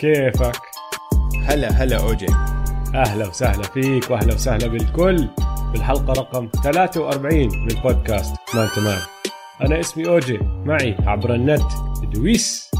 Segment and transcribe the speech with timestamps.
[0.00, 0.60] كيفك؟
[1.42, 2.26] هلا هلا أوجي.
[2.94, 5.28] أهلا وسهلا فيك وأهلا وسهلا بالكل
[5.72, 8.98] بالحلقة رقم 43 من بودكاست Man to Man
[9.60, 11.62] أنا اسمي أوجي معي عبر النت
[12.14, 12.70] دويس.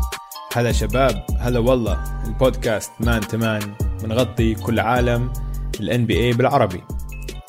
[0.52, 3.61] هلا شباب هلا والله البودكاست Man to Man
[4.02, 5.32] بنغطي كل عالم
[5.80, 6.80] ال NBA بالعربي.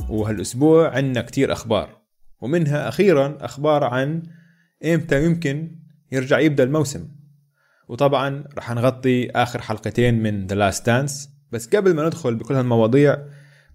[0.09, 1.89] وهالأسبوع عندنا كتير أخبار
[2.41, 4.23] ومنها أخيرا أخبار عن
[4.85, 5.75] إمتى يمكن
[6.11, 7.16] يرجع يبدأ الموسم.
[7.87, 13.17] وطبعا رح نغطي آخر حلقتين من The Last Dance بس قبل ما ندخل بكل هالمواضيع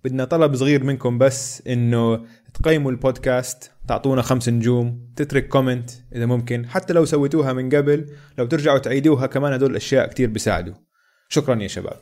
[0.04, 6.68] بدنا طلب صغير منكم بس إنه تقيموا البودكاست تعطونا خمس نجوم تترك comment إذا ممكن
[6.68, 10.74] حتى لو سويتوها من قبل لو ترجعوا تعيدوها كمان هدول الأشياء كتير بيساعدوا.
[11.28, 12.00] شكرا يا شباب.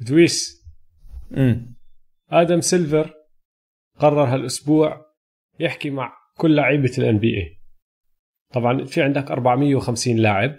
[0.00, 0.66] دويس.
[1.36, 1.76] امم
[2.30, 3.14] آدم سيلفر
[3.98, 5.06] قرر هالأسبوع
[5.60, 7.60] يحكي مع كل لعيبة ال NBA
[8.52, 10.56] طبعا في عندك 450 لاعب.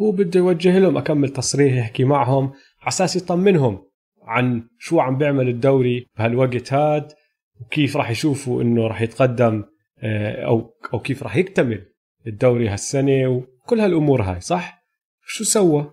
[0.00, 3.88] هو بده يوجه لهم أكم تصريح يحكي معهم على أساس يطمنهم
[4.22, 7.12] عن شو عم بيعمل الدوري بهالوقت هاد
[7.60, 9.64] وكيف راح يشوفوا إنه راح يتقدم
[10.02, 11.92] آه، أو أو كيف راح يكتمل
[12.26, 14.84] الدوري هالسنة وكل هالأمور هاي صح؟
[15.26, 15.92] شو سوى؟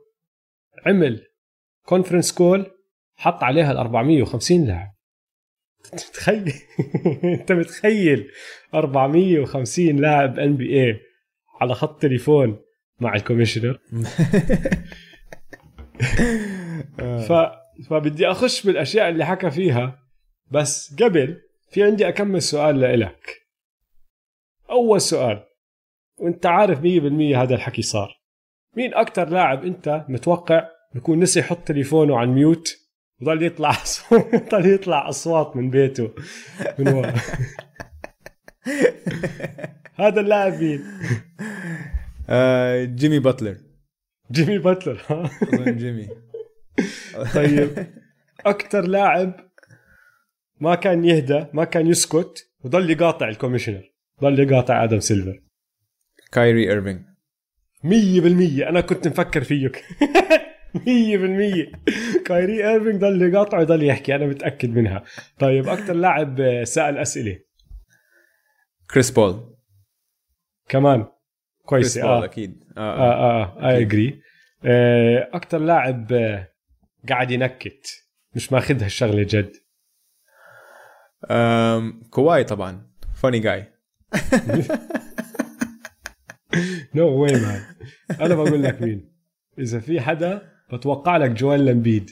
[0.85, 1.25] عمل
[1.85, 2.65] conference call
[3.15, 4.95] حط عليها ال 450 لاعب.
[6.13, 6.53] تخيل
[7.23, 8.31] أنت متخيل؟
[8.73, 10.99] 450 لاعب NBA
[11.61, 12.64] على خط تليفون.
[12.99, 13.79] مع ال commissioner.
[17.27, 17.33] ف...
[17.89, 19.99] فبدي أخش بالأشياء اللي حكى فيها.
[20.51, 23.41] بس قبل في عندي أكم سؤال لإلك.
[24.69, 25.43] أول سؤال.
[26.17, 26.83] وأنت عارف 100%
[27.37, 28.21] هذا الحكي صار.
[28.77, 32.77] مين أكثر لاعب أنت متوقع بكون نسي يحط تليفونه على ال mute؟
[33.21, 33.71] وضل يطلع
[34.51, 36.11] ضل يطلع أصوات من بيته.
[36.79, 37.13] من ورا.
[39.99, 40.83] هذا اللاعب مين؟
[42.29, 43.57] آه جيمي باتلر.
[44.31, 45.29] جيمي باتلر ها؟
[45.71, 46.07] جيمي.
[47.35, 47.87] طيب.
[48.45, 49.49] أكثر لاعب
[50.59, 53.91] ما كان يهدى ما كان يسكت وضل يقاطع ال commissioner
[54.21, 55.41] ضل يقاطع آدم سيلفر.
[56.31, 57.01] كايري ايرفينج
[57.83, 59.83] 100% أنا كنت مفكر فيك.
[60.75, 60.79] 100%
[62.25, 65.03] كايري ايرفينج ضل يقاطع وضل يحكي أنا متأكد منها.
[65.39, 67.39] طيب أكثر لاعب سأل أسئلة.
[68.91, 69.55] كريس بول.
[70.69, 71.07] كمان.
[71.65, 72.25] كريس كويس بول آه.
[72.25, 72.63] أكيد.
[72.77, 74.21] آه آه, آه I agree
[75.33, 76.47] أكثر لاعب آه،
[77.09, 77.87] قاعد ينكت
[78.35, 79.51] مش ماخذها الشغله جد.
[82.09, 82.87] كواي طبعا.
[83.15, 83.67] funny guy
[86.95, 87.61] no way man
[88.21, 89.11] أنا بقول لك مين.
[89.59, 92.11] إذا في حدا بتوقع لك جويل إمبيد.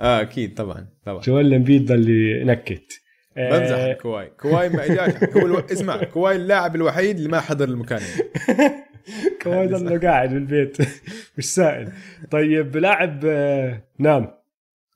[0.00, 1.20] آه أكيد طبعا طبعا.
[1.20, 2.92] جويل إمبيد ضل ينكت.
[2.92, 4.30] آه، بمزح عن كواي.
[4.40, 5.58] كواي ما اجاش هو.
[5.58, 8.00] اسمع كواي اللاعب الوحيد اللي ما حضر المكالمة.
[9.40, 10.76] كمان ضله قاعد بالبيت.
[11.38, 11.92] مش سائل.
[12.30, 14.30] طيب لاعب آه، نام.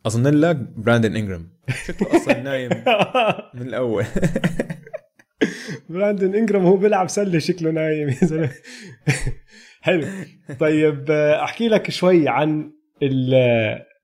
[0.07, 1.49] أظن لك براندن انجرام
[1.85, 2.71] شكله أصلا نايم
[3.55, 4.05] من الأول.
[5.89, 8.09] براندن انجرام هو بيلعب سلة شكله نايم.
[8.09, 8.51] يا زلمة.
[9.81, 10.07] حلو.
[10.61, 12.73] طيب آه، أحكي لك شوي عن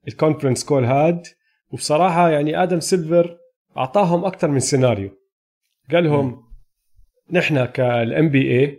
[0.08, 1.26] ال conference call هاد.
[1.70, 3.36] وبصراحة يعني آدم سيلفر
[3.76, 5.10] أعطاهم أكثر من سيناريو.
[5.92, 6.42] قال لهم
[7.32, 8.78] نحن كال NBA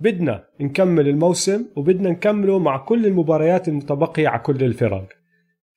[0.00, 5.08] بدنا نكمل الموسم وبدنا نكمله مع كل المباريات المتبقية على كل الفرق.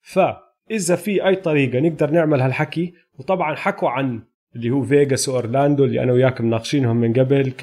[0.01, 4.23] فإذا في أي طريقة نقدر نعمل هالحكي وطبعا حكوا عن
[4.55, 7.53] اللي هو فيغاس وأورلاندو اللي أنا وياك مناقشينهم من قبل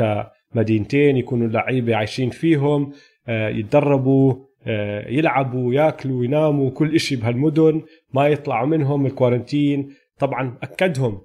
[0.54, 2.92] كمدينتين يكونوا اللعيبه عايشين فيهم
[3.28, 4.34] آه، يتدربوا
[4.66, 7.82] آه، يلعبوا ياكلوا يناموا كل إشي بهالمدن
[8.14, 9.94] ما يطلعوا منهم الكوارنتين.
[10.20, 11.20] طبعا أكدهم.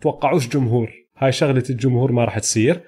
[0.00, 0.92] توقعوش جمهور.
[1.16, 2.80] هاي شغلة الجمهور ما راح تصير.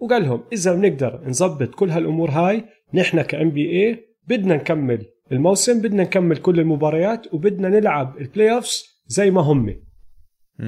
[0.00, 5.82] وقال لهم إذا بنقدر نظبط كل هالأمور هاي نحن كام بي اي بدنا نكمل الموسم
[5.82, 9.82] بدنا نكمل كل المباريات وبدنا نلعب البلاي اوفز زي ما هم.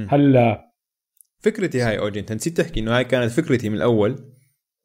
[0.09, 0.71] هلا.
[1.39, 4.35] فكرتي هاي اوجي انت نسيت تحكي إنه هاي كانت فكرتي من الأول.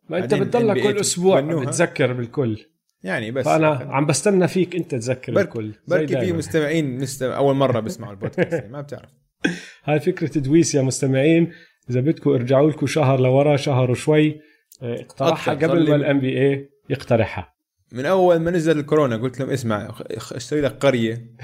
[0.09, 1.39] ما أنت بتضلك كل أسبوع.
[1.39, 2.65] بتذكر بالكل.
[3.03, 5.73] يعني بس فأنا عم بستنى فيك أنت تذكر برك- الكل.
[5.87, 6.33] بركي في.
[6.33, 9.09] مستمعين مستمع أول مرة بيسمعوا البودكاست يعني ما بتعرف.
[9.85, 11.51] هاي فكرة دويس يا مستمعين
[11.89, 14.41] إذا بدكم ارجعوا لكم شهر لورا شهر وشوي
[14.81, 15.53] آه، اقترحها.
[15.53, 17.55] قبل ما ال NBA يقترحها
[17.91, 21.35] من أول ما نزل الكورونا قلت لهم اسمع اشتري لك قرية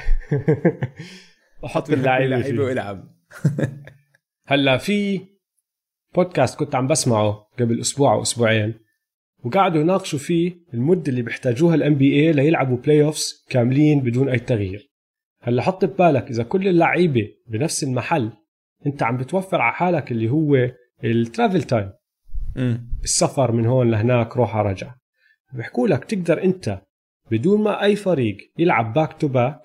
[1.64, 2.64] وحط اللعيبة.
[2.64, 3.16] والعب
[4.48, 5.22] هلأ في
[6.16, 8.74] بودكاست كنت عم بسمعه قبل أسبوع أو أسبوعين
[9.44, 14.91] وقعدوا يناقشوا فيه المدة اللي بيحتاجوها ال NBA ليلعبوا playoffs كاملين بدون أي تغيير
[15.42, 18.32] هلا حط ببالك إذا كل اللعيبة بنفس المحل
[18.86, 20.72] أنت عم بتوفر على حالك اللي هو
[21.04, 21.92] ال travel time.
[23.04, 24.96] السفر من هون لهناك روحة رجع
[25.54, 26.82] بيحكوا لك تقدر أنت
[27.32, 29.64] بدون ما أي فريق يلعب back to back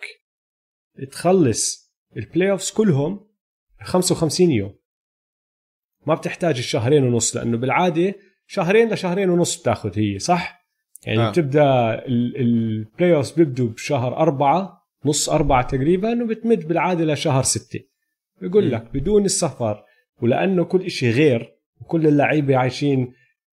[1.11, 3.26] تخلص ال playoffs كلهم
[3.82, 4.75] 55 يوم
[6.06, 8.14] ما بتحتاج الشهرين ونص لأنه بالعادة
[8.46, 10.67] شهرين لشهرين ونص بتاخذ هي صح؟
[11.06, 11.31] يعني آه.
[11.31, 14.75] بتبدأ ال playoffs بيبدوا بشهر أربعة
[15.06, 17.81] نص أربعة تقريبا وبتمد بالعادة لشهر ستة.
[18.41, 19.85] بيقول لك بدون السفر
[20.23, 23.12] ولأنه كل إشي غير وكل اللعيبة عايشين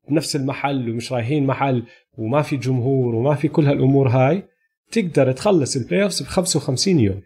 [0.09, 1.83] بنفس المحل ومش رايحين محل
[2.17, 4.43] وما في جمهور وما في كل هالأمور هاي
[4.91, 7.21] تقدر تخلص ال playoffs ب 55 يوم.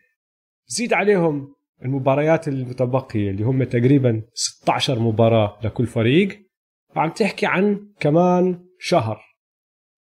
[0.67, 6.47] زيد عليهم المباريات المتبقية اللي هم تقريبا 16 مباراة لكل فريق.
[6.95, 9.21] فعم تحكي عن كمان شهر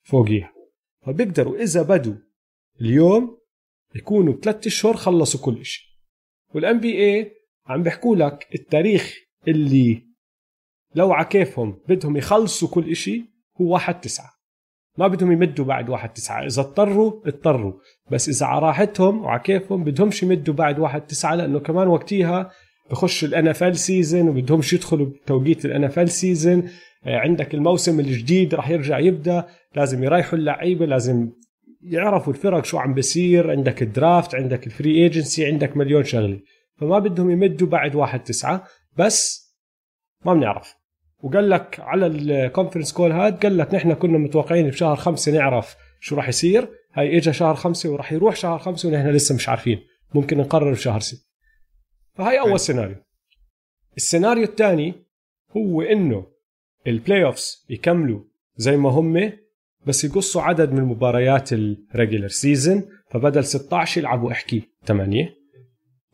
[0.02, 0.52] فوقيها.
[1.06, 2.14] فبيقدروا إذا بدوا
[2.80, 3.35] اليوم
[3.96, 5.84] يكونوا ثلاث أشهر خلصوا كل شيء
[6.54, 7.30] وال NBA
[7.66, 9.14] عم بيحكوا لك التاريخ
[9.48, 10.02] اللي
[10.94, 13.24] لو عكيفهم بدهم يخلصوا كل إشي
[13.60, 14.30] هو واحد تسعة.
[14.98, 16.46] ما بدهم يمدوا بعد واحد تسعة.
[16.46, 17.72] إذا اضطروا اضطروا.
[18.10, 22.50] بس إذا على راحتهم وعكيفهم بدهمش يمدوا بعد واحد تسعة لأنه كمان وقتها
[22.90, 26.70] بخش ال NFL season وبدهمش يدخلوا بتوقيت ال NFL season
[27.06, 29.48] عندك الموسم الجديد راح يرجع يبدأ.
[29.74, 31.30] لازم يريحوا اللعيبة لازم
[31.90, 36.40] يعرفوا الفرق شو عم بيصير عندك ال draft عندك ال free agency عندك مليون شغلة.
[36.76, 38.64] فما بدهم يمدوا بعد واحد تسعة
[38.96, 39.46] بس
[40.24, 40.74] ما بنعرف.
[41.18, 45.76] وقال لك على ال conference call هاد قال لك نحن كنا متوقعين بشهر خمسة نعرف
[46.00, 46.68] شو راح يصير.
[46.92, 49.80] هاي اجى شهر خمسة وراح يروح شهر خمسة ونحن لسه مش عارفين.
[50.14, 51.26] ممكن نقرر بشهر ستة.
[52.14, 52.96] فهاي أول سيناريو
[53.96, 54.94] السيناريو الثاني
[55.56, 56.26] هو إنه
[56.86, 58.20] ال playoffs يكملوا
[58.56, 59.32] زي ما هم
[59.86, 65.30] بس يقصوا عدد من مباريات ال regular season فبدل 16 يلعبوا احكي 8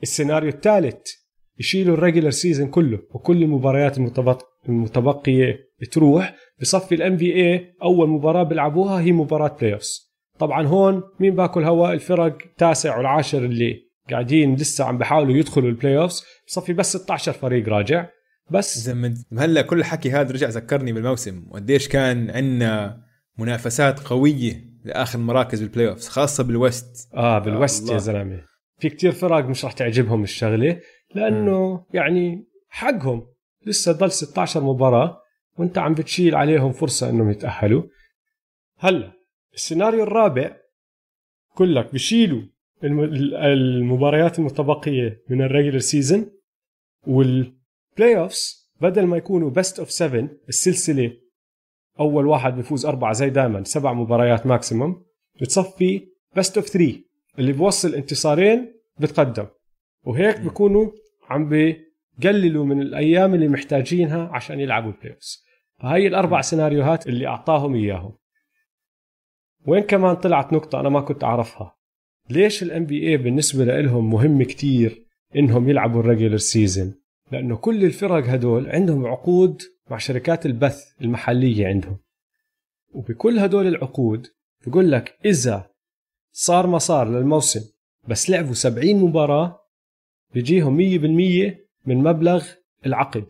[0.02, 1.22] السيناريو الثالث
[1.58, 3.98] يشيلوا ال regular season كله وكل المباريات
[4.68, 5.58] المتبقية
[5.92, 6.34] تروح.
[6.60, 9.78] بصفي ال NBA أول مباراة بيلعبوها هي مباراة playoffs
[10.38, 13.76] طبعا هون مين باكل هوا؟ الفرق التاسع والعاشر اللي
[14.10, 18.08] قاعدين لسه عم بحاولوا يدخلوا ال playoffs بصفي بس 16 فريق راجع.
[18.50, 23.02] بس زمن هلأ كل الحكي هذا رجع ذكرني بالموسم وقديش كان عندنا
[23.38, 27.08] منافسات قوية لآخر مراكز بال playoffs خاصة بال West.
[27.14, 28.44] آه بال West يا زلمة.
[28.78, 30.80] في كتير فرق مش رح تعجبهم الشغلة
[31.14, 31.84] لأنه م.
[31.94, 33.26] يعني حقهم.
[33.66, 35.22] لسه ضل 16 مباراة
[35.58, 37.82] وأنت عم بتشيل عليهم فرصة إنهم يتأهلوا.
[38.78, 39.12] هلأ
[39.54, 40.56] السيناريو الرابع
[41.54, 42.42] قال لك بشيلوا
[42.84, 46.30] المباريات المتبقية من ال regular season وال
[47.06, 51.12] playoffs بدل ما يكونوا best of 7 السلسلة
[52.00, 55.04] أول واحد بيفوز أربعة زي دائما سبع مباريات maximum
[55.40, 57.00] بتصفي best of 3
[57.38, 59.46] اللي بوصل انتصارين بتقدم.
[60.04, 60.90] وهيك بيكونوا
[61.30, 65.16] عم بقللوا من الأيام اللي محتاجينها عشان يلعبوا ال play
[65.80, 68.12] فهي الأربع سيناريوهات اللي أعطاهم إياهم.
[69.66, 71.76] وين كمان طلعت نقطة أنا ما كنت أعرفها؟
[72.30, 75.06] ليش ال NBA بالنسبة لهم مهم كتير
[75.36, 76.94] إنهم يلعبوا ال regular season
[77.32, 81.98] لأنه كل الفرق هدول عندهم عقود مع شركات البث المحلية عندهم.
[82.92, 84.26] وبكل هدول العقود
[84.66, 85.70] بقول لك إذا
[86.32, 87.60] صار ما صار للموسم
[88.08, 89.60] بس لعبوا 70 مباراة
[90.34, 91.54] بيجيهم 100%
[91.86, 92.46] من مبلغ
[92.86, 93.26] العقد.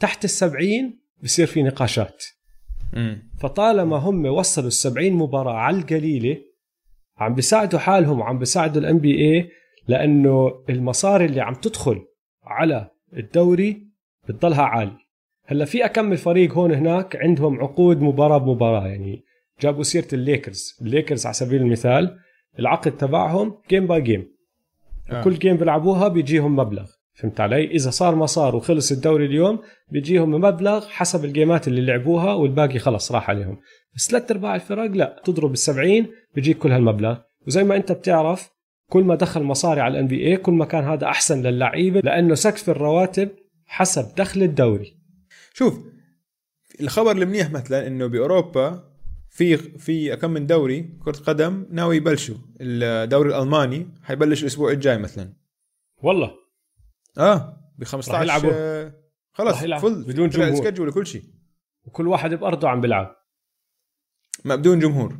[0.00, 2.24] تحت السبعين بصير في نقاشات.
[3.38, 6.38] فطالما هم وصلوا السبعين مباراة على القليلة
[7.16, 9.50] عم بيساعدوا حالهم وعم بيساعدوا ال NBA
[9.88, 12.06] لأنه المصاري اللي عم تدخل
[12.44, 13.88] على الدوري
[14.28, 14.98] بتضلها عالي
[15.46, 19.24] هلا في كم فريق هون هناك عندهم عقود مباراة بمباراة يعني
[19.60, 22.18] جابوا سيرة الليكرز الليكرز على سبيل المثال
[22.58, 24.32] العقد تبعهم game by game
[25.10, 25.22] آه.
[25.22, 29.58] كل game بيلعبوها بيجيهم مبلغ فهمت علي؟ إذا صار ما صار وخلص الدوري اليوم
[29.88, 33.58] بيجيهم مبلغ حسب ال game ات اللي لعبوها والباقي خلص راح عليهم
[33.96, 38.50] بس ثلاث ارباع الفرق لتضرب ال70 بيجيك كل هالمبلغ وزي ما أنت بتعرف
[38.90, 42.70] كل ما دخل مصاري على ال NBA كل ما كان هذا أحسن للعيبة لأنه سقف
[42.70, 43.28] الرواتب
[43.66, 45.01] حسب دخل الدوري
[45.54, 45.78] شوف
[46.80, 48.92] الخبر المنيح مثلا إنه بأوروبا
[49.28, 52.36] في في كم من دوري كرة قدم ناوي يبلشوا.
[52.60, 55.32] الدوري الألماني حيبلش الأسبوع الجاي مثلا.
[56.02, 56.34] والله؟
[57.18, 58.50] آه ب 15 يلعبوا.
[58.54, 58.94] آه
[59.32, 60.54] خلص فل بدون جمهور.
[60.54, 61.22] سكجول وكل شيء.
[61.84, 63.16] وكل واحد بأرضه عم بيلعب.
[64.44, 65.18] ما بدون جمهور.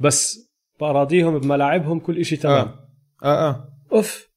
[0.00, 2.68] بس باراضيهم بملاعبهم كل شيء تمام.
[2.68, 2.88] آه
[3.22, 3.68] آه, آه.
[3.92, 4.30] أوف.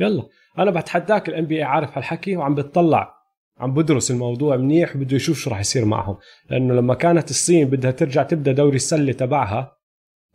[0.00, 0.28] يلا.
[0.58, 3.15] أنا بتحداك الان بي عارف هالحكي وعم بتطلع.
[3.58, 6.16] عم بدرس الموضوع منيح وبده يشوف شو راح يصير معهم.
[6.50, 9.76] لأنه لما كانت الصين بدها ترجع تبدأ دوري السلة تبعها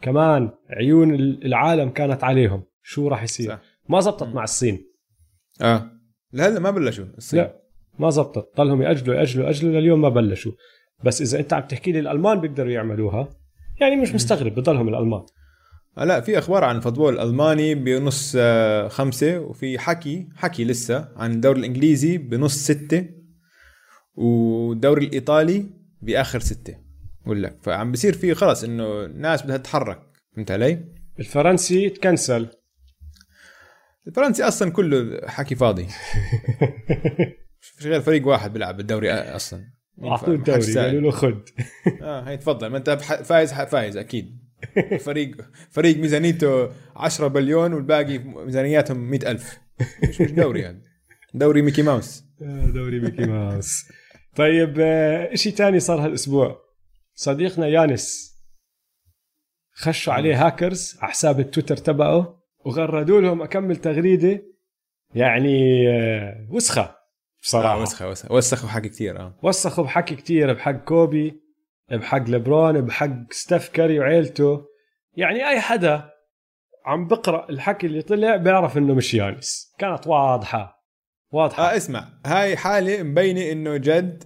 [0.02, 2.64] كمان عيون العالم كانت عليهم.
[2.84, 3.62] شو راح يصير؟ صح.
[3.90, 4.86] ما زبطت مع الصين.
[5.62, 5.92] آه.
[6.34, 7.40] لهلا ما بلشوا الصين.
[7.40, 7.62] لا
[8.00, 8.58] ما زبطت.
[8.58, 10.52] ضلهم يأجلوا يأجلوا يأجلوا لليوم ما بلشوا.
[11.04, 13.30] بس إذا أنت عم تحكي لي الألمان بيقدروا يعملوها
[13.82, 15.22] يعني مش مستغرب بضلهم الألمان.
[15.98, 21.32] آه لا في أخبار عن الفوتبول الالماني بنص آه، خمسة وفي حكي حكي لسه عن
[21.32, 23.06] الدوري الإنجليزي بنص ستة
[24.16, 25.66] والدوري الإيطالي
[26.02, 26.76] بآخر ستة.
[27.26, 30.02] بقول لك فعم بصير في خلص إنه الناس بدها تتحرك
[30.36, 30.86] فهمت علي؟
[31.20, 32.48] الفرنسي تكنسل.
[34.08, 35.88] الفرنسي أصلا كله حكي فاضي.
[37.60, 39.62] فيش غير فريق واحد بيلعب بالدوري أصلا.
[40.04, 41.50] أعطوه الدوري قالوا له خد.
[42.02, 42.68] آه هي تفضل.
[42.68, 42.90] ما أنت
[43.24, 44.42] فايز فايز أكيد.
[45.06, 45.36] فريق
[45.70, 49.60] فريق ميزانيته 10 بليون والباقي ميزانياتهم 100000
[50.10, 50.84] مش مش دوري يعني.
[51.34, 52.24] دوري ميكي ماوس.
[52.42, 53.86] آه، دوري ميكي ماوس.
[54.36, 56.62] طيب آه، شيء ثاني صار هالأسبوع.
[57.16, 58.32] صديقنا يانس
[59.74, 64.42] خشوا عليه هاكرز على حساب التويتر تبعه وغردوا لهم كم تغريدة
[65.16, 66.96] يعني آه، وسخة
[67.42, 67.74] بصراحة.
[67.74, 68.34] آه وسخة وسخة.
[68.34, 69.40] وسخوا حكي كثير آه.
[69.44, 71.42] وسخوا بحكي كثير بحق كوبي.
[71.98, 74.66] بحق لبرون بحق ستيف كاري وعيلته.
[75.14, 76.10] يعني أي حدا
[76.86, 79.74] عم بقرأ الحكي اللي طلع بيعرف إنه مش يانس.
[79.80, 80.82] كانت واضحة
[81.32, 81.74] واضحة.
[81.74, 84.24] آه اسمع هاي حالة مبينة إنه جد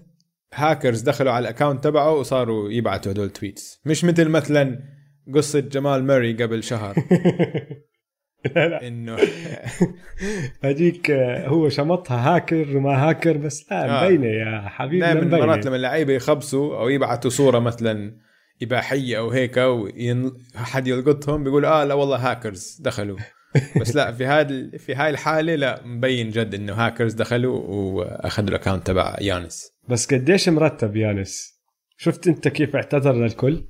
[0.54, 4.80] هاكرز دخلوا على ال account تبعه وصاروا يبعتوا هدول tweets مش مثل مثلا
[5.34, 6.96] قصة جمال موري قبل شهر.
[8.58, 9.18] إنه.
[10.64, 11.12] هذيك
[11.46, 14.06] هو شمطها هاكر وما هاكر بس لا آه.
[14.06, 15.38] مبينة يا حبيبي دائما.
[15.38, 18.18] مرات لما اللعيبة يخبصوا أو يبعتوا صورة مثلا
[18.62, 23.18] إباحية أو هيك وحد يلقطهم بيقول آه لا والله هاكرز دخلوا.
[23.82, 28.54] بس لا في هذا في هاي الحالة لا مبين جد إنه هاكرز دخلوا وأخذوا ال
[28.54, 29.72] account تبع يانس.
[29.90, 31.56] بس قديش مرتب يانس؟
[31.98, 33.66] شفت أنت كيف اعتذر للكل؟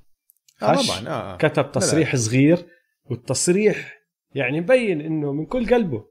[0.61, 2.65] آه طبعا آه كتب تصريح صغير
[3.05, 3.95] والتصريح
[4.35, 6.05] يعني مبين إنه من كل قلبه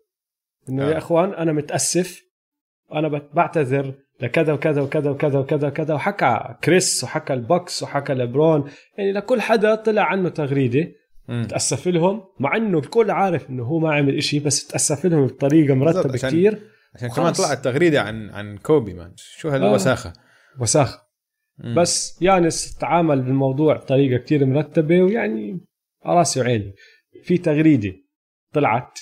[0.68, 0.90] إنه آه.
[0.90, 2.22] يا إخوان أنا متأسف
[2.92, 8.70] أنا بعتذر لكذا وكذا وكذا وكذا وكذا وكذا وحكى كريس وحكى ال Bucks وحكى لبرون
[8.98, 10.92] يعني لكل حدا طلع عنه تغريدة.
[11.48, 15.74] تأسف لهم مع إنه الكل عارف إنه هو ما عمل إشي بس تأسف لهم بطريقة
[15.74, 16.60] مرتبة عشان- كثير
[16.94, 17.32] عشان كمان.
[17.32, 19.54] طلعت تغريدة عن عن كوبي مان شو آه.
[19.54, 20.12] هالوساخه
[20.60, 20.98] وساخة
[21.58, 21.74] مم.
[21.74, 25.60] بس يانس تعامل بالموضوع بطريقة كتير مرتبة ويعني
[26.06, 26.74] راسي وعيني
[27.22, 27.92] في تغريدة
[28.54, 29.00] طلعت.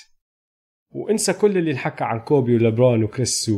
[0.89, 3.51] وانسى كل اللي انحكى عن كوبي ولبرون وكريس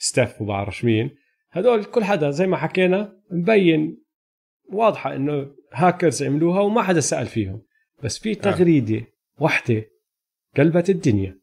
[0.00, 1.16] وستيف وبعرف مين
[1.50, 4.04] هدول كل حدا زي ما حكينا مبين
[4.72, 7.62] واضحة إنه هاكرز عملوها وما حدا سأل فيهم.
[8.02, 9.06] بس في تغريدة
[9.38, 9.84] واحدة
[10.56, 11.40] قلبت الدنيا.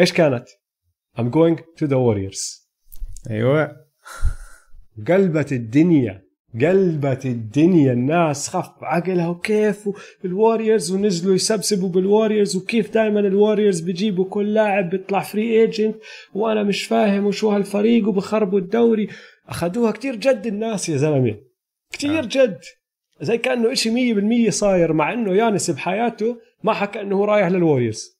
[0.00, 0.48] إيش كانت؟
[1.18, 2.70] I'm going to the Warriors.
[3.30, 3.86] أيوه.
[5.08, 6.25] قلبت الدنيا.
[6.60, 9.88] قلبت الدنيا الناس خف عقلها وكيف
[10.24, 15.60] ال Warriors ونزلوا يسبسبوا بال Warriors وكيف دائما ال Warriors بيجيبوا كل لاعب بيطلع free
[15.60, 15.96] agent
[16.34, 19.08] وأنا مش فاهم وشو هالفريق وبخربوا الدوري.
[19.48, 21.36] أخذوها كتير جد الناس يا زلمة.
[21.92, 22.28] كتير آه.
[22.30, 22.58] جد.
[23.20, 27.48] زي كأنه إشي مية بالمية صاير مع إنه يانس بحياته ما حكى إنه هو رايح
[27.48, 28.16] لل Warriors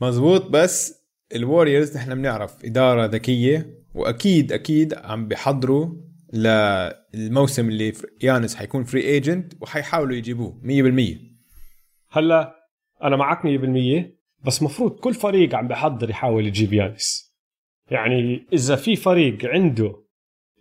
[0.00, 0.50] مزبوط.
[0.50, 5.88] بس ال Warriors نحن بنعرف إدارة ذكية وأكيد أكيد عم بيحضروا
[6.34, 11.16] للموسم اللي يانس حيكون free agent وحيحاولوا يجيبوه 100%
[12.10, 12.54] هلا
[13.02, 17.34] أنا معك 100% بس مفروض كل فريق عم بحضر يحاول يجيب يانس.
[17.90, 20.04] يعني إذا في فريق عنده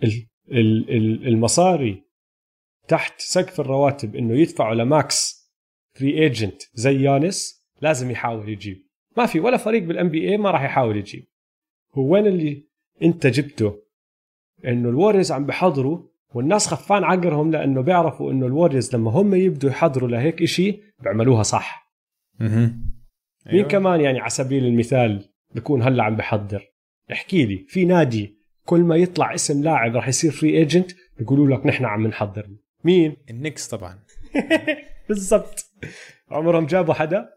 [0.03, 2.03] ال- ال- ال- المصاري
[2.87, 5.49] تحت سقف الرواتب إنه يدفعوا ل max
[5.95, 8.87] free agent زي يانس لازم يحاول يجيب.
[9.17, 11.27] ما في ولا فريق بال NBA ما راح يحاول يجيب.
[11.93, 12.67] هو وين اللي
[13.03, 13.82] أنت جبته
[14.67, 15.99] إنه ال Warriors عم بحضروا
[16.33, 21.43] والناس خفان عقلهم لأنه بيعرفوا إنه ال Warriors لما هم يبدوا يحضروا لهيك إشي بيعملوها
[21.43, 21.91] صح.
[22.41, 22.75] أها.
[23.51, 26.73] مين كمان يعني على سبيل المثال بكون هلأ عم بحضر؟
[27.11, 31.65] احكي لي في نادي كل ما يطلع اسم لاعب راح يصير free agent بيقولوا لك
[31.65, 32.49] نحن عم نحضر.
[32.83, 33.99] مين؟ ال Knicks طبعا.
[35.09, 35.65] بالضبط.
[36.31, 37.29] عمرهم جابوا حدا؟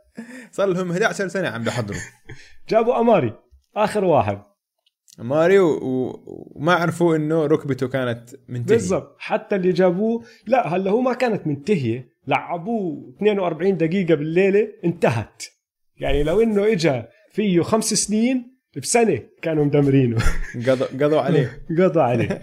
[0.51, 2.01] صار لهم 11 سنة عم بيحضروا.
[2.71, 3.35] جابوا أماري
[3.77, 4.43] آخر واحد.
[5.19, 6.23] أماري و-
[6.57, 8.77] وما عرفوا إنه ركبته كانت منتهية.
[8.77, 9.17] بالضبط.
[9.19, 12.09] حتى اللي جابوه لا هلا هو ما كانت منتهية.
[12.27, 15.43] لعبوه 42 دقيقة بالليلة انتهت.
[15.97, 20.17] يعني لو إنه اجى فيه خمس سنين بسنة كانوا مدمرينه.
[20.69, 21.63] قضوا قضوا عليه.
[21.79, 22.41] قضى عليه.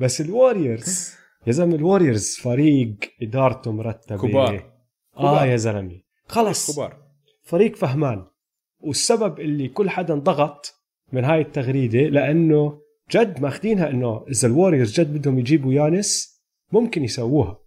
[0.00, 1.14] بس ال Warriors
[1.46, 4.16] يا زلمة ال Warriors فريق إدارته مرتبة.
[4.28, 4.70] كبار.
[5.16, 5.44] آه.
[5.46, 6.00] يا زلمة.
[6.28, 6.96] خلص كبار.
[7.42, 8.24] فريق فهمان.
[8.80, 10.73] والسبب اللي كل حدا انضغط
[11.14, 12.80] من هاي التغريدة لأنه
[13.12, 16.40] جد ماخذينها إنه إذا ال Warriors جد بدهم يجيبوا يانس
[16.72, 17.58] ممكن يسووها.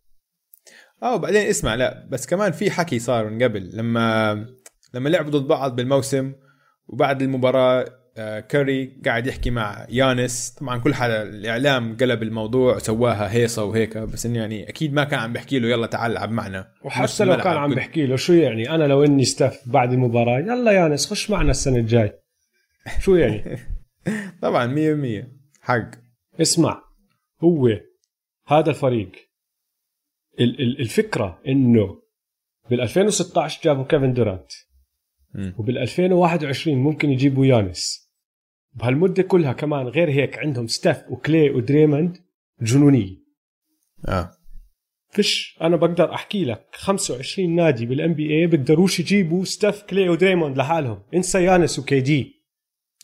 [1.03, 3.69] آه وبعدين اسمع لا بس كمان في حكي صار من قبل.
[3.73, 4.45] لما
[4.93, 6.33] لما لعبوا ضد بعض بالموسم
[6.87, 7.85] وبعد المباراة
[8.19, 13.97] آه، كاري قاعد يحكي مع يانس طبعا كل حدا الإعلام قلب الموضوع سواها هيصة وهيك
[13.97, 16.67] بس إنه يعني أكيد ما كان عم بيحكي له يلا تعال العب معنا.
[16.83, 20.71] وحتى لو كان عم بيحكي له شو يعني؟ أنا لو إني ستيف بعد المباراة يلا
[20.71, 22.13] يانس خش معنا السنة الجاي
[23.03, 23.57] شو يعني؟
[24.41, 24.75] طبعا
[25.21, 25.25] 100%
[25.61, 25.91] حق.
[26.41, 26.83] اسمع
[27.43, 27.69] هو
[28.47, 29.11] هذا الفريق.
[30.79, 32.01] الفكرة إنه
[32.69, 34.51] بال 2016 جابوا كيفن دورانت.
[35.57, 38.07] وبال 2021 ممكن يجيبوا يانس.
[38.73, 42.17] بهالمدة كلها كمان غير هيك عندهم ستيف وكلي ودريموند
[42.61, 43.17] جنونية.
[44.07, 44.31] آه.
[45.09, 51.03] فيش أنا بقدر أحكي لك 25 نادي بال NBA بيقدروش يجيبوا ستيف كلي ودريموند لحالهم.
[51.13, 52.36] انسى يانس و KD.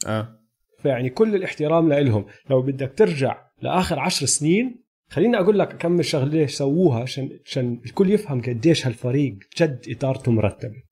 [0.07, 0.39] آه.
[0.81, 6.45] فيعني كل الاحترام لهم لو بدك ترجع لآخر عشر سنين خليني أقول لك كم شغلة
[6.45, 10.83] سووها عشان عشان الكل يفهم قديش هالفريق جد ادارته مرتبة.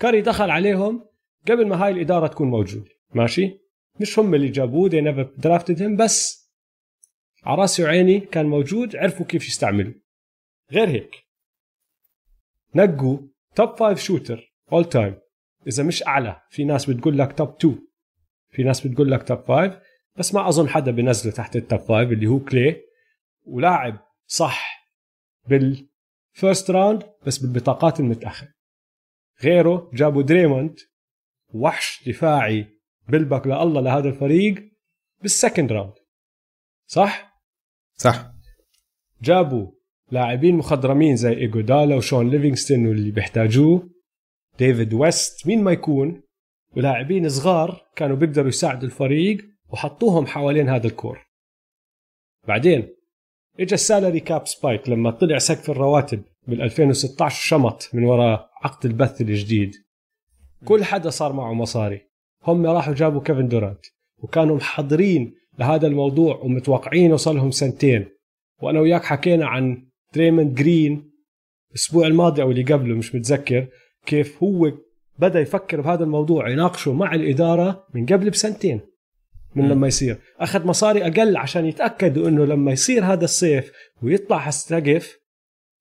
[0.00, 1.04] كاري دخل عليهم
[1.48, 2.90] قبل ما هاي الإدارة تكون موجودة.
[3.14, 3.58] ماشي؟
[4.00, 6.48] مش هم اللي جابوه never drafted him بس
[7.44, 9.94] على راسي وعيني كان موجود عرفوا كيف يستعملوا
[10.72, 11.10] غير هيك
[12.74, 13.18] نقوا
[13.54, 15.14] top five shooter all time
[15.66, 17.87] إذا مش أعلى في ناس بتقول لك top 2
[18.50, 19.80] في ناس بتقول لك top 5
[20.16, 22.76] بس ما أظن حدا بنزله تحت ال top 5 اللي هو كلاي
[23.44, 24.88] ولاعب صح
[25.46, 28.48] بال first round بس بالبطاقات المتأخرة.
[29.42, 30.76] غيره جابوا دريموند
[31.54, 32.66] وحش دفاعي
[33.08, 34.68] بال pick لله لهذا الفريق
[35.22, 35.94] بال second round
[36.86, 37.42] صح؟
[37.94, 38.32] صح.
[39.22, 39.70] جابوا
[40.10, 43.90] لاعبين مخضرمين زي ايجودالا وشون ليفينغستون واللي بيحتاجوه
[44.58, 46.22] ديفيد ويست مين ما يكون؟
[46.78, 51.26] ولاعبين صغار كانوا بيقدروا يساعدوا الفريق وحطوهم حوالين هذا ال core.
[52.48, 52.88] بعدين
[53.60, 58.86] اجى ال salary cap spike لما طلع سقف الرواتب بال 2016 شمط من وراء عقد
[58.86, 59.74] البث الجديد.
[60.64, 62.00] كل حدا صار معه مصاري.
[62.46, 63.86] هم راحوا جابوا كيفن دورانت
[64.22, 68.06] وكانوا محضرين لهذا الموضوع ومتوقعين وصلهم سنتين.
[68.62, 71.10] وأنا وياك حكينا عن دريموند جرين
[71.70, 73.66] الأسبوع الماضي أو اللي قبله مش متذكر
[74.06, 74.72] كيف هو
[75.18, 78.80] بدأ يفكر بهذا الموضوع يناقشه مع الإدارة من قبل بسنتين
[79.54, 79.68] من م.
[79.68, 80.18] لما يصير.
[80.40, 85.18] أخذ مصاري أقل عشان يتأكدوا إنه لما يصير هذا الصيف ويطلع هالسقف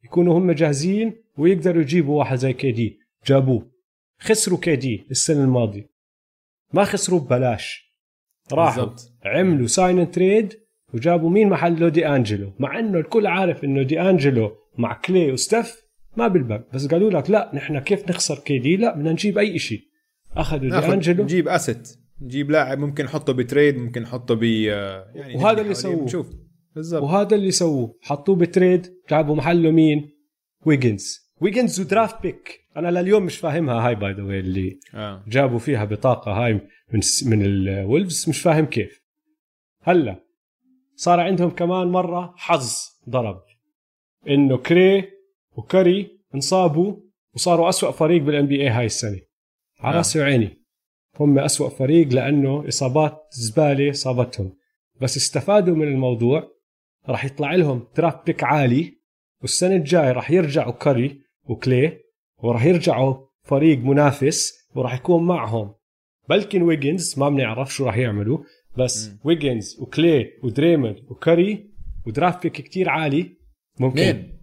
[0.03, 2.99] يكونوا هم جاهزين ويقدروا يجيبوا واحد زي كي دي.
[3.25, 3.71] جابوه.
[4.19, 5.89] خسروا كي دي السنة الماضية.
[6.73, 7.93] ما خسروا ببلاش.
[8.53, 9.13] راحوا بالزبط.
[9.25, 10.53] عملوا sign trade
[10.93, 15.86] وجابوا مين محله دي أنجلو؟ مع إنه الكل عارف إنه دي أنجلو مع كلاي وستيف
[16.17, 19.59] ما بتلبق بس قالوا لك لا نحن كيف نخسر كي دي؟ لا بدنا نجيب أي
[19.59, 19.81] شيء
[20.37, 21.89] أخذوا دي انجلو نجيب asset.
[22.21, 26.07] نجيب لاعب ممكن نحطه ب trade ممكن نحطه ب يعني وهذا اللي سووه.
[26.07, 26.27] شوف.
[26.75, 27.03] بالضبط.
[27.03, 27.95] وهذا اللي سووه.
[28.01, 30.09] حطوه ب trade جابوا محله مين؟
[30.65, 31.31] ويجنز.
[31.41, 35.23] ويجنز و draft pick أنا لليوم مش فاهمها هاي by the way آه.
[35.27, 36.53] جابوا فيها بطاقة هاي
[36.93, 38.29] من من الولفز.
[38.29, 39.01] مش فاهم كيف.
[39.81, 40.23] هلا
[40.95, 42.73] صار عندهم كمان مرة حظ
[43.09, 43.41] ضرب.
[44.29, 45.16] إنه كري
[45.57, 46.95] وكلاي انصابوا
[47.35, 49.19] وصاروا أسوأ فريق بال NBA هاي السنة
[49.79, 49.97] على آه.
[49.97, 50.63] راسي وعيني
[51.19, 54.57] هم أسوأ فريق لأنه إصابات زبالة صابتهم
[55.01, 56.47] بس استفادوا من الموضوع
[57.09, 58.97] راح يطلع لهم draft pick عالي
[59.41, 61.99] والسنة الجاي راح يرجعوا كاري وكلاي
[62.37, 65.73] وراح يرجعوا فريق منافس وراح يكون معهم
[66.29, 68.39] بلكن ويجنز ما بنعرف شو راح يعملوا
[68.77, 69.17] بس م.
[69.23, 71.69] ويجنز وكلاي ودريموند وكاري
[72.05, 73.37] و draft pick كتير عالي
[73.79, 74.36] ممكن مين؟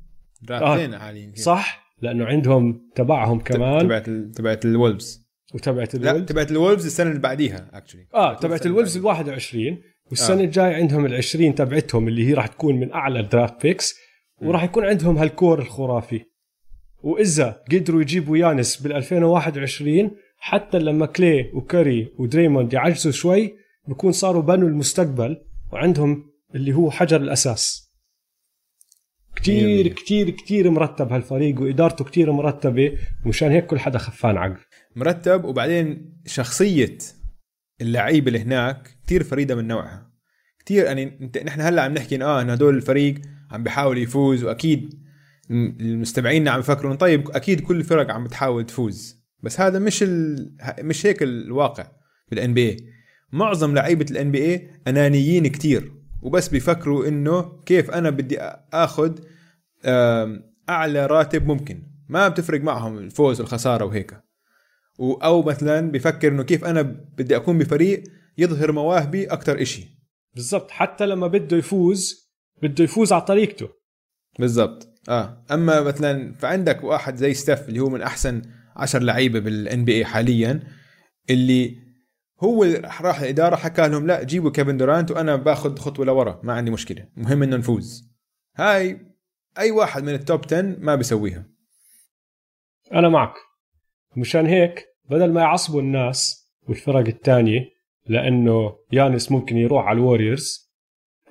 [0.48, 0.98] draft ين آه.
[0.98, 3.80] عاليين صح؟ لأنه عندهم تبعهم كمان.
[3.80, 8.96] تبعت تبعت الولفز وتبعت الولفز لا تبعت الولفز السنة اللي بعديها actually آه تبعت الولفز
[8.96, 9.78] ال 21
[10.10, 10.44] والسنة آه.
[10.44, 13.94] الجاي عندهم ال 20 تبعتهم اللي هي راح تكون من أعلى ال draft picks
[14.42, 16.20] وراح يكون عندهم هال core الخرافي.
[17.02, 23.54] وإذا قدروا يجيبوا يانس بال 2021 حتى لما كلاي وكاري ودريموند يعجزوا شوي
[23.88, 25.36] بكون صاروا بنوا المستقبل
[25.72, 27.83] وعندهم اللي هو حجر الأساس.
[29.36, 34.60] كتير كتير كتير مرتب هالفريق وإدارته كتير مرتبة ومشان هيك كل حدا خفان عقل.
[34.96, 36.98] مرتب وبعدين شخصية
[37.80, 40.10] اللعيبة اللي هناك كتير فريدة من نوعها.
[40.58, 43.14] كتير يعني انت نحن هلأ عم نحكي آه إن هدول الفريق
[43.50, 45.04] عم بيحاول يفوز وأكيد
[45.50, 49.24] المستمعين عم يفكروا طيب أكيد كل الفرق عم بتحاول تفوز.
[49.42, 50.50] بس هذا مش ال...
[50.80, 51.86] مش هيك الواقع
[52.30, 52.76] بالان بي
[53.32, 55.92] معظم لعيبة الان بي أنانيين كتير.
[56.24, 58.40] وبس بيفكروا إنه كيف أنا بدي
[58.72, 59.18] آخذ
[60.68, 61.82] أعلى راتب ممكن.
[62.08, 64.20] ما بتفرق معهم الفوز والخسارة وهيك.
[65.00, 66.82] أو مثلا بيفكر إنه كيف أنا
[67.18, 68.02] بدي أكون بفريق
[68.38, 69.86] يظهر مواهبي أكثر إشي.
[70.34, 70.70] بالضبط.
[70.70, 72.30] حتى لما بده يفوز
[72.62, 73.68] بده يفوز على طريقته.
[74.38, 74.88] بالضبط.
[75.08, 75.44] آه.
[75.52, 78.42] أما مثلا فعندك واحد زي ستيف اللي هو من أحسن
[78.76, 80.60] عشر لعيبة بال NBA حاليا
[81.30, 81.83] اللي
[82.44, 82.64] هو
[83.04, 87.08] راح الاداره حكى لهم لا جيبوا كيفن دورانت وأنا باخذ خطوة لورا ما عندي مشكلة.
[87.16, 88.10] مهم إنه نفوز.
[88.56, 89.00] هاي
[89.58, 91.46] أي واحد من ال top 10 ما بيسويها.
[92.92, 93.34] أنا معك.
[94.16, 97.60] مشان هيك بدل ما يعصبوا الناس والفرق الثانية
[98.06, 100.72] لأنه يانس ممكن يروح على الوريورز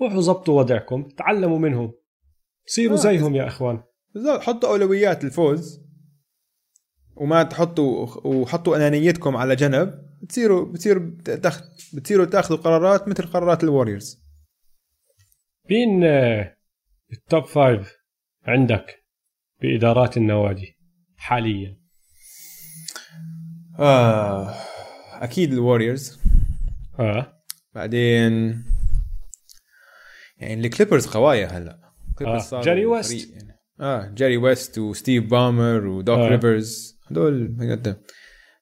[0.02, 1.94] روحوا ظبطوا وضعكم تعلموا منهم.
[2.66, 3.02] صيروا آه.
[3.02, 3.84] زيهم يا إخوان.
[4.14, 4.42] بالضبط.
[4.42, 5.84] حطوا أولويات الفوز
[7.16, 10.13] وما تحطوا وحطوا أنانيتكم على جنب.
[10.24, 11.12] بتصيروا بتصيروا.
[11.94, 14.24] بتصيروا تاخذوا قرارات مثل قرارات الوريورز
[15.70, 16.58] مين آه،
[17.14, 17.94] ال top five
[18.44, 19.06] عندك
[19.62, 20.78] بإدارات النوادي
[21.18, 21.78] حاليا
[23.80, 24.54] آه
[25.12, 26.20] أكيد الوريورز
[27.00, 27.44] آه
[27.76, 28.64] بعدين
[30.38, 31.80] يعني الكليبرز قوايا هلا
[32.22, 33.30] آه، جيري ويست.
[33.32, 33.60] يعني.
[33.80, 36.28] آه جيري ويست وستيف بامر ودوك آه.
[36.28, 37.96] ريفرز هدول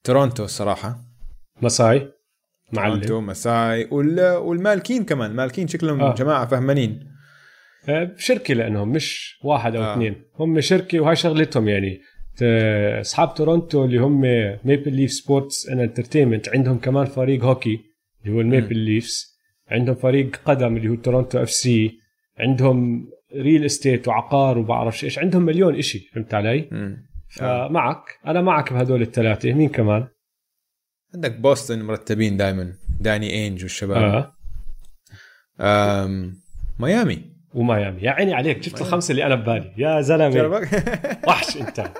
[0.04, 1.11] تورونتو الصراحه
[1.62, 2.08] مساي
[2.72, 3.26] معلم.
[3.26, 3.88] مساي.
[3.90, 4.20] وال...
[4.36, 5.30] والمالكين كمان.
[5.30, 6.14] مالكين شكلهم آه.
[6.14, 7.08] جماعة فهمانين.
[7.88, 9.92] آه، شركة لأنهم مش واحد أو آه.
[9.92, 10.22] اثنين.
[10.38, 12.00] هم شركة وهاي شغلتهم يعني.
[13.00, 14.20] أصحاب تورونتو اللي هم
[14.64, 17.80] ميبل ليف سبورتس اند انترتينمنت عندهم كمان فريق هوكي
[18.24, 21.98] اللي هو الميبل ليفز عندهم فريق قدم اللي هو تورونتو اف سي
[22.38, 25.18] عندهم real estate وعقار وبعرفش إيش.
[25.18, 27.06] عندهم مليون إشي فهمت علي؟ مم.
[27.28, 28.02] فمعك.
[28.26, 29.52] أنا معك بهدول الثلاثة.
[29.52, 30.06] مين كمان؟
[31.14, 33.96] عندك بوسطن مرتبين دائما داني انج والشباب.
[34.02, 34.36] آه.
[36.04, 36.42] أم...
[36.78, 37.32] ميامي.
[37.54, 38.02] وميامي.
[38.02, 40.68] يا عيني عليك جبت الخمسة اللي أنا ببالي يا زلمة.
[41.28, 41.92] وحش أنت.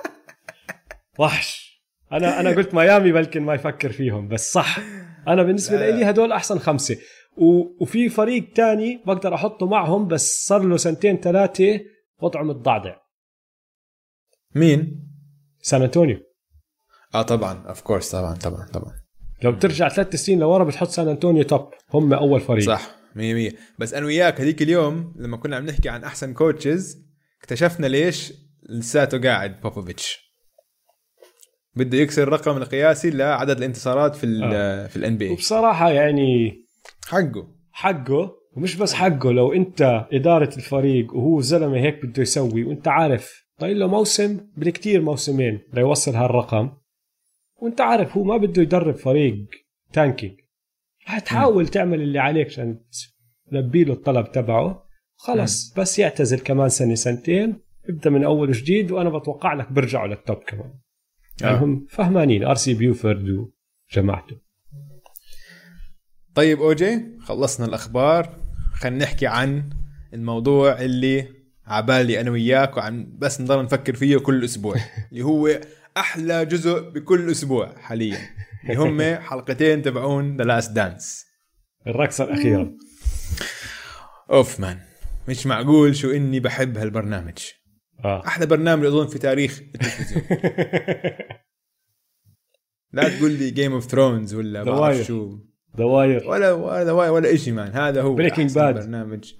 [1.19, 1.81] وحش.
[2.11, 4.79] أنا أنا قلت ميامي بلكن ما يفكر فيهم بس صح.
[5.27, 5.91] أنا بالنسبة لا.
[5.91, 6.97] لي هدول أحسن خمسة.
[7.37, 7.83] و...
[7.83, 11.79] وفي فريق تاني بقدر أحطه معهم بس صار له سنتين ثلاثة
[12.21, 12.95] وضعه متضعضع.
[14.55, 15.07] مين؟
[15.61, 16.19] سان أنطونيو.
[17.15, 17.67] آه طبعا.
[17.67, 19.02] of course طبعا طبعا طبعا.
[19.43, 22.63] لو بترجع ثلاث سنين لورا بتحط سان أنطونيو top هم أول فريق.
[22.65, 26.97] صح 100% بس أنا وياك هذيك اليوم لما كنا عم نحكي عن أحسن coaches
[27.41, 28.33] اكتشفنا ليش
[28.69, 30.33] لساته قاعد بوبوفيتش
[31.75, 34.87] بده يكسر الرقم القياسي لعدد الانتصارات في ال آه.
[34.87, 36.53] في ال NBA وبصراحة يعني
[37.07, 37.47] حقه.
[37.71, 43.43] حقه ومش بس حقه لو أنت إدارة الفريق وهو زلمة هيك بده يسوي وأنت عارف
[43.61, 46.69] ضايل له موسم بالكثير موسمين ليوصل هالرقم.
[47.63, 49.47] وانت عارف هو ما بده يدرب فريق
[49.93, 50.39] tanking
[50.99, 52.79] حتحاول تعمل اللي عليك عشان
[53.51, 54.87] تلبي له الطلب تبعه.
[55.15, 60.19] خلص بس يعتزل كمان سنة سنتين ابدا من أول وجديد وأنا بتوقع لك بيرجعوا لل
[60.19, 60.73] top كمان.
[61.41, 61.59] يعني آه.
[61.59, 63.47] هم فهمانين آر سي بيوفورد
[63.91, 64.37] وجماعته.
[66.35, 68.29] طيب اوجي خلصنا الأخبار.
[68.73, 69.69] خلينا نحكي عن
[70.13, 71.27] الموضوع اللي
[71.65, 74.75] عبالي أنا وياك وعم بس نضل نفكر فيه كل أسبوع
[75.11, 75.59] اللي هو
[75.97, 78.17] أحلى جزء بكل أسبوع حاليا.
[78.63, 81.25] اللي هم حلقتين تبعون The Last Dance
[81.87, 82.73] الرقصه الاخيره
[84.31, 84.79] oof man.
[85.29, 87.37] مش معقول شو إني بحب هالبرنامج.
[88.05, 88.23] آه.
[88.27, 90.23] أحلى برنامج اظن في تاريخ التلفزيون.
[92.93, 94.63] لا تقول لي Game of Thrones ولا.
[94.63, 95.37] بعرف شو.
[95.75, 97.71] The Wire ولا ولا ولا, ولا شيء man.
[97.71, 98.75] هذا هو أحسن Bad.
[98.75, 99.33] برنامج.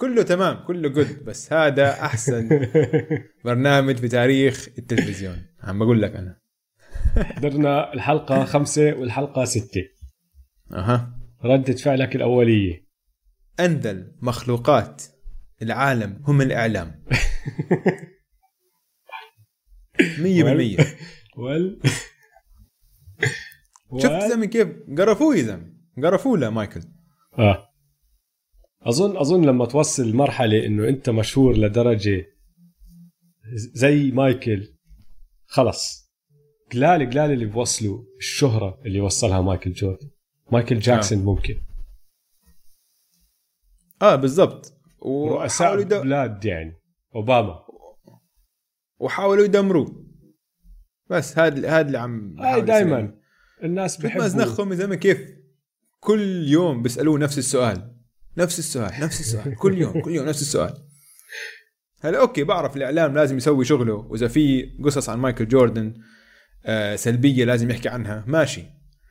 [0.00, 2.48] كله تمام كله good بس هذا أحسن
[3.44, 5.46] برنامج في تاريخ التلفزيون.
[5.62, 6.40] عم بقول لك أنا.
[7.16, 9.88] حضرنا الحلقة خمسة والحلقة ستة.
[10.72, 11.20] أها.
[11.44, 12.86] ردة فعلك الأولية.
[13.60, 15.02] اندل مخلوقات
[15.62, 17.04] العالم هم الإعلام.
[20.00, 20.84] 100%
[21.38, 21.80] وال
[23.98, 26.80] شفت زلمه كيف؟ قرفوه يا زلمه قرفوه لمايكل
[27.38, 27.69] آه.
[28.82, 32.26] اظن أظن لما توصل لمرحله إنه أنت مشهور لدرجة
[33.54, 34.74] زي مايكل
[35.46, 36.10] خلص.
[36.72, 40.10] قلال قلال اللي بوصلوا الشهرة اللي وصلها مايكل جوردن.
[40.52, 41.62] مايكل جاكسون ممكن.
[44.02, 44.72] آه بالضبط.
[45.02, 45.94] رؤساء وحاولوا يد...
[45.94, 46.74] بلاد يعني.
[47.14, 47.64] أوباما.
[48.98, 50.06] وحاولوا يدمروه.
[51.10, 53.18] بس هذا هذا اللي عم هاي دائما.
[53.62, 55.18] الناس بحبوا زنخهم يا زلمة كيف
[56.00, 57.99] كل يوم بيسألوه نفس السؤال.
[58.36, 60.74] نفس السؤال نفس السؤال كل يوم كل يوم نفس السؤال.
[62.02, 65.94] هلا أوكي بعرف الإعلام لازم يسوي شغله وإذا في قصص عن مايكل جوردن
[66.64, 68.62] آه سلبية لازم يحكي عنها ماشي.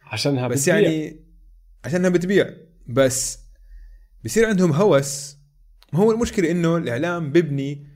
[0.04, 0.80] عشانها بس بتبيع.
[0.80, 1.26] يعني
[1.86, 2.50] عشانها بتبيع.
[2.88, 3.40] بس
[4.26, 5.38] بصير عندهم هوس.
[5.94, 7.88] ما هو المشكلة إنه الإعلام ببني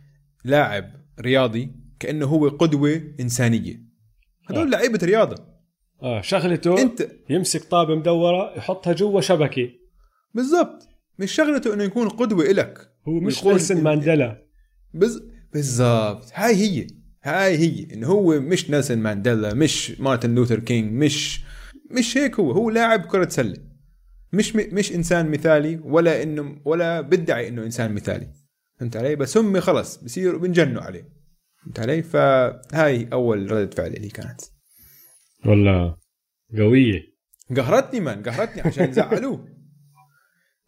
[0.45, 3.79] لاعب رياضي كأنه هو قدوة إنسانية.
[4.49, 4.77] هدول آه.
[4.77, 5.45] لعيبة رياضة.
[6.01, 9.69] آه شغلته أنت يمسك طابة مدورة يحطها جوا شبكة.
[10.33, 10.87] بالضبط.
[11.19, 12.89] مش شغلته إنه يكون قدوة إلك.
[13.07, 14.45] هو مش نيلسون مانديلا.
[14.93, 15.21] بز...
[15.53, 16.31] بالضبط.
[16.33, 16.87] هاي هي.
[17.23, 17.87] هاي هي.
[17.93, 21.43] انه هو مش نيلسون مانديلا مش مارتن لوثر كينج مش
[21.91, 22.51] مش هيك هو.
[22.51, 23.57] هو لاعب كرة سلة.
[24.33, 24.75] مش م...
[24.75, 28.27] مش إنسان مثالي ولا إنه ولا بدعي إنه إنسان مثالي.
[28.79, 29.97] فهمت علي؟ بس هم خلص.
[29.97, 31.09] بصيروا بنجنوا عليه.
[31.63, 34.41] فهمت علي؟ فهاي أول ردة فعل اللي كانت.
[35.45, 35.97] والله
[36.57, 37.13] قوية.
[37.55, 39.47] قهرتني مان قهرتني عشان زعلوه.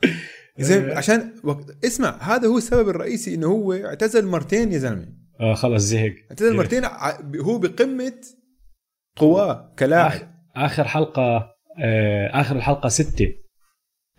[0.59, 5.07] زين عشان وقت اسمع هذا هو السبب الرئيسي إنه هو اعتزل مرتين يا زلمة.
[5.39, 6.13] آه خلص زهق.
[6.31, 6.85] اعتزل مرتين
[7.41, 8.21] هو بقمة
[9.15, 10.11] قواه كلاعب.
[10.11, 13.27] آخر, آخر حلقة آه آخر الحلقة ستة.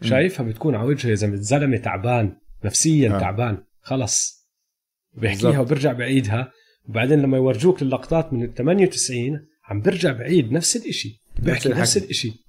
[0.02, 1.34] شايفها بتكون على وجهه يا زلمة.
[1.34, 3.20] الزلمة تعبان نفسيا آه.
[3.20, 3.58] تعبان.
[3.80, 4.46] خلص.
[5.14, 5.60] بيحكيها.
[5.60, 6.52] وبرجع بعيدها.
[6.88, 10.52] وبعدين لما يورجوك اللقطات من ال 98 عم برجع بعيد.
[10.52, 11.22] نفس الإشي.
[11.42, 11.68] بيحكي.
[11.68, 12.45] نفس الإشي.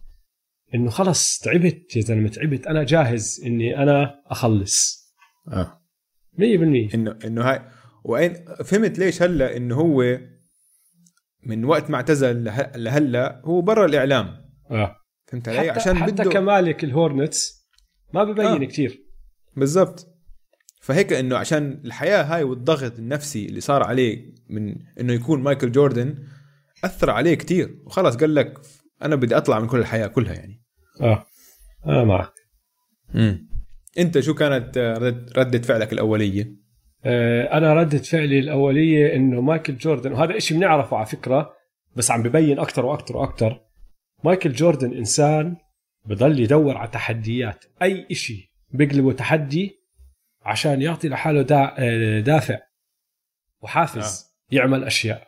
[0.76, 2.68] إنه خلص تعبت يا زلمة تعبت.
[2.68, 5.08] أنا جاهز إني أنا أخلص.
[5.48, 5.82] آه.
[6.38, 7.62] 100% إنه إنه هاي
[8.04, 8.34] وين
[8.66, 10.20] فهمت ليش هلا إنه هو
[11.44, 14.28] من وقت ما اعتزل له- لهلا هو برا الإعلام.
[14.72, 14.96] آه.
[15.28, 17.68] فهمت علي؟ حتى, عشان حتى بده كمالك ال Hornets
[18.14, 18.66] ما ببين آه.
[18.66, 19.04] كثير
[19.58, 20.08] بالضبط.
[20.82, 26.16] فهيك إنه عشان الحياة هاي والضغط النفسي اللي صار عليه من إنه يكون مايكل جوردن
[26.84, 27.78] أثر عليه كتير.
[27.86, 28.60] وخلص قال لك
[29.02, 30.57] أنا بدي أطلع من كل الحياة كلها يعني.
[31.02, 31.26] آه.
[31.86, 32.34] أنا معك
[33.16, 33.48] امم
[33.98, 36.52] انت شو كانت آه، رد- ردة فعلك الأولية؟
[37.06, 41.54] آه، أنا ردة فعلي الأولية إنه مايكل جوردن وهذا إشي بنعرفه على فكرة
[41.96, 43.62] بس عم ببين أكثر وأكثر وأكثر
[44.24, 45.56] مايكل جوردن إنسان
[46.06, 49.80] بضل يدور على تحديات أي إشي بيقلبه تحدي
[50.42, 52.60] عشان يعطي لحاله دا آه، دافع
[53.62, 54.56] وحافز آه.
[54.56, 55.28] يعمل أشياء.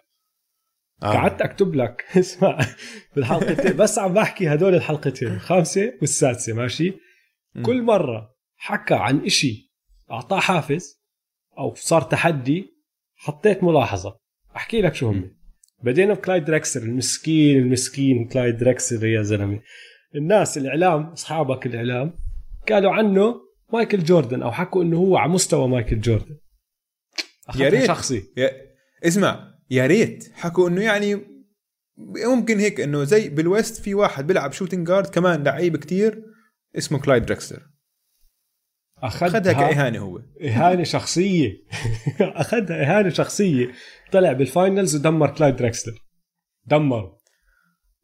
[1.03, 1.13] آه.
[1.13, 2.05] قعدت أكتب لك.
[2.19, 2.59] اسمع
[3.15, 3.77] بالحلقتين.
[3.77, 6.93] بس عم بحكي هدول الحلقتين الخامسة والسادسة ماشي.
[7.65, 9.71] كل مرة حكى عن إشي
[10.11, 11.03] أعطاه حافز
[11.57, 12.73] أو صار تحدي
[13.15, 14.19] حطيت ملاحظة.
[14.55, 15.35] أحكي لك شو هم.
[15.83, 19.61] بدينا بكلايد دريكسلر المسكين المسكين كلايد دريكسلر يا زلمة.
[20.15, 22.13] الناس الإعلام أصحابك الإعلام
[22.69, 23.35] قالوا عنه
[23.73, 26.37] مايكل جوردن أو حكوا إنه هو على مستوى مايكل جوردن.
[27.55, 27.87] يا ريت.
[27.87, 28.23] شخصي.
[28.37, 28.51] يا
[29.03, 30.31] اسمع يا ريت.
[30.33, 31.19] حكوا إنه يعني
[32.25, 36.23] ممكن هيك إنه زي بال West في واحد بيلعب shooting guard كمان لعيب كتير
[36.77, 37.59] اسمه كلايد دريكسلر
[38.97, 40.21] أخذها, كإهانة هو.
[40.43, 41.51] إهانة شخصية.
[42.21, 43.71] أخذها إهانة شخصية.
[44.11, 45.93] طلع بال finals ودمر كلايد دريكسلر
[46.65, 47.17] دمر.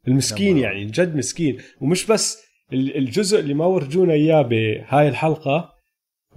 [0.08, 0.64] المسكين دمر.
[0.64, 1.58] يعني جد مسكين.
[1.80, 2.38] ومش بس
[2.72, 5.72] ال- الجزء اللي ما ورجونا إياه بهاي الحلقة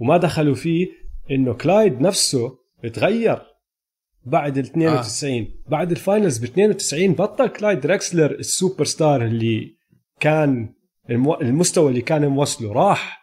[0.00, 0.86] وما دخلوا فيه
[1.30, 2.58] إنه كلايد نفسه
[2.92, 3.42] تغير.
[4.24, 5.70] بعد ال 92 آه.
[5.70, 9.76] بعد ال finals ب 92 بطل كلايد دريكسلر السوبر ستار اللي
[10.20, 10.74] كان
[11.10, 11.34] المو...
[11.34, 12.72] المستوى اللي كان موصله.
[12.72, 13.20] راح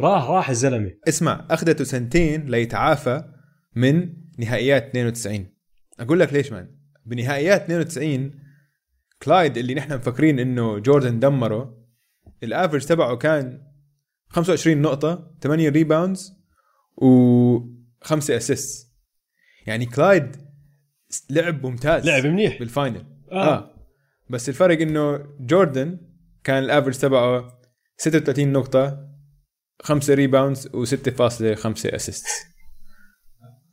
[0.00, 0.90] راح راح الزلمة.
[1.08, 3.24] اسمع أخذته سنتين ليتعافى
[3.76, 5.46] من نهائيات 92
[6.00, 6.78] أقول لك ليش man.
[7.06, 8.30] بنهائيات 92
[9.22, 11.78] كلايد اللي نحن مفكرين إنه جوردن دمره
[12.42, 13.62] ال average تبعه كان
[14.28, 16.32] 25 نقطة 8 rebounds
[17.00, 18.87] و5 assist
[19.68, 20.36] يعني كلايد
[21.30, 22.58] لعب ممتاز لعب منيح.
[22.58, 23.54] بال final آه.
[23.54, 23.70] آه.
[24.30, 25.98] بس الفرق إنه جوردن
[26.44, 27.60] كان ال average تبعه
[27.96, 29.08] 36 نقطة
[29.82, 32.26] 5 rebounds و6.5 assist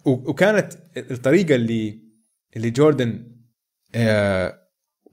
[0.06, 2.02] وكانت الطريقة اللي
[2.56, 3.36] اللي جوردن
[3.96, 4.60] آه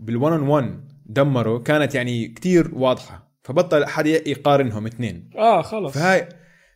[0.01, 3.33] بال one on 1 دمره كانت يعني كتير واضحة.
[3.43, 5.31] فبطل أحد يقارنهم اثنين.
[5.37, 6.29] آه خلص فهاي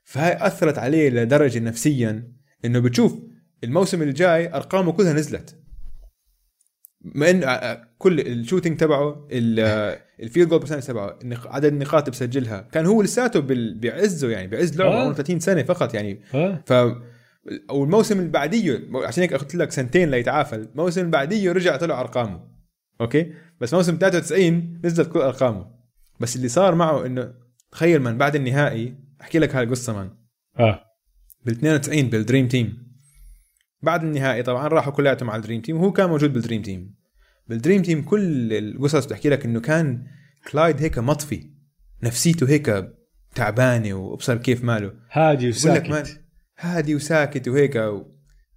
[0.05, 2.33] فهاي أثرت عليه لدرجة نفسيا
[2.65, 3.19] إنه بتشوف
[3.65, 5.57] الموسم الجاي أرقامه كلها نزلت.
[7.01, 12.01] ما انه ع- كل ال shooting تبعه ال- ال field goal percent تبعه عدد النقاط
[12.03, 13.41] اللي بسجلها كان هو لساته
[13.81, 14.91] بعزه يعني بعز لعبة.
[15.03, 16.21] عمره 30 سنة فقط يعني.
[16.67, 16.73] ف
[17.71, 22.01] أو الموسم اللي بعديه عشان هيك اخذت لك سنتين ليتعافى الموسم اللي بعديه رجع طلع
[22.01, 22.41] أرقامه.
[23.01, 25.67] okay؟ بس موسم 93 نزلت كل أرقامه.
[26.21, 27.35] بس اللي صار معه إنه
[27.73, 30.11] تخيل من بعد النهائي أحكي لك هاي القصة من
[30.59, 30.81] آه
[31.45, 32.86] بال 92 بال Dream Team
[33.83, 36.95] بعد النهائي طبعا راحوا كلياتهم على ال Dream Team وهو كان موجود بال Dream Team
[37.49, 40.07] بال Dream Team كل القصص بتحكي لك إنه كان
[40.53, 41.51] كلايد هيك مطفي
[42.03, 42.97] نفسيته هيك
[43.35, 44.93] تعبانة وأبصر كيف ماله.
[45.11, 46.21] هادي لك وساكت.
[46.59, 47.77] هادي وساكت وهيك.
[47.77, 48.03] و...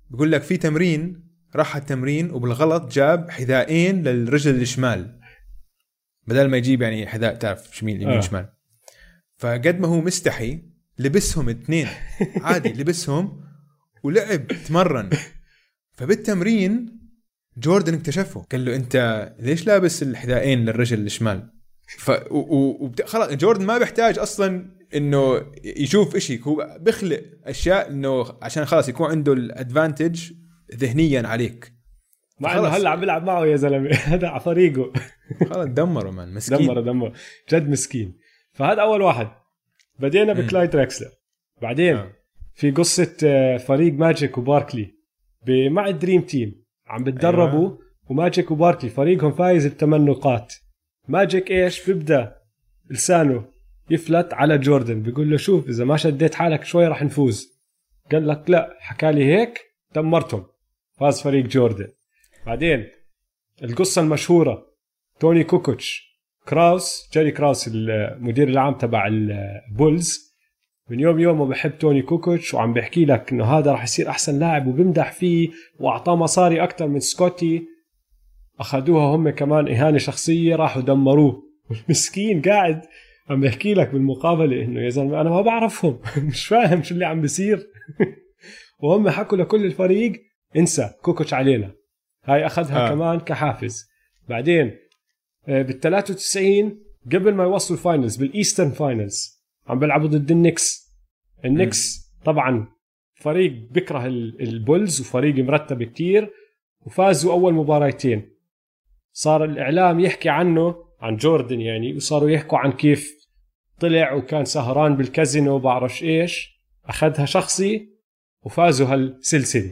[0.10, 5.19] بقول لك في تمرين راح التمرين وبالغلط جاب حذائين للرجل الشمال.
[6.27, 8.17] بدل ما يجيب يعني حذاء تعرف شمال يمين.
[8.17, 8.21] آه.
[8.21, 8.49] شمال.
[9.38, 10.63] فقد ما هو مستحي
[10.99, 11.88] لبسهم اثنين.
[12.43, 13.48] عادي لبسهم
[14.03, 15.09] ولعب تمرن
[15.93, 16.99] فبالتمرين
[17.57, 18.45] جوردن اكتشفه.
[18.51, 21.49] قال له أنت ليش لابس الحذائين للرجل الشمال؟
[21.97, 22.91] ف و...
[23.05, 26.39] خلاص جوردن ما بيحتاج أصلا إنه يشوف إشي.
[26.43, 30.31] هو بيخلق أشياء إنه عشان خلاص يكون عنده الأدفانتج
[30.75, 31.73] ذهنيا عليك.
[32.39, 32.67] مع إنه.
[32.67, 33.95] هلأ عم بيلعب معه يا زلمة.
[34.13, 34.93] هذا على فريقه
[35.39, 36.57] خلص دمروا man مسكين.
[36.57, 37.13] دمر دمر
[37.51, 38.17] جد مسكين.
[38.53, 39.27] فهذا أول واحد.
[39.99, 40.41] بدينا مم.
[40.41, 41.09] بكلايد دريكسلر.
[41.62, 42.18] بعدين آه.
[42.59, 44.95] في قصة آه، فريق ماجيك وباركلي
[45.47, 47.79] مع ال Dream Team عم بتدربوا أيوة.
[48.09, 50.51] وماجيك وباركلي فريقهم فايز بثمان نقاط.
[51.07, 52.35] ماجيك إيش؟ بيبدأ
[52.89, 53.45] لسانه
[53.89, 57.59] يفلت على جوردن بيقول له شوف إذا ما شديت حالك شوي راح نفوز.
[58.11, 59.59] قال لك لا حكى لي هيك
[59.95, 60.45] دمرتهم.
[60.99, 61.87] فاز فريق جوردن
[62.45, 62.87] بعدين
[63.63, 64.65] القصة المشهورة
[65.19, 66.09] توني كوكوتش
[66.47, 70.28] كراوس جيري كراوس المدير العام تبع ال Bulls
[70.89, 74.67] من يوم يومه بحب توني كوكوتش وعم بيحكي لك إنه هذا راح يصير أحسن لاعب
[74.67, 75.49] وبمدح فيه
[75.80, 77.67] وأعطاه مصاري أكثر من سكوتي.
[78.60, 81.43] أخذوها هم كمان إهانة شخصية راحوا دمروه.
[81.69, 82.82] والمسكين قاعد
[83.30, 85.99] عم بيحكي لك بالمقابلة إنه يا زلمة أنا ما بعرفهم.
[86.30, 87.67] مش فاهم شو اللي عم بيصير.
[88.84, 90.21] وهم حكوا لكل الفريق
[90.56, 91.71] انسى كوكوتش علينا.
[92.23, 92.88] هاي أخذها آه.
[92.88, 92.89] آه.
[92.89, 93.89] كمان كحافز.
[94.30, 94.75] بعدين
[95.47, 99.38] بال 93 قبل ما يوصلوا ال Finals بال Eastern Finals
[99.69, 100.89] عم بيلعبوا ضد النكس.
[101.45, 102.67] النكس طبعا
[103.15, 106.29] فريق بكره ال- البولز وفريق مرتب كتير
[106.86, 108.29] وفازوا أول مباراتين
[109.13, 113.27] صار الإعلام يحكي عنه عن جوردن يعني وصاروا يحكوا عن كيف
[113.79, 116.60] طلع وكان سهران بالكازينو وبعرفش إيش.
[116.86, 117.89] أخذها شخصي
[118.43, 119.71] وفازوا هالسلسلة.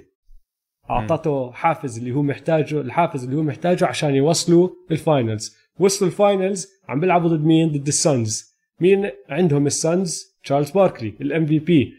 [0.89, 6.19] أعطته حافز اللي هو محتاجه الحافز اللي هو محتاجه عشان يوصلوا ال Finals وصلوا ال
[6.19, 8.46] Finals عم بيلعبوا ضد مين؟ ضد السانز
[8.81, 11.93] مين عندهم السانز؟ تشارلز باركلي ال MVP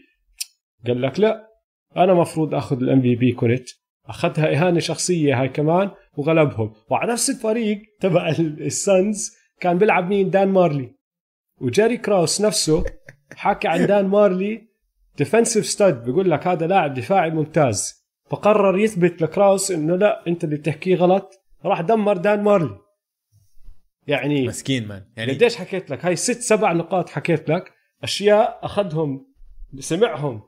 [0.87, 1.47] قال لك لا
[1.97, 3.69] أنا مفروض أخذ ال MVP كنت
[4.05, 6.73] أخذها إهانة شخصية هاي كمان وغلبهم.
[6.89, 10.95] وعلى نفس الفريق تبع ال- السانز كان بيلعب مين؟ دان مارلي.
[11.61, 12.83] وجيري كراوس نفسه
[13.35, 14.67] حكى عن دان مارلي
[15.17, 17.93] defensive stud بيقول لك هذا لاعب دفاعي ممتاز.
[18.29, 21.33] فقرر يثبت لكراوس إنه لا أنت اللي بتحكيه غلط.
[21.65, 22.77] راح دمر دان مارلي.
[24.09, 27.73] يعني مسكين man يعني قديش حكيت لك؟ هاي ست سبع نقاط حكيت لك.
[28.03, 29.27] أشياء أخذهم
[29.79, 30.41] سمعهم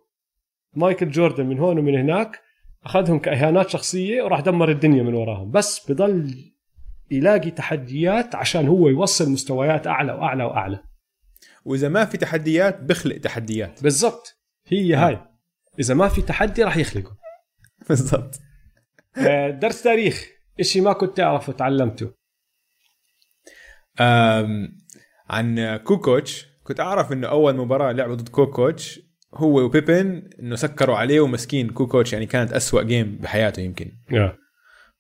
[0.74, 2.42] مايكل جوردن من هون ومن هناك
[2.84, 5.52] أخذهم كإهانات شخصية وراح دمر الدنيا من وراهم.
[5.52, 6.36] بس بضل
[7.12, 10.84] يلاقي تحديات عشان هو يوصل مستويات أعلى وأعلى وأعلى.
[11.66, 13.84] وإذا ما في تحديات بخلق تحديات.
[13.84, 14.42] بالضبط.
[14.68, 15.20] هي هاي.
[15.80, 17.18] إذا ما في تحدي راح يخلقه
[17.90, 18.40] بالضبط.
[19.18, 20.28] آه، درس تاريخ.
[20.60, 22.21] إشي ما كنت تعرفه تعلمته.
[25.30, 29.00] عن كوكوتش كنت أعرف إنه أول مباراة لعبوا ضد كوكوتش
[29.34, 34.38] هو وبيبن إنه سكروا عليه ومسكين كوكوتش يعني كانت أسوأ game بحياته يمكن آه.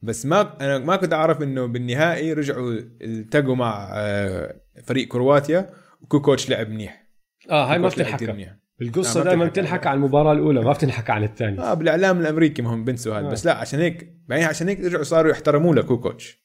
[0.01, 5.69] بس ما أنا ما كنت أعرف إنه بالنهائي رجعوا التقوا مع آه، فريق كرواتيا
[6.01, 7.07] وكوكوتش لعب منيح
[7.49, 8.55] آه هاي ما بتنحكى.
[8.81, 9.89] القصة آه، ما دائما بتنحكى.
[9.89, 13.31] على المباراة الأولى ما بتنحكى عن الثانية آه بالإعلام الأمريكي ما هم بنسوا هذا آه.
[13.31, 16.41] بس لا عشان هيك بعدين عشان هيك رجعوا صاروا يحترموا له كوكوتش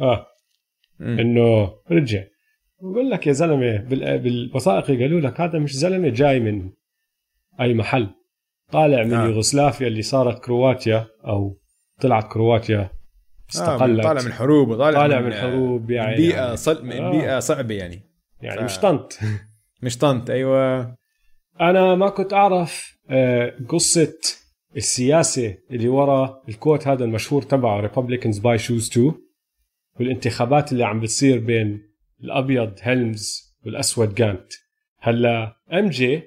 [0.00, 0.26] آه.
[1.00, 2.24] إنه رجع.
[2.82, 6.70] بقول لك يا زلمة بال- بالوثائقي قالوا لك هذا مش زلمة جاي من
[7.60, 8.08] أي محل.
[8.72, 9.24] طالع من آه.
[9.24, 9.28] آه.
[9.28, 11.58] يوغوسلافيا اللي صارت كرواتيا أو
[12.00, 12.90] طلعت كرواتيا
[13.50, 14.00] استقلت.
[14.00, 16.16] آه طالع من حروب وطالع طالع من, من حروب يعني.
[16.16, 16.86] بيئة يعني, صل...
[16.86, 17.10] من آه.
[17.10, 18.00] بيئة صعبة يعني.
[18.42, 19.18] يعني ف- مش طنط.
[19.82, 20.96] مش طنط أيوه.
[21.60, 24.12] أنا ما كنت أعرف آه، قصة
[24.76, 29.12] السياسة اللي ورا ال quote هذا المشهور تبعه Republicans buy shoes too
[30.00, 31.82] والانتخابات اللي عم بتصير بين
[32.24, 34.52] الأبيض هيلمز والأسود جانت.
[35.00, 36.22] هلا إم جي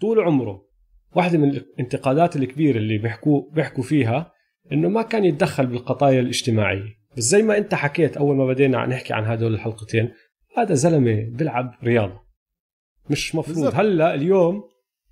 [0.00, 0.68] طول عمره
[1.16, 4.32] واحدة من الانتقادات الكبيرة اللي بيحكوا بيحكوا فيها
[4.72, 6.98] إنه ما كان يتدخل بالقضايا الاجتماعية.
[7.16, 10.12] بس زي ما أنت حكيت أول ما بدينا نحكي عن هدول الحلقتين
[10.56, 12.20] هذا زلمة بيلعب رياضة.
[13.10, 13.74] مش مفروض.
[13.74, 14.62] هلا اليوم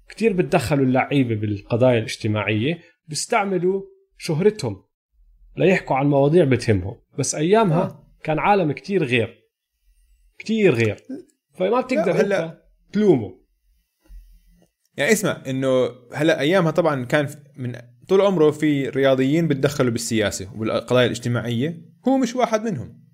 [0.08, 3.82] كتير بتدخلوا اللعيبة بالقضايا الاجتماعية بيستعملوا
[4.18, 4.82] شهرتهم.
[5.56, 6.96] ليحكوا عن مواضيع بتهمهم.
[7.18, 8.06] بس أيامها آه.
[8.24, 9.42] كان عالم كتير غير.
[10.38, 10.96] كتير غير.
[11.54, 13.40] فما بتقدر لا، هلا- تلومه.
[14.96, 17.72] يعني اسمع إنه هلأ أيامها طبعا كان من
[18.09, 21.82] طول عمره في رياضيين بتدخلوا بالسياسة وبالقضايا الاجتماعية.
[22.09, 23.04] هو مش واحد منهم.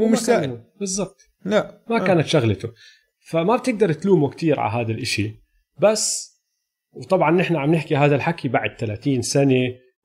[0.00, 1.20] هو مش سائل بالضبط.
[1.44, 1.82] لا.
[1.90, 2.06] ما آه.
[2.06, 2.72] كانت شغلته.
[3.28, 5.42] فما بتقدر تلومه كتير على هذا الإشي.
[5.80, 6.36] بس
[6.92, 9.54] وطبعا نحن عم نحكي هذا الحكي بعد 30 سنة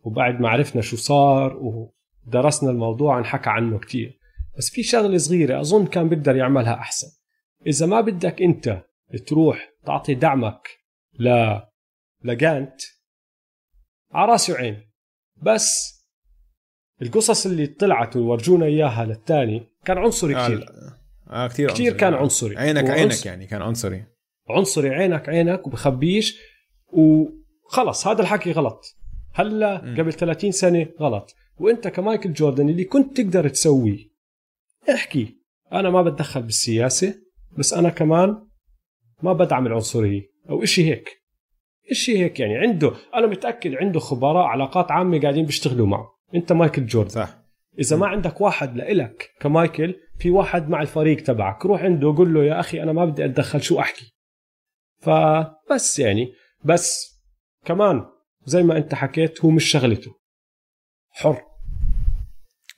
[0.04, 4.20] وبعد ما عرفنا شو صار ودرسنا الموضوع انحكى عنه كتير.
[4.58, 7.08] بس في شغلة صغيرة أظن كان بيقدر يعملها أحسن.
[7.68, 8.84] إذا ما بدك أنت
[9.28, 10.68] تروح تعطي دعمك
[11.20, 11.58] ل
[12.24, 12.82] لجانت
[14.12, 14.92] على راسي وعين
[15.42, 16.02] بس
[17.02, 20.60] القصص اللي طلعت وورجونا إياها للتاني كان عنصري آه, كتير.
[20.60, 20.98] لا.
[21.30, 22.58] آه كثير كتير كان عنصري.
[22.58, 24.06] عينك عينك يعني كان عنصري.
[24.50, 26.38] عنصري عينك عينك وبخبيش
[26.88, 28.98] وخلص هذا الحكي غلط.
[29.34, 29.78] هلا.
[29.78, 31.36] قبل 30 سنة غلط.
[31.58, 33.98] وانت كمايكل جوردن اللي كنت تقدر تسويه
[34.94, 35.38] احكي.
[35.74, 37.16] أنا ما بتدخل بالسياسة
[37.58, 38.48] بس أنا كمان
[39.24, 40.22] ما بدعم العنصرية.
[40.50, 41.22] أو إشي هيك.
[41.92, 42.58] إشي هيك يعني.
[42.58, 46.08] عنده أنا متأكد عنده خبراء علاقات عامة قاعدين بيشتغلوا معه.
[46.36, 47.10] أنت مايكل جوردن.
[47.10, 47.42] صح.
[47.80, 52.44] إذا ما عندك واحد لإلك كمايكل في واحد مع الفريق تبعك روح عنده قول له
[52.44, 54.16] يا أخي أنا ما بدي أتدخل شو أحكي؟
[55.00, 56.34] فبس يعني.
[56.64, 57.20] بس
[57.66, 58.06] كمان
[58.46, 60.16] زي ما انت حكيت هو مش شغلته.
[61.10, 61.42] حر.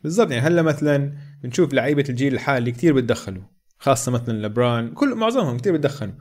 [0.03, 3.43] بالضبط يعني هلا مثلا بنشوف لعيبة الجيل الحالي كتير بتدخلوا
[3.77, 6.13] خاصة مثلا لبران كل معظمهم كتير بتدخلوا.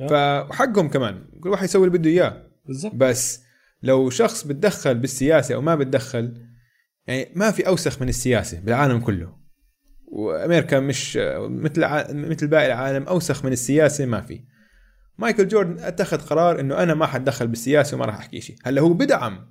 [0.00, 0.46] آه.
[0.48, 2.46] فحقهم كمان كل واحد يسوي اللي بده إياه.
[2.66, 2.94] بالضبط.
[2.94, 3.42] بس
[3.82, 6.46] لو شخص بتدخل بالسياسة أو ما بتدخل
[7.06, 9.40] يعني ما في أوسخ من السياسة بالعالم كله.
[10.12, 11.80] وأمريكا مش مثل
[12.14, 14.44] مثل باقي العالم أوسخ من السياسة ما في.
[15.20, 18.56] مايكل جوردن اتخذ قرار انه أنا ما حتدخل بالسياسة وما راح احكي شيء.
[18.64, 19.50] هلا هو بدعم.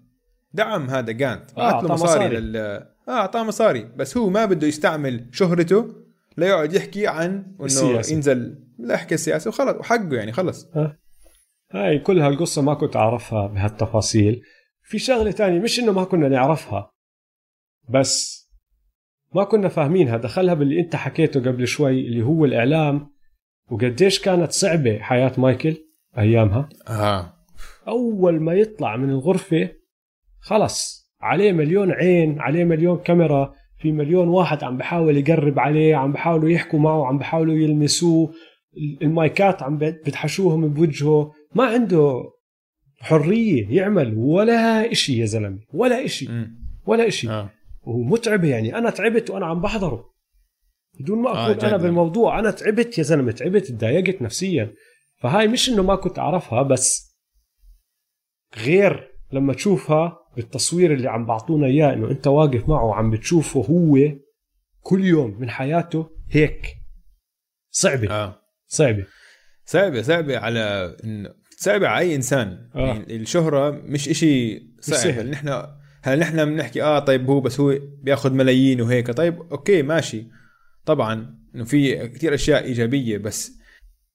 [0.53, 2.39] دعم هذا جانت آه، اعطى أعطاه له مصاري مصاري.
[2.39, 3.83] لل آه أعطاه مصاري.
[3.83, 5.95] بس هو ما بده يستعمل شهرته
[6.37, 8.01] ليقعد يحكي عن إنه.
[8.11, 9.75] ينزل لا يحكي السياسة وخلص.
[9.75, 10.67] وحقه يعني خلص.
[11.71, 14.41] هاي كل هالقصة ما كنت أعرفها بهالتفاصيل.
[14.83, 16.91] في شغلة تانية مش إنه ما كنا نعرفها
[17.89, 18.45] بس
[19.35, 20.17] ما كنا فاهمينها.
[20.17, 23.18] دخلها باللي أنت حكيته قبل شوي اللي هو الإعلام.
[23.71, 25.77] وقديش كانت صعبة حياة مايكل
[26.17, 27.33] أيامها؟ آه.
[27.87, 29.69] أول ما يطلع من الغرفة
[30.41, 36.11] خلص عليه مليون عين عليه مليون كاميرا في مليون واحد عم بحاول يقرب عليه عم
[36.11, 38.33] بحاولوا يحكوا معه عم بحاولوا يلمسوه
[39.01, 41.31] المايكات عم بتحشوهم بوجهه.
[41.55, 42.23] ما عنده
[42.99, 46.27] حرية يعمل ولا إشي يا زلمة ولا إشي.
[46.85, 47.27] ولا إشي.
[47.83, 48.77] وهو متعبة يعني.
[48.77, 50.09] أنا تعبت وأنا عم بحضره.
[50.99, 51.83] بدون ما آه، جد أنا يعني.
[51.83, 52.39] بالموضوع.
[52.39, 54.73] أنا تعبت يا زلمة تعبت تضايقت نفسيا.
[55.21, 57.15] فهاي مش إنه ما كنت أعرفها بس
[58.57, 63.97] غير لما تشوفها بالتصوير اللي عم بعطونا إياه إنه أنت واقف معه وعم بتشوفه هو
[64.81, 66.75] كل يوم من حياته هيك.
[67.71, 68.09] صعبة.
[68.11, 68.41] آه.
[68.67, 69.05] صعبة.
[69.65, 72.69] صعبة صعبة على انه صعبة على أي إنسان.
[72.75, 72.87] آه.
[72.87, 75.63] يعني الشهرة مش إشي صعب نحن
[76.03, 79.11] هل نحن بنحكي آه طيب هو بس هو بياخذ ملايين وهيك.
[79.11, 80.27] طيب أوكي ماشي.
[80.89, 83.51] طبعا إنه في كثير أشياء إيجابية بس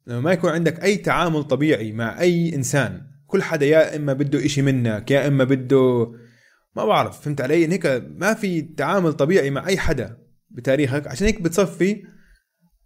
[0.06, 4.44] لما ما يكون عندك أي تعامل طبيعي مع أي إنسان كل حدا يا إما بده
[4.44, 6.12] إشي منك يا إما بده
[6.76, 10.18] ما بعرف فهمت علي؟ إن هيك ما في تعامل طبيعي مع أي حدا
[10.50, 12.02] بتاريخك عشان هيك بتصفي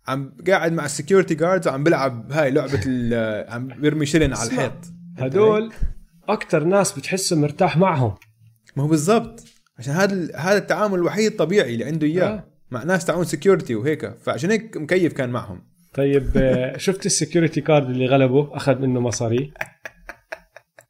[0.09, 2.81] عم قاعد مع ال security guards وعم بلعب هاي لعبة
[3.55, 4.73] عم بيرمي شلن على الحيط.
[5.19, 5.73] هدول
[6.29, 8.15] أكتر ناس بتحسه مرتاح معهم.
[8.77, 9.45] ما هو بالضبط
[9.79, 12.29] عشان هذا هذا التعامل الوحيد الطبيعي اللي عنده إياه.
[12.29, 12.58] آه.
[12.71, 14.15] مع ناس تاعون security وهيك.
[14.23, 15.63] فعشان هيك مكيف كان معهم.
[15.95, 19.53] طيب آه، شفت ال security guard اللي غلبه؟ أخذ منه مصاري.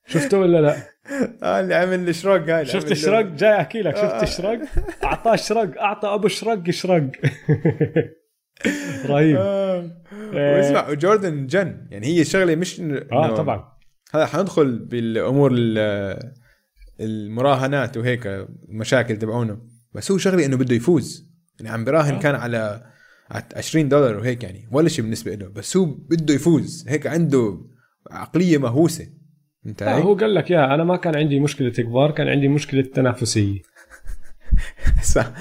[0.07, 0.77] شفته ولا لا؟
[1.43, 3.95] آه اللي عمل الشرق هاي شفت الشرق جاي أحكي لك.
[3.95, 4.19] آه.
[4.19, 4.61] شفت الشرق
[5.05, 5.81] أعطاه شرق.
[5.81, 7.11] أعطى أبو شرق شرق.
[9.07, 9.37] رهيب.
[9.37, 9.91] آه.
[10.35, 10.57] آه.
[10.57, 11.87] واسمع جوردن جن.
[11.91, 12.81] يعني هي الشغلة مش
[13.13, 13.73] آه طبعا.
[14.15, 16.33] هذا حندخل بالأمور ال-
[17.01, 18.27] المراهنات وهيك
[18.69, 19.59] المشاكل تبعونه.
[19.95, 21.28] بس هو شغلة إنه بده يفوز.
[21.61, 22.19] يعني عم براهن آه.
[22.19, 22.83] كان على
[23.31, 27.61] على 20 دولار وهيك يعني ولا شيء بالنسبة له بس هو بده يفوز هيك عنده
[28.11, 29.07] عقلية مهووسة
[29.67, 32.83] أنت آه؟ هو قال لك يا أنا ما كان عندي مشكلة كبار كان عندي مشكلة
[32.83, 33.61] تنافسية
[35.15, 35.33] صح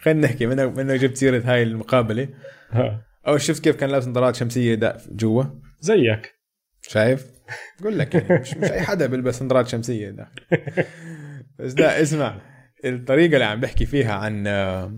[0.00, 2.28] خلينا نحكي منك منك جبت سيرة هاي المقابلة
[2.70, 3.02] ها.
[3.26, 5.44] أو شفت كيف كان لابس نظارات شمسية دا جوا
[5.80, 6.34] زيك
[6.82, 7.26] شايف؟
[7.80, 10.42] بقول لك يعني مش, مش أي حدا بيلبس نظارات شمسية داخل
[11.58, 12.40] بس لا اسمع
[12.84, 14.92] الطريقة اللي عم بحكي فيها عن آه،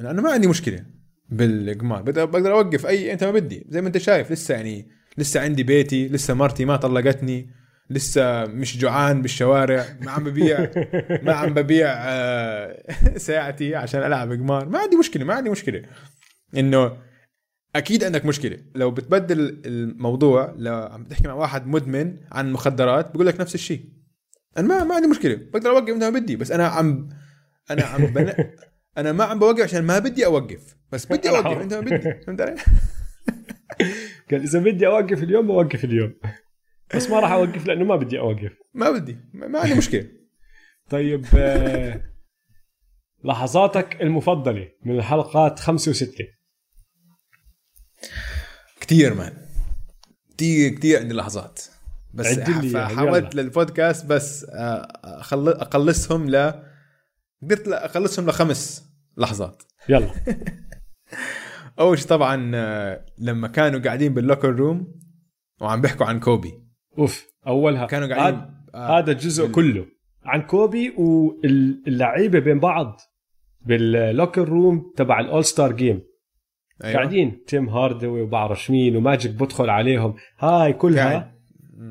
[0.00, 0.84] أنا ما عندي مشكلة
[1.28, 3.66] بالقمار بقدر أوقف أي أنت ما بدي.
[3.68, 4.88] زي ما أنت شايف لسه يعني
[5.18, 7.50] لسه عندي بيتي لسه مرتي ما طلقتني
[7.90, 10.70] لسه مش جوعان بالشوارع ما عم ببيع
[11.22, 12.82] ما عم ببيع آه،
[13.16, 15.82] ساعتي عشان ألعب قمار ما عندي مشكلة ما عندي مشكلة.
[16.56, 16.96] إنه
[17.76, 18.58] أكيد عندك مشكلة.
[18.74, 23.84] لو بتبدل الموضوع لو عم تحكي مع واحد مدمن عن مخدرات بقول لك نفس الشيء.
[24.58, 25.34] أنا ما ما عندي مشكلة.
[25.52, 27.08] بقدر أوقف متى ما بدي بس أنا عم
[27.70, 28.32] أنا عم بن...
[28.98, 30.76] أنا ما عم بوقف عشان ما بدي أوقف.
[30.92, 31.60] بس بدي أوقف.
[31.60, 32.24] أنت ما بدي.
[32.26, 32.54] فهمت علي؟
[34.30, 36.14] قال إذا بدي أوقف اليوم بوقف اليوم.
[36.94, 38.52] بس ما راح أوقف لأنه ما بدي أوقف.
[38.74, 39.16] ما بدي.
[39.32, 40.06] ما عندي مشكلة.
[40.90, 42.00] طيب آه،
[43.24, 46.24] لحظاتك المفضلة من الحلقات خمسة وستة.
[48.80, 49.32] كثير مان.
[50.36, 51.60] كثير كثير عندي لحظات.
[52.14, 52.38] بس
[52.76, 53.34] حاولت.
[53.34, 54.88] للبودكاست بس آه،
[55.32, 56.64] اقلصهم ل
[57.44, 59.62] قدرت اقلصهم لخمس لحظات.
[59.88, 60.10] يلا.
[61.80, 64.94] أول شيء طبعا آه، لما كانوا قاعدين بال locker room
[65.60, 66.52] وعم بيحكوا عن كوبي.
[66.98, 67.86] أوف أولها.
[67.86, 68.40] كانوا قاعدين
[68.74, 69.86] آه، هذا الجزء بال- كله
[70.24, 73.00] عن كوبي واللعيبة بين بعض
[73.66, 76.02] بال locker room تبع ال All-Star Game
[76.84, 76.96] أيوة.
[76.96, 77.44] قاعدين.
[77.46, 80.14] تيم هاردوي وبعرف مين وماجيك بدخل عليهم.
[80.38, 81.34] هاي كلها.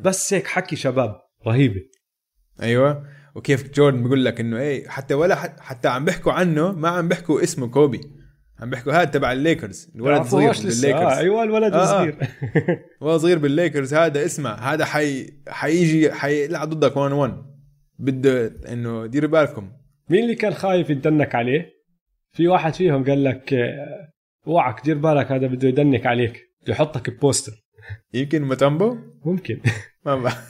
[0.03, 1.15] بس هيك حكي شباب
[1.47, 1.81] رهيبة.
[2.61, 3.07] أيوه.
[3.35, 7.43] وكيف جوردن بيقول لك إنه إيه حتى ولا حتى عم بيحكوا عنه ما عم بيحكوا
[7.43, 8.01] اسمه كوبي.
[8.59, 9.91] عم بيحكوا هذا تبع الليكرز.
[9.95, 12.15] الولد صغير بالليكرز آه أيوه الولد آه صغير
[13.03, 17.33] هو صغير بالليكرز هذا اسمع هذا حي حيجي حيلعب ضدك 1 1
[17.99, 19.71] بده إنه ديروا بالكم.
[20.09, 21.69] مين اللي كان خايف ي dunk عليه؟
[22.31, 24.13] في واحد فيهم قال لك آه،
[24.47, 26.41] اوعك دير بالك هذا بده ي dunk عليك.
[26.61, 27.51] بده يحطك ب poster.
[28.13, 29.59] يمكن متامبو؟ ممكن.
[30.05, 30.31] ما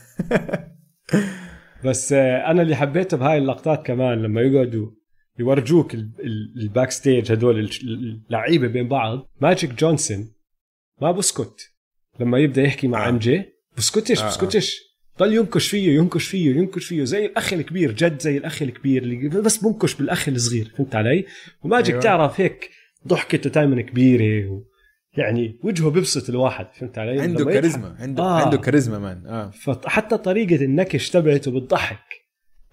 [1.86, 4.92] بس آه، أنا اللي حبيته بهاي اللقطات كمان لما يقعدوا
[5.40, 9.30] يورجوك ال backstage هدول اللعيبة بين بعض.
[9.42, 10.32] ماجيك جونسون
[11.02, 11.70] ما بسكت.
[12.20, 13.44] لما يبدأ يحكي مع MJ
[13.78, 14.80] بسكتش آه، بسكتش.
[15.20, 17.04] ضل ينكش فيه ينكش فيه ينكش فيه.
[17.04, 20.72] زي الأخ الكبير جد زي الأخ الكبير اللي بس بنكش بالأخ الصغير.
[20.78, 21.26] فهمت علي؟
[21.64, 22.04] وماجيك أيوة.
[22.04, 22.70] تعرف هيك
[23.08, 24.64] ضحكته دائما كبيرة.
[25.18, 28.42] يعني وجهه بيبسط الواحد فهمت علي؟ عنده كاريزما عنده آه.
[28.42, 29.52] عنده كاريزما man آه.
[29.52, 32.24] فحتى طريقة النكش تبعته بتضحك.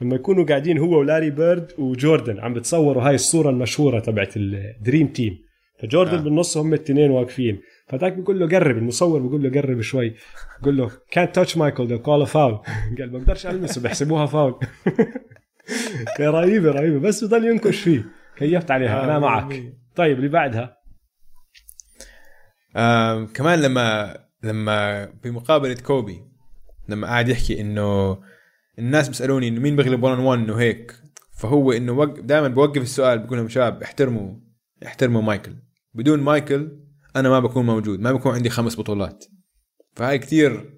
[0.00, 5.06] لما يكونوا قاعدين هو ولاري بيرد وجوردن عم بتصوروا هاي الصورة المشهورة تبعت ال Dream
[5.06, 5.38] Team.
[5.78, 6.22] فجوردن آه.
[6.22, 7.60] بالنص هم الاثنين واقفين.
[7.88, 10.14] فذاك بيقول له قرب المصور بيقول له قرب شوي.
[10.58, 12.58] بيقول له كانت تاتش مايكل ذا كول فاول
[12.98, 14.54] قال ما بقدرش ألمسه بحسبوها فاول
[16.20, 16.98] رهيبة رهيبة.
[16.98, 18.04] بس بضل ينكش فيه.
[18.36, 19.62] كيفت عليها؟ أنا آه، معك
[19.96, 20.79] طيب اللي بعدها؟
[22.76, 26.22] آه كمان لما لما بمقابلة كوبي
[26.88, 28.18] لما قاعد يحكي إنه
[28.78, 30.94] الناس بيسألوني إنه مين بيغلب 1 1 إنه هيك
[31.32, 32.20] فهو إنه وق...
[32.20, 34.34] دائما بوقف السؤال بقول لهم شباب احترموا
[34.86, 35.56] احترموا مايكل.
[35.94, 36.78] بدون مايكل
[37.16, 39.24] أنا ما بكون موجود ما بكون عندي خمس بطولات.
[39.96, 40.74] فهاي كثير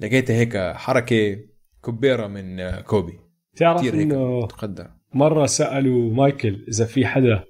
[0.00, 1.38] لقيتها هيك حركة
[1.84, 3.18] كبيرة من كوبي.
[3.56, 7.44] تعرف إنه تقدر مرة سألوا مايكل إذا في حدا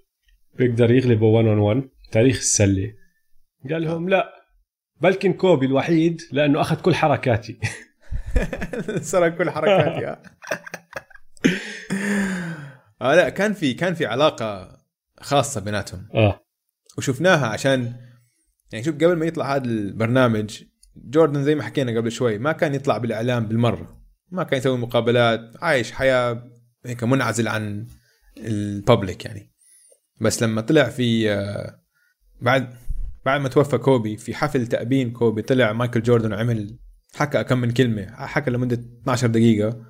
[0.59, 3.00] بيقدر يغلبه 1 1 1 تاريخ السلة.
[3.71, 4.33] قال لهم لا
[5.01, 7.59] بلكن كوبي الوحيد لأنه أخذ كل حركاتي.
[9.01, 10.23] سرق كل حركاتي آه.
[13.03, 14.79] آه لا كان في كان في علاقة
[15.21, 16.09] خاصة بيناتهم.
[16.15, 16.41] آه.
[16.99, 17.95] وشفناها عشان
[18.73, 20.63] يعني شوف قبل ما يطلع هذا البرنامج
[20.97, 24.01] جوردن زي ما حكينا قبل شوي ما كان يطلع بالإعلام بالمرة.
[24.31, 26.51] ما كان يسوي مقابلات عايش حياة
[26.87, 27.87] هيك منعزل عن
[28.39, 29.53] ال public يعني.
[30.21, 31.81] بس لما طلع في آه،
[32.41, 32.75] بعد
[33.25, 36.79] بعد ما توفى كوبي في حفل تأبين كوبي طلع مايكل جوردن وعمل
[37.15, 39.87] حكى كم من كلمة حكى لمدة 12 دقيقة.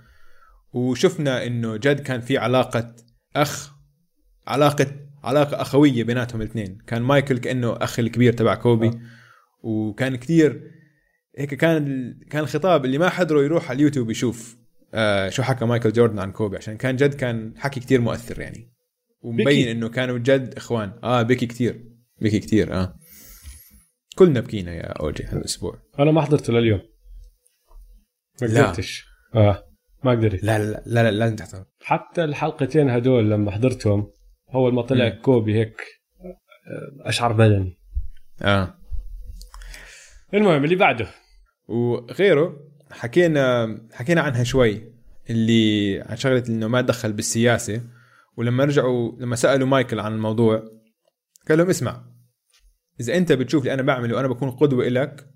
[0.72, 2.94] وشفنا إنه جد كان في علاقة
[3.36, 3.72] أخ
[4.46, 4.86] علاقة
[5.24, 6.78] علاقة أخوية بيناتهم الاثنين.
[6.86, 8.88] كان مايكل كأنه أخ الكبير تبع كوبي.
[8.88, 9.00] آه.
[9.62, 10.70] وكان كثير
[11.38, 14.56] هيك كان كان الخطاب اللي ما حضره يروح على اليوتيوب يشوف
[14.94, 16.56] آه شو حكى مايكل جوردن عن كوبي.
[16.56, 18.72] عشان كان جد كان حكي كثير مؤثر يعني.
[19.22, 20.92] ومبين إنه كانوا جد إخوان.
[21.04, 21.84] آه بكي كثير
[22.20, 22.99] بكي كثير آه.
[24.16, 26.80] كلنا بكينا يا أوجي هذا الأسبوع أنا ما حضرته لليوم.
[28.42, 29.06] ما قدرتش.
[29.34, 29.64] آه
[30.04, 30.44] ما قدرت.
[30.44, 31.64] لا لا لا لا لازم تحضر.
[31.82, 34.12] حتى الحلقتين هدول لما حضرتهم
[34.54, 35.22] أول ما طلع م.
[35.22, 35.76] كوبي هيك
[36.20, 37.78] آه، أشعر بدني
[38.42, 38.74] آه.
[40.34, 41.06] المهم اللي بعده.
[41.68, 42.56] وغيره
[42.90, 44.92] حكينا حكينا عنها شوي
[45.30, 47.82] اللي عن شغلة إنه ما دخل بالسياسة.
[48.36, 50.62] ولما رجعوا لما سألوا مايكل عن الموضوع
[51.48, 52.09] قال لهم اسمع
[53.00, 55.26] إذا أنت بتشوف اللي أنا بعمله وأنا بكون قدوة لك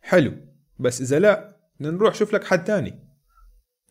[0.00, 0.32] حلو.
[0.78, 3.08] بس إذا لا نروح شوف لك حد تاني.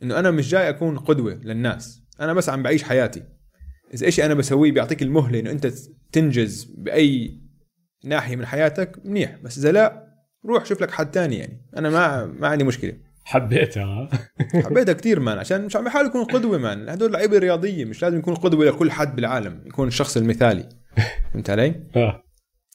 [0.03, 2.03] إنه أنا مش جاي أكون قدوة للناس.
[2.21, 3.23] أنا بس عم بعيش حياتي.
[3.93, 5.67] إذا إشي أنا بسويه بيعطيك المهلة إنه أنت
[6.11, 7.41] تنجز بأي
[8.03, 9.37] ناحية من حياتك منيح.
[9.43, 10.07] بس إذا لا
[10.45, 11.65] روح شوف لك حد تاني يعني.
[11.77, 12.93] أنا ما ما عندي مشكلة.
[13.23, 14.09] حبيتها.
[14.65, 15.37] حبيتها كثير مان.
[15.37, 16.89] عشان مش عم بحاول يكون قدوة مان.
[16.89, 19.61] هدول لعيبة رياضية مش لازم يكون قدوة لكل حد بالعالم.
[19.65, 20.69] يكون الشخص المثالي.
[21.33, 21.75] فهمت علي؟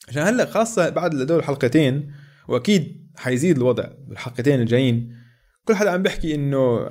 [0.09, 2.11] عشان هلا خاصة بعد هدول الحلقتين
[2.47, 5.23] وأكيد حيزيد الوضع بالحلقتين الجايين
[5.65, 6.87] كل حدا عم بيحكي إنه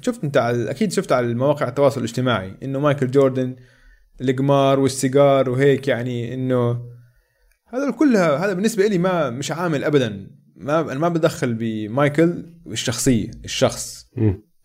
[0.00, 3.56] شفت أنت على أكيد شفت على مواقع التواصل الاجتماعي إنه مايكل جوردن
[4.20, 6.92] القمار والسيجار وهيك يعني إنه
[7.68, 10.30] هذا كلها هذا بالنسبة لي ما مش عامل ابدا.
[10.56, 14.10] ما أنا ما بدخل بمايكل الشخصيه الشخص.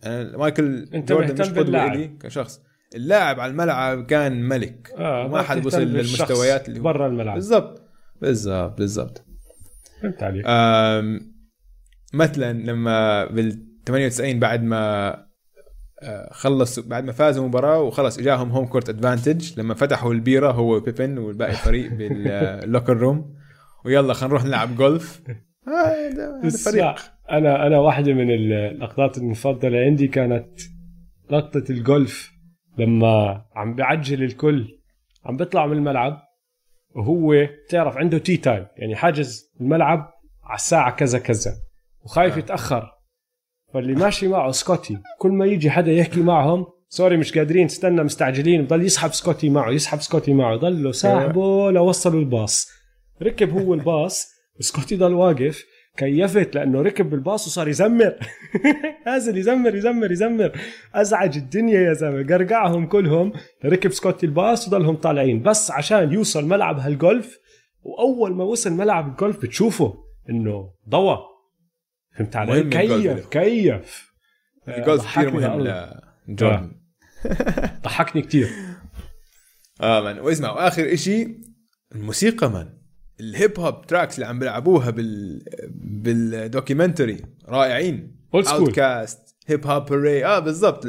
[0.05, 2.61] أنا مايكل أنت جوردن مش قدوة لي كشخص.
[2.95, 4.91] اللاعب على الملعب كان ملك.
[4.97, 7.35] آه وما حد وصل للمستويات اللي برا الملعب.
[7.35, 7.86] بالضبط.
[8.21, 9.25] بالضبط بالضبط.
[10.01, 10.45] فهمت عليك.
[12.13, 15.13] مثلا لما بال 98 بعد ما
[16.03, 20.75] آه، خلص بعد ما فازوا المباراة وخلص اجاهم home court advantage لما فتحوا البيرة هو
[20.75, 23.35] وبيبن والباقي الفريق بال locker room
[23.85, 25.21] ويلا خلينا نروح نلعب جولف
[25.67, 26.95] هذا فريق.
[27.31, 30.59] أنا أنا واحدة من اللقطات المفضلة عندي كانت
[31.31, 32.31] لقطة الجولف
[32.77, 34.79] لما عم بيعجل الكل
[35.25, 36.26] عم بيطلع من الملعب.
[36.97, 41.53] وهو بتعرف عنده tee time يعني حاجز الملعب على الساعة كذا كذا
[42.03, 42.39] وخايف آه.
[42.39, 42.91] يتأخر.
[43.73, 48.65] فاللي ماشي معه سكوتي كل ما يجي حدا يحكي معهم sorry مش قادرين استنى مستعجلين.
[48.65, 52.67] بضل يسحب سكوتي معه يسحب سكوتي معه ضلوا ساحبه لوصلوا الباص.
[53.21, 54.27] ركب هو الباص
[54.59, 55.63] وسكوتي ضل واقف
[55.97, 58.15] كيفت لأنه ركب بالباص وصار يزمر.
[59.05, 60.51] نازل يزمر يزمر يزمر.
[60.95, 62.33] أزعج الدنيا يا زلمة.
[62.33, 63.33] قرقعهم كلهم.
[63.65, 65.43] ركب سكوتي الباص وضلهم طالعين.
[65.43, 67.37] بس عشان يوصل ملعب هالجولف
[67.81, 69.93] وأول ما وصل ملعب الجولف بتشوفه
[70.29, 71.17] إنه ضوى
[72.17, 74.11] فهمت علي؟ كيف كيف.
[74.67, 75.61] الجولف كثير مهم.
[76.27, 76.71] لجوردن
[77.83, 78.47] ضحكني كتير.
[79.81, 81.27] آه man واسمع وآخر إشي
[81.95, 82.76] الموسيقى man
[83.19, 88.71] ال hip hop tracks اللي عم بيلعبوها بال بال documentary رائعين Old school.
[88.71, 90.85] كاست هيب هوب هوري آه بالضبط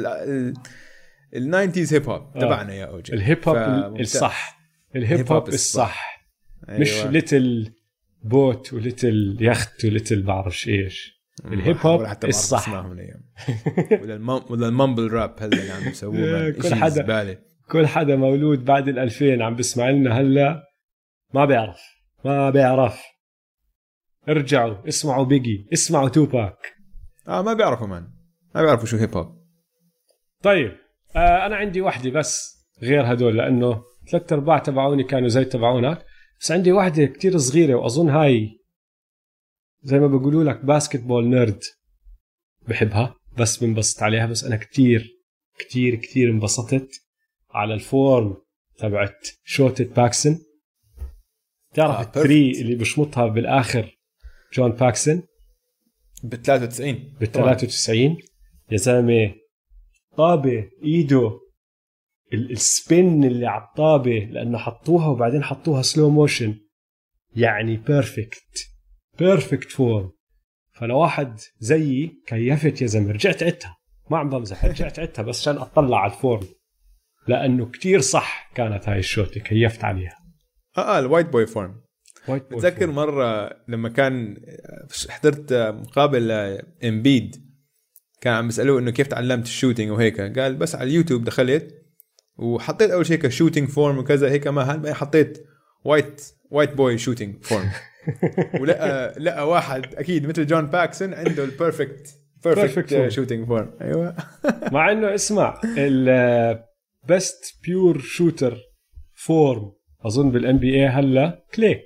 [1.35, 2.39] الناينتيز هيب هوب آه.
[2.39, 3.99] تبعنا يا أوجي الهيب هوب.
[3.99, 4.59] الصح
[4.95, 6.25] الهيب هوب الصح
[6.69, 6.81] أيوة.
[6.81, 7.71] مش ليتل
[8.23, 12.69] بوت وليتل يخت وليتل بعرفش إيش الهيب هوب حتى الصح.
[12.69, 14.41] ولا المم...
[14.49, 16.49] ولا المامبل راب هلا اللي عم يسووه.
[16.61, 17.39] كل حدا.
[17.71, 20.63] كل حدا مولود بعد ال 2000 عم بيسمع لنا هلا
[21.33, 21.79] ما بيعرف
[22.25, 23.01] ما بيعرف
[24.29, 26.75] ارجعوا اسمعوا بيجي اسمعوا توباك.
[27.27, 28.07] آه ما بيعرفوا man
[28.55, 29.39] ما بيعرفوا شو hip hop
[30.43, 30.71] طيب
[31.15, 36.05] آه أنا عندي وحدة بس غير هدول لأنه ثلاث أرباع تبعوني كانوا زي تبعونك.
[36.39, 38.59] بس عندي وحدة كتير صغيرة وأظن هاي
[39.83, 41.59] زي ما بيقولوا لك basketball nerd
[42.67, 43.15] بحبها.
[43.37, 45.07] بس بنبسط عليها بس أنا كتير
[45.59, 46.89] كتير كتير انبسطت
[47.51, 48.37] على ال form
[48.77, 50.39] تبعت شوتة باكسون
[51.73, 52.57] تعرف آه، ال three perfect.
[52.59, 53.97] اللي بشمطها بالآخر
[54.53, 55.23] جون باكسون؟
[56.23, 58.17] ب 93 بال 93
[58.71, 59.33] يا زلمة
[60.17, 61.39] طابة إيده
[62.33, 66.55] ال- ال spin اللي على الطابة لأنه حطوها وبعدين حطوها slow motion
[67.35, 68.67] يعني perfect
[69.19, 70.11] perfect form
[70.73, 73.75] فلواحد زيي كيفت يا زلمة رجعت عدتها.
[74.11, 76.47] ما عم بمزح رجعت عدتها بس عشان أطلع على ال form
[77.27, 80.18] لأنه كتير صح كانت هاي الشوطه كيفت عليها.
[80.77, 81.81] آه آه ال white boy form.
[82.27, 82.87] white boy.
[82.87, 84.37] مرة لما كان
[85.09, 86.31] حضرت مقابل
[86.83, 87.35] إمبيد
[88.21, 90.39] كان عم بيسألوه إنه كيف تعلمت ال shooting وهيك.
[90.39, 91.75] قال بس على اليوتيوب دخلت
[92.37, 94.47] وحطيت أول شيء shooting form وكذا هيك.
[94.47, 95.47] ما بعدين حطيت
[95.83, 96.21] white
[96.51, 97.71] white boy shooting form.
[98.61, 102.07] ولقى لقى واحد أكيد مثل جون باكسون عنده ال perfect
[102.43, 103.07] perfect form.
[103.07, 104.15] shooting form أيوه.
[104.71, 108.57] مع إنه اسمع ال best pure shooter
[109.13, 109.71] form
[110.05, 111.81] أظن بال NBA هلا كلي.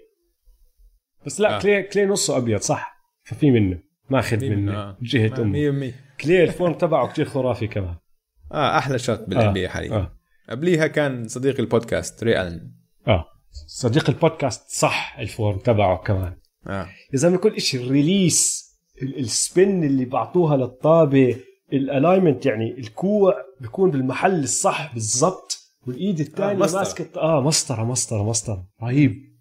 [1.26, 1.58] بس لا آه.
[1.58, 1.62] آه.
[1.62, 3.80] كلي كلي نصه أبيض صح؟ ففي منه.
[4.10, 4.98] ماخذ منه، آه.
[5.02, 7.96] جهة امه 100% كلي ال form تبعه كتير خرافي كمان.
[8.52, 9.94] آه أحلى shot بال NBA حاليا.
[9.94, 10.18] آه.
[10.50, 12.72] قبليها كان صديق البودكاست ري ألن.
[13.08, 13.26] آه.
[13.68, 16.38] صديق البودكاست صح ال form تبعه كمان.
[16.68, 16.88] آه.
[17.14, 18.70] يا زلمة كل شيء ال release
[19.02, 21.36] ال- ال spin اللي بعطوها للطابة
[21.74, 25.60] ال alignment يعني الكوع بيكون بالمحل الصح بالضبط.
[25.88, 26.80] والإيد الثانية مسطرة.
[26.80, 28.68] ماسكه آه مسطرة مسطرة مسطرة.
[28.84, 29.34] رهيب.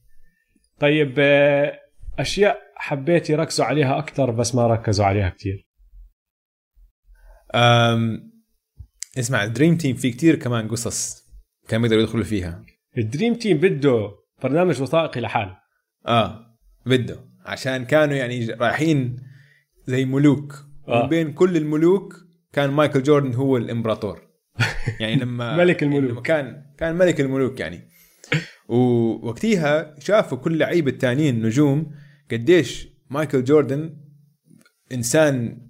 [0.81, 1.81] طيب آه،
[2.19, 5.69] أشياء حبيت يركزوا عليها أكثر بس ما ركزوا عليها كثير.
[7.55, 8.33] أم
[9.19, 11.23] اسمع ال Dream Team في كتير كمان قصص
[11.69, 12.65] كان بيقدروا يدخلوا فيها.
[12.99, 14.11] ال Dream Team بده
[14.43, 15.59] برنامج وثائقي لحاله.
[16.07, 17.17] آه بده.
[17.47, 19.17] عشان كانوا يعني رايحين
[19.87, 20.55] زي ملوك.
[20.89, 21.01] آه.
[21.01, 22.15] ومن بين كل الملوك
[22.53, 24.32] كان مايكل جوردن هو الإمبراطور.
[25.01, 26.11] يعني لما ملك الملوك.
[26.11, 27.89] لما كان كان ملك الملوك يعني.
[28.69, 31.93] ووقتيها شافوا كل لعيبه التانيين نجوم
[32.31, 33.97] قديش مايكل جوردن
[34.93, 35.63] انسان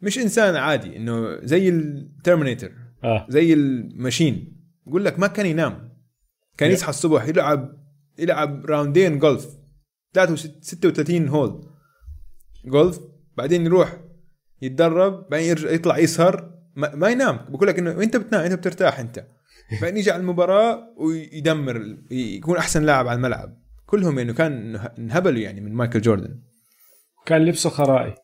[0.00, 2.72] مش إنسان عادي إنه زي ال Terminator
[3.04, 3.26] آه.
[3.28, 5.92] زي الماشين بقول لك ما كان ينام.
[6.56, 6.70] كان.
[6.70, 7.72] يصحى الصبح يلعب
[8.18, 9.46] يلعب راوندين جولف
[10.60, 11.68] 36 هول.
[12.64, 13.00] جولف
[13.36, 14.00] بعدين يروح
[14.62, 16.52] يتدرب بعدين يرجع يطلع يسهر.
[16.76, 17.36] ما, ما ينام.
[17.48, 19.26] بقول لك إنه انت بتنام أنت بترتاح أنت.
[19.82, 23.62] بعدين يجي على المباراة ويدمر يكون أحسن لاعب على الملعب.
[23.86, 26.40] كلهم يعني كان انهبلوا يعني من مايكل جوردن.
[27.26, 28.14] كان لبسه خرائي.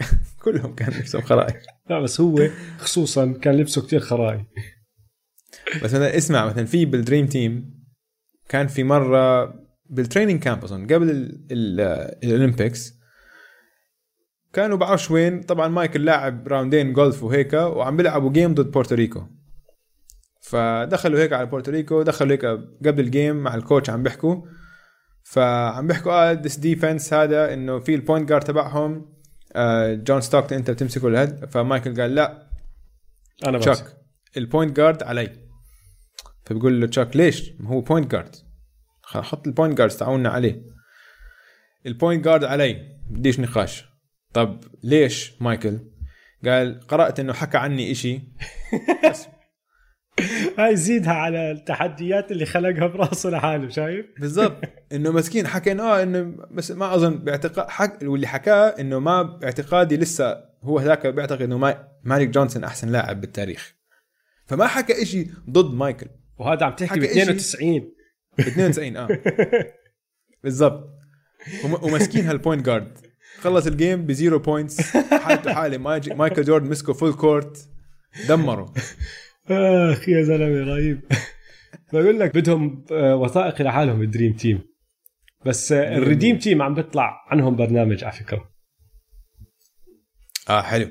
[0.44, 1.54] كلهم كان نفسهم خرائي.
[1.90, 2.48] لا بس هو
[2.78, 4.46] خصوصا كان لبسه كتير خرائي.
[5.76, 7.82] بس مثلا اسمع مثلا في بال Dream Team
[8.48, 9.54] كان في مرة
[9.90, 11.80] بال training camp أظن قبل ال- ال-
[12.24, 12.94] ال Olympics
[14.52, 15.42] كانوا بعرفش وين.
[15.42, 19.26] طبعا مايكل لاعب round ين جولف وهيك وعم بيلعبوا game ضد بورتوريكو.
[20.40, 22.44] فدخلوا هيك على بورتوريكو دخلوا هيك
[22.86, 24.42] قبل ال game مع ال coach عم بيحكوا.
[25.24, 29.12] فعم بيحكوا آه this defense هذا إنه في ال point guard تبعهم
[29.56, 32.48] آه جون ستوكتون أنت بتمسكه الهد فمايكل قال لا
[33.46, 33.72] أنا بمسك.
[33.72, 33.96] تشاك
[34.36, 35.32] ال point guard علي.
[36.44, 38.36] فبيقول له تشاك ليش؟ ما هو point guard
[39.04, 40.62] حط ال point guard تعاوننا عليه.
[41.86, 43.91] ال point guard علي بديش نقاش.
[44.34, 45.78] طب ليش مايكل؟
[46.44, 48.20] قال قرأت إنه حكى عني إشي.
[49.10, 49.26] بس
[50.58, 54.56] هاي زيدها على التحديات اللي خلقها براسه لحاله شايف؟ بالضبط.
[54.92, 59.22] إنه مسكين حكى إنه آه إنه بس ما أظن باعتقاد حك واللي حكاه إنه ما
[59.22, 63.74] باعتقادي لسه هو هذاك بيعتقد إنه ما ماجيك جونسون أحسن لاعب بالتاريخ.
[64.46, 66.06] فما حكى إشي ضد مايكل.
[66.38, 67.22] وهذا عم تحكي ب حكى إشي.
[67.22, 67.80] 92
[68.38, 69.08] ب 92 آه.
[70.44, 70.88] بالضبط.
[71.64, 72.98] وم- ومسكين هال point guard
[73.40, 75.78] خلص ال game ب zero points حالته حالة.
[76.14, 77.68] مايكل جوردن مسكه full court
[78.28, 78.72] دمره.
[79.50, 81.00] أخ يا زلمة رهيب.
[81.92, 84.60] بقول لك بدهم آه، وثائقي لحالهم ال Dream Team
[85.46, 88.48] بس آه، ال Redeem Team عم بيطلع عنهم برنامج على فكره
[90.50, 90.86] آه حلو.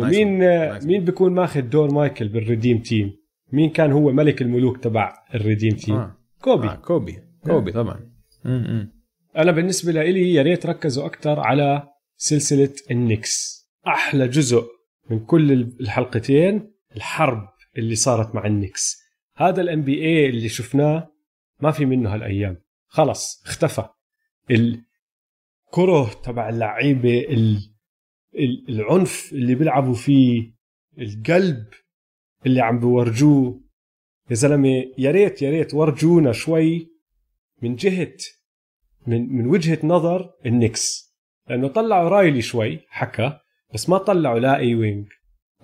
[0.00, 0.42] ومين.
[0.42, 0.80] آه،.
[0.84, 3.12] مين بيكون ماخذ دور مايكل بال Redeem Team
[3.52, 6.16] مين كان هو ملك الملوك تبع ال Redeem Team آه.
[6.40, 6.68] كوبي.
[6.68, 7.18] آه كوبي.
[7.46, 8.12] كوبي طبعا.
[8.44, 9.01] م-م.
[9.36, 13.62] أنا بالنسبة لي يا ريت ركزوا أكثر على سلسلة النكس.
[13.86, 14.64] أحلى جزء
[15.10, 19.02] من كل الحلقتين الحرب اللي صارت مع النكس.
[19.36, 21.08] هذا ال NBA اللي شفناه
[21.60, 22.56] ما في منه هالأيام.
[22.88, 23.88] خلص اختفى.
[24.50, 27.72] الكره تبع اللعيبة ال-
[28.34, 30.52] ال- العنف اللي بيلعبوا فيه
[30.98, 31.66] القلب
[32.46, 33.60] اللي عم بورجوه
[34.30, 36.92] يا زلمة يا ريت يا ريت ورجونا شوي
[37.62, 38.16] من جهة
[39.06, 41.12] من من وجهة نظر النكس
[41.48, 43.38] لأنه طلعوا رايلي شوي حكى
[43.74, 45.06] بس ما طلعوا لا يوينج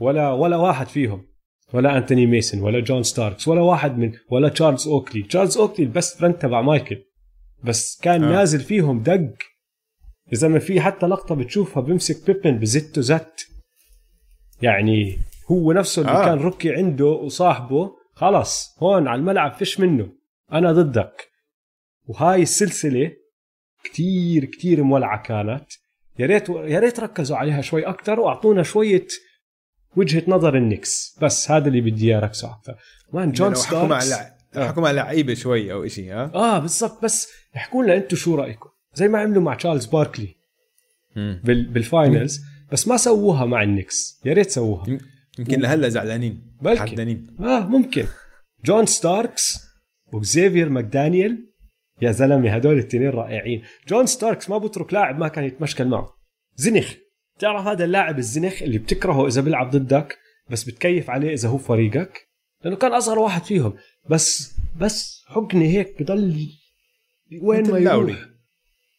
[0.01, 1.29] ولا ولا واحد فيهم.
[1.73, 5.23] ولا أنتوني ميسون ولا جون ستاركس ولا واحد من ولا تشارلز أوكلي.
[5.23, 7.05] تشارلز أوكلي ال best friend تبع مايكل.
[7.65, 8.33] بس كان آه.
[8.33, 9.35] نازل فيهم دق.
[10.33, 13.47] يا زلمه في حتى لقطة بتشوفها بمسك بيبن بزته زت
[14.63, 15.19] يعني
[15.51, 16.13] هو نفسه اللي.
[16.13, 16.25] آه.
[16.25, 20.09] كان rookie عنده وصاحبه خلص هون على الملعب فيش منه.
[20.53, 21.29] أنا ضدك.
[22.07, 23.13] وهاي السلسلة
[23.85, 25.65] كتير كتير مولعة كانت.
[26.19, 29.07] يا ريت يا ريت ركزوا عليها شوي أكثر وأعطونا شوية
[29.97, 32.75] وجهة نظر النكس بس هذا اللي بدي إياه ركزوا أكثر
[33.13, 37.05] man جون ستاركس لع- حكوا مع لعيبة شوي أو شيء ها؟ آه بالضبط.
[37.05, 40.37] بس احكوا لنا أنتم شو رأيكم؟ زي ما عملوا مع تشارلز باركلي.
[41.17, 42.41] بال بال finals
[42.73, 44.99] بس ما سووها مع النكس يا ريت سووها.
[45.39, 46.81] يمكن لهلا زعلانين بلكي.
[46.91, 47.37] حدانين.
[47.41, 48.07] آه ممكن.
[48.65, 49.59] جون ستاركس
[50.13, 51.49] وزيفير ماكدانيال
[52.03, 53.63] يا زلمة هدول الاثنين رائعين.
[53.89, 56.15] جون ستاركس ما بترك لاعب ما كان يتمشكل معه.
[56.57, 56.95] زنخ
[57.39, 60.19] تعرف هذا اللاعب الزنخ اللي بتكرهه إذا بيلعب ضدك
[60.51, 62.29] بس بتكيف عليه إذا هو فريقك؟
[62.65, 63.75] لأنه كان أصغر واحد فيهم.
[64.11, 66.49] بس بس حقني هيك بضل
[67.43, 68.13] وين ما لاوري.
[68.13, 68.29] يروح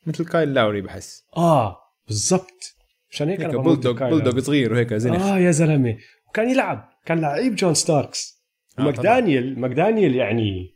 [0.06, 1.24] مثل كايل لاوري بحس.
[1.38, 1.78] آه
[2.08, 2.76] بالضبط.
[3.12, 5.98] عشان هيك هيك أنا bulldog bulldog صغير وهيك زنخ آه يا زلمة.
[6.30, 6.90] وكان يلعب.
[7.06, 8.40] كان لعيب جون ستاركس.
[8.80, 10.76] آه، وماكدانيال ماكدانيال يعني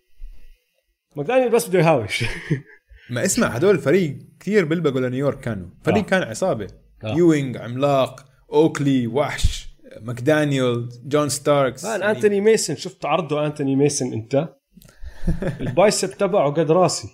[1.16, 2.24] ماكدانيال بس بده يهاوش.
[3.10, 5.68] ما اسمع هدول الفريق كثير بيلبقوا لنيويورك كانوا.
[5.84, 6.08] فريق آه.
[6.10, 6.68] كان عصابة.
[7.04, 7.16] آه.
[7.16, 9.70] يوينج عملاق اوكلي وحش
[10.02, 12.76] ماكدانيال جون ستاركس man يعني أنتوني ميسن.
[12.76, 14.50] شفت عرضه أنتوني ميسن أنت؟
[15.62, 17.08] ال bicep تبعه قد راسي.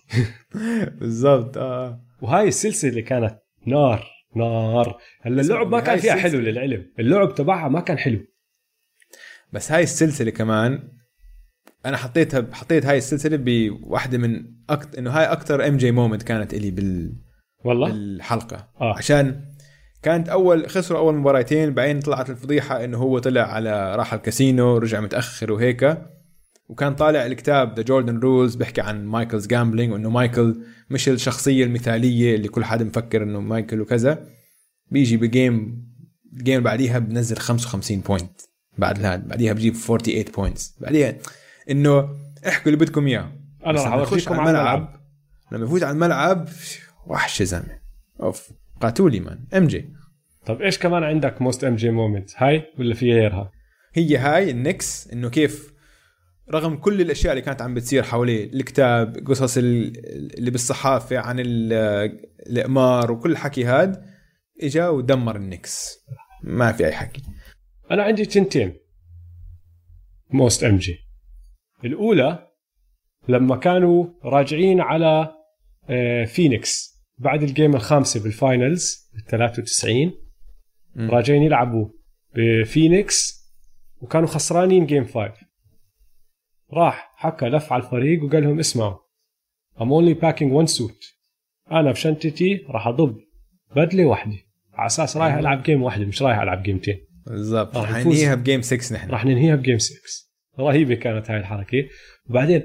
[1.00, 2.02] بالضبط آه.
[2.22, 4.98] وهاي السلسلة اللي كانت نار نار.
[5.22, 6.40] هلا اللعب ما كان فيها حلو.
[6.40, 6.86] للعلم.
[7.00, 8.20] اللعب تبعها ما كان حلو.
[9.54, 10.99] بس هاي السلسلة كمان
[11.86, 16.72] أنا حطيتها حطيت هاي السلسلة بواحده من أكتر إنه هاي أكثر MJ moment كانت إلي
[16.72, 17.14] بال
[17.66, 18.70] والله؟ بالحلقة.
[18.82, 18.98] آه.
[18.98, 19.42] عشان
[20.02, 25.00] كانت أول خسروا أول مباراتين بعدين طلعت الفضيحة إنه هو طلع على راح الكاسينو رجع
[25.00, 25.98] متأخر وهيك.
[26.68, 32.36] وكان طالع الكتاب The Jordan Rules بيحكي عن Michael's gambling وإنه مايكل مش الشخصية المثالية
[32.36, 34.28] اللي كل حدا مفكر إنه مايكل وكذا.
[34.92, 35.90] بيجي ب game
[36.34, 38.42] ال game اللي بعديها بنزل 55 point
[38.78, 41.16] بعد هذا بعديها بجيب 48 points بعديها
[41.70, 42.16] إنه
[42.48, 43.32] احكوا اللي بدكم إياه.
[43.66, 44.96] أنا راح اورجيكم على الملعب
[45.52, 46.48] لما يفوت على الملعب
[47.08, 47.80] وحش يا زلمة.
[48.22, 48.50] أوف.
[48.82, 49.90] قاتولي man MJ.
[50.46, 53.52] طب إيش كمان عندك most MJ moment هاي ولا في غيرها؟
[53.94, 55.74] هي هاي النكس إنه كيف
[56.54, 61.74] رغم كل الأشياء اللي كانت عم بتصير حواليه الكتاب قصص ال- اللي بالصحافة عن ال-
[62.50, 64.06] القمار وكل الحكي هاد
[64.64, 65.98] إجا ودمر النكس.
[66.44, 67.22] ما في أي حكي.
[67.92, 68.74] أنا عندي تنتين.
[70.30, 71.09] most MJ.
[71.86, 72.48] الأولى
[73.28, 75.36] لما كانوا راجعين على
[75.90, 80.14] آه، فينيكس بعد ال game الخامسة بال finals بال 93
[80.96, 81.12] مم.
[81.12, 81.90] راجعين يلعبوا
[82.36, 83.40] بفينيكس
[84.02, 85.34] وكانوا خسرانين game 5
[86.74, 88.98] راح حكى لف على الفريق وقال لهم اسمعوا
[89.80, 91.16] I'm only packing one suit.
[91.72, 93.18] أنا بشنطتي راح أضب
[93.76, 94.38] بدلة واحدة.
[94.74, 97.78] على أساس رايح ألعب game واحدة مش رايح ألعب جيمتين بالضبط.
[97.78, 97.92] راح.
[97.92, 99.10] ننهيها ب game 6 نحن.
[99.10, 99.96] راح ننهيها ب game 6
[100.60, 101.88] رهيبة كانت هاي الحركة.
[102.30, 102.64] وبعدين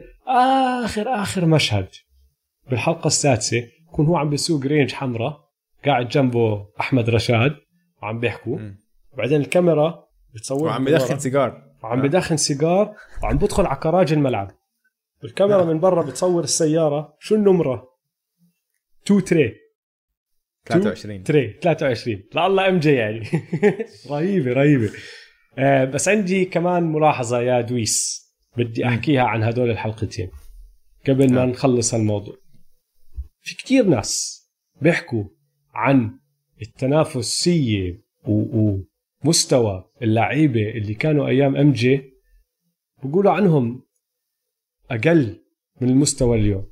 [0.84, 1.88] آخر آخر مشهد
[2.70, 5.44] بالحلقة السادسة يكون هو عم بيسوق Range حمراء
[5.84, 7.56] قاعد جنبه أحمد رشاد
[8.02, 8.58] وعم بيحكوا.
[9.12, 10.84] وبعدين الكاميرا بتصور وعم.
[10.84, 11.62] بدخن سيجار.
[11.82, 14.50] وعم بدخن سيجار وعم بدخل على كراج الملعب.
[15.22, 15.64] والكاميرا آه.
[15.64, 17.16] من برا بتصور السيارة.
[17.20, 17.88] شو النمرة؟
[19.06, 19.54] 2 three.
[20.66, 21.58] 23 three.
[21.62, 23.28] 23 لله MJ يعني.
[24.10, 24.90] رهيبة رهيبة.
[25.94, 28.24] بس عندي كمان ملاحظة يا دويس.
[28.56, 30.30] بدي أحكيها عن هدول الحلقتين
[31.08, 31.46] قبل ما آه.
[31.46, 32.36] نخلص الموضوع.
[33.40, 34.42] في كتير ناس
[34.82, 35.24] بيحكوا
[35.74, 36.18] عن
[36.62, 42.12] التنافسيه ومستوى اللعيبة اللي كانوا أيام MJ
[43.02, 43.82] بقولوا عنهم
[44.90, 45.44] أقل
[45.80, 46.70] من المستوى اليوم.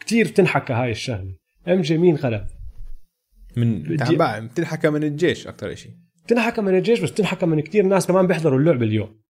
[0.00, 1.36] كتير بتنحكى هاي الشغلة.
[1.68, 2.46] MJ مين غلب
[3.56, 5.92] من بدي- بتنحكى من الجيش أكثر شيء
[6.28, 9.20] بتنحكى من الجيش بس بتنحكى من كتير ناس كمان بيحضروا اللعبه اليوم.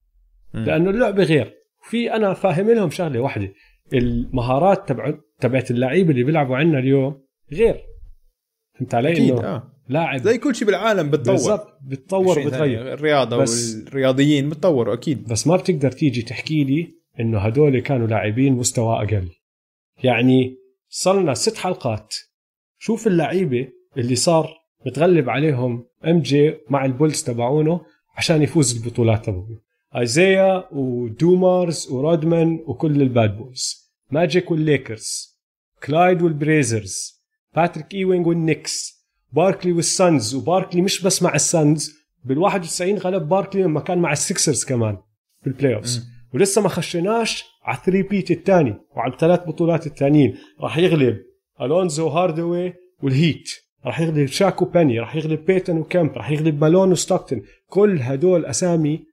[0.54, 1.54] لأنه اللعبه غير.
[1.90, 3.52] في أنا فاهم لهم شغلة واحدة.
[3.92, 7.22] المهارات تبع تبعت اللعيبه اللي بيلعبوا عندنا اليوم
[7.52, 7.80] غير.
[8.78, 9.72] فهمت علي؟ أكيد إنه آه.
[9.88, 10.20] لاعب.
[10.20, 11.32] زي كل شيء بالعالم بتطور.
[11.34, 12.56] بالضبط بتطور 20 سنة.
[12.58, 12.92] بتغير.
[12.92, 15.28] الرياضة بس- والرياضيين بتطوروا أكيد.
[15.28, 19.28] بس ما بتقدر تيجي تحكي لي إنه هدول كانوا لاعبين مستوى أقل.
[20.04, 20.56] يعني
[20.88, 22.14] صرنا ست حلقات.
[22.78, 27.80] شوف اللعيبة اللي صار متغلب عليهم MJ مع البولز تبعونه
[28.16, 29.58] عشان يفوز البطولات تبعونه
[29.96, 35.38] ايزيا ودومارز ورودمان وكل ال Bad Boys ماجيك والليكرز.
[35.84, 37.22] كلايد والبليزرز.
[37.56, 43.80] باتريك ايوينج والنكس باركلي والسانز وباركلي مش بس مع السانز بال 91 غلب باركلي لما
[43.80, 44.98] كان مع السكسرز كمان
[45.44, 50.36] بال playoffs ولسه ما خشيناش على ال three-peat الثاني وعلى الثلاث بطولات الثانيين.
[50.60, 51.18] راح يغلب
[51.60, 53.50] الونزو وهاردوي والهيت
[53.86, 57.42] راح يغلب شاك وبيني راح يغلب بيتن وكامب راح يغلب مالون وستوكتون.
[57.66, 59.04] كل هدول أسامي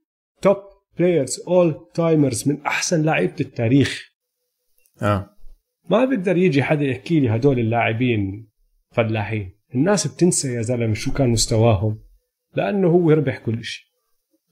[0.41, 0.57] top
[0.99, 4.03] players all timers من أحسن لعيبه التاريخ.
[5.01, 5.29] آه.
[5.89, 8.47] ما بيقدر يجي حدا يحكي لي هدول اللاعبين
[8.91, 9.51] فلاحين.
[9.75, 11.99] الناس بتنسى يا زلمة شو كان مستواهم
[12.55, 13.85] لأنه هو ربح كل شيء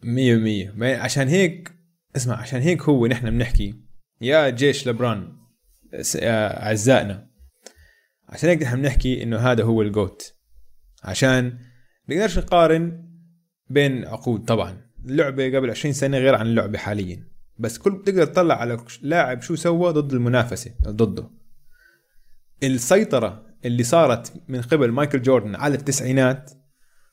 [0.03, 0.73] مية مية.
[0.75, 1.71] ما- عشان هيك
[2.15, 3.75] اسمع عشان هيك هو نحن بنحكي.
[4.21, 5.33] يا جيش لبران
[6.15, 7.27] يا أعزائنا
[8.33, 10.33] عشان هيك نحن بنحكي إنه هذا هو ال GOAT
[11.03, 11.57] عشان
[12.09, 13.09] نقدرش نقارن
[13.69, 14.45] بين عقود.
[14.45, 17.27] طبعا اللعبة قبل 20 سنة غير عن اللعبة حاليا.
[17.59, 21.29] بس كل بتقدر تطلع على لاعب شو سوى ضد المنافسة ضده.
[22.63, 26.51] السيطرة اللي صارت من قبل مايكل جوردن على التسعينات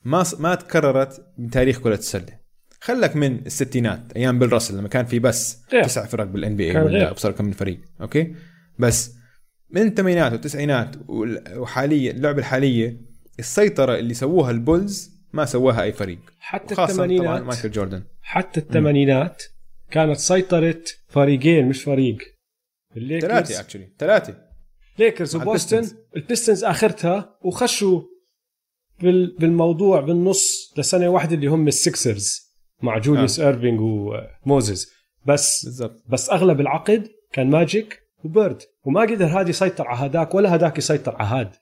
[0.05, 2.41] ما ما تكررت بتاريخ كرة السلة.
[2.81, 5.61] خلك من الستينات أيام بيل راسل لما كان في بس.
[5.83, 7.11] تسع فرق بال NBA ولا.
[7.11, 8.35] ابصر كم من فريق okay؟
[8.79, 9.20] بس
[9.73, 13.01] من الثمانينات والتسعينات وال- وحاليا اللعبة الحالية
[13.39, 16.19] السيطرة اللي سووها البولز ما سواها أي فريق.
[16.39, 17.41] حتى الثمانينات.
[17.41, 18.03] مايكل جوردن.
[18.21, 19.43] حتى الثمانينات
[19.91, 22.17] كانت سيطرة فريقين مش فريق.
[22.97, 24.37] الليكرز ثلاثة actually ثلاثة.
[24.99, 26.63] ليكرز مع وبوسطن البيستونز.
[26.63, 28.01] آخرتها وخشوا
[29.01, 32.51] بال بالموضوع بالنص لسنة واحدة اللي هم السكسرز
[32.81, 33.47] مع جوليوس آه.
[33.47, 34.91] ايرفينج وموزيس
[35.25, 36.03] بس بالضبط.
[36.09, 41.15] بس أغلب العقد كان ماجيك وبيرد وما قدر هاد يسيطر على هداك ولا هداك يسيطر
[41.15, 41.55] على هاد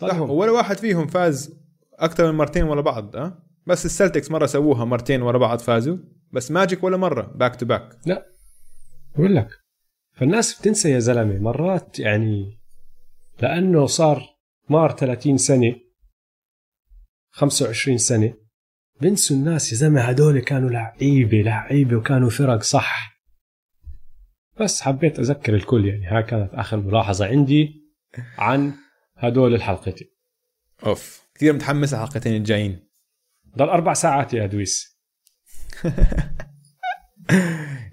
[0.00, 0.30] صح هم.
[0.30, 1.58] ولا واحد فيهم فاز
[1.98, 5.96] أكثر من مرتين ورا بعض آه بس السلتكس مرة سووها مرتين ورا بعض فازوا
[6.32, 7.98] بس ماجيك ولا مرة back to back
[9.16, 9.48] بقول لك
[10.12, 12.58] فالناس بتنسى يا زلمة مرات يعني
[13.40, 14.22] لأنه صار
[14.68, 15.74] مار 30 سنة
[17.30, 18.34] 25 سنة.
[19.00, 23.13] بنسوا الناس يا زلمة هدول كانوا لعيبة لعيبة وكانوا فرق صح.
[24.60, 27.84] بس حبيت أذكر الكل يعني هاي كانت آخر ملاحظة عندي
[28.38, 28.74] عن
[29.16, 30.08] هدول الحلقتين.
[30.86, 32.88] أوف كثير متحمس الحلقتين الجايين.
[33.58, 34.98] ضل أربع ساعات يا ادويس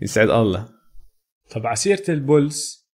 [0.02, 0.70] يسعد الله.
[1.50, 2.88] طب على سيره البولز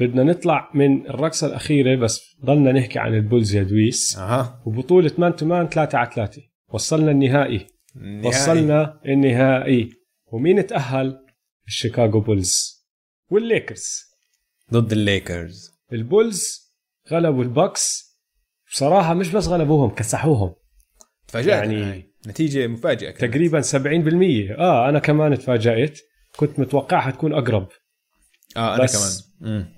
[0.00, 4.18] بدنا نطلع من الرقصة الأخيرة بس ضلنا نحكي عن البولز يا دويس.
[4.18, 4.62] أها.
[4.66, 7.66] وبطولة Man to Man 3 على 3 وصلنا النهائي.
[7.96, 8.28] النهائي.
[8.28, 9.90] وصلنا النهائي.
[10.26, 11.18] ومين تأهل؟
[11.66, 12.71] الشيكاغو بولز.
[13.32, 14.02] والليكرز.
[14.72, 16.72] ضد الليكرز البولز
[17.10, 18.12] غلبوا البكس
[18.70, 20.54] بصراحة مش بس غلبوهم كسحوهم.
[21.28, 21.48] تفاجأت.
[21.70, 23.32] يعني- نتيجة مفاجئة كانت.
[23.32, 25.98] تقريبا 70% آه أنا كمان تفاجأت.
[26.36, 27.68] كنت متوقعها تكون أقرب.
[28.56, 29.52] آه أنا بس- كمان.
[29.52, 29.74] مم.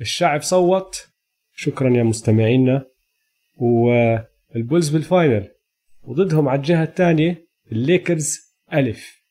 [0.00, 1.06] الشعب صوت.
[1.54, 2.84] شكرا يا مستمعينا.
[3.56, 5.48] والبولز بال final.
[6.02, 8.38] وضدهم على الجهة الثانية الليكرز
[8.72, 9.22] ألف.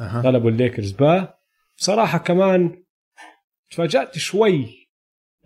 [0.00, 0.20] أها.
[0.20, 1.34] غلبوا الليكرز با
[1.78, 2.84] بصراحة كمان
[3.70, 4.88] تفاجأت شوي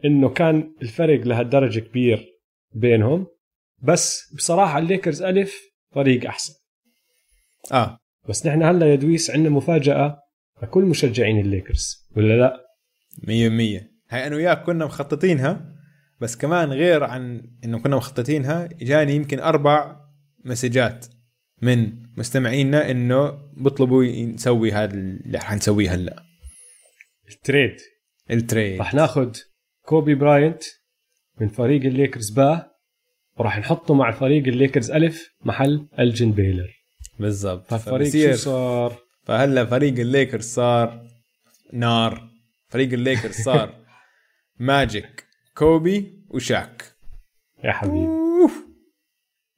[0.05, 2.27] إنه كان الفرق لهالدرجة كبير
[2.75, 3.27] بينهم
[3.83, 5.55] بس بصراحة الليكرز ألف
[5.95, 6.55] فريق أحسن.
[7.73, 7.99] آه.
[8.29, 10.19] بس نحن هلأ يا دويس عندنا مفاجأة
[10.63, 12.67] لكل مشجعين الليكرز ولا لا؟
[13.19, 13.27] 100%
[14.11, 15.75] هاي أنا وياك كنا مخططينها
[16.21, 19.97] بس كمان غير عن إنه كنا مخططينها اجاني يمكن أربع
[20.45, 21.07] مسجات.
[21.63, 26.23] من مستمعينا إنه بيطلبوا نسوي هذا اللي رح نسويه هلأ.
[27.29, 27.77] ال trade.
[28.31, 28.81] ال trade.
[28.81, 29.37] رح ناخذ
[29.85, 30.63] كوبي براينت
[31.41, 32.67] من فريق الليكرز با
[33.37, 36.69] وراح نحطه مع فريق الليكرز ألف محل إلجن بيلر.
[37.19, 37.75] بالضبط.
[37.75, 41.07] فالفريق شو صار؟ فهلأ فريق الليكرز صار
[41.73, 42.29] نار.
[42.69, 43.75] فريق الليكرز صار
[44.59, 46.85] ماجيك كوبي وشاك.
[47.65, 48.22] يا حبيبي.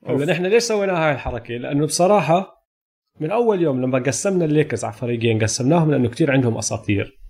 [0.07, 2.67] هلا نحن ليش سوينا هاي الحركة؟ لأنه بصراحة
[3.21, 7.21] من أول يوم لما قسمنا الليكرز على فريقين قسمناهم لأنه كتير عندهم أساطير.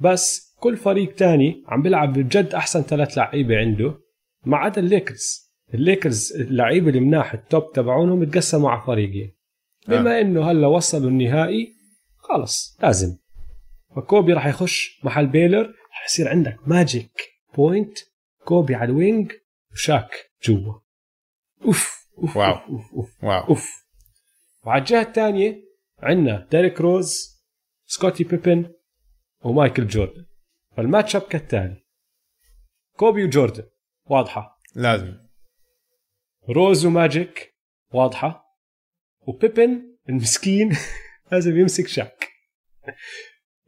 [0.00, 3.98] بس كل فريق تاني عم بيلعب بجد أحسن ثلاث لعيبة عنده
[4.44, 5.52] ما عدا الليكرز.
[5.74, 9.32] الليكرز اللعيبة المناح ال top تبعونهم تقسموا على فريقين.
[9.88, 11.72] بما إنه هلا وصلوا النهائي
[12.16, 13.16] خلص لازم.
[13.96, 17.20] فكوبي راح يخش محل بيلر راح يصير عندك ماجيك
[17.56, 17.98] point
[18.44, 19.32] كوبي على ال wing
[19.72, 20.10] وشاك
[20.44, 20.74] جوا.
[21.64, 22.05] أوف.
[22.18, 22.52] أوف wow.
[22.54, 23.48] أوف أوف, wow.
[23.48, 23.86] أوف.
[24.64, 25.62] وعلى الجهة الثانية
[25.98, 27.36] عندنا ديريك روز
[27.86, 28.72] سكوتي بيبن
[29.40, 30.26] ومايكل جوردن.
[30.76, 31.84] فال match up كالتالي.
[32.96, 33.64] كوبي وجوردن
[34.06, 34.60] واضحة.
[34.74, 35.16] لازم.
[36.48, 37.54] روز وماجيك
[37.92, 38.46] واضحة.
[39.20, 40.76] وبيبن المسكين
[41.32, 42.28] لازم يمسك شاك.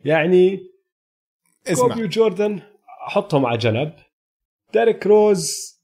[0.05, 0.59] يعني
[1.67, 1.89] اسمع.
[1.89, 2.63] كوبي وجوردن
[3.09, 3.97] أحطهم على جنب.
[4.73, 5.78] ديريك روز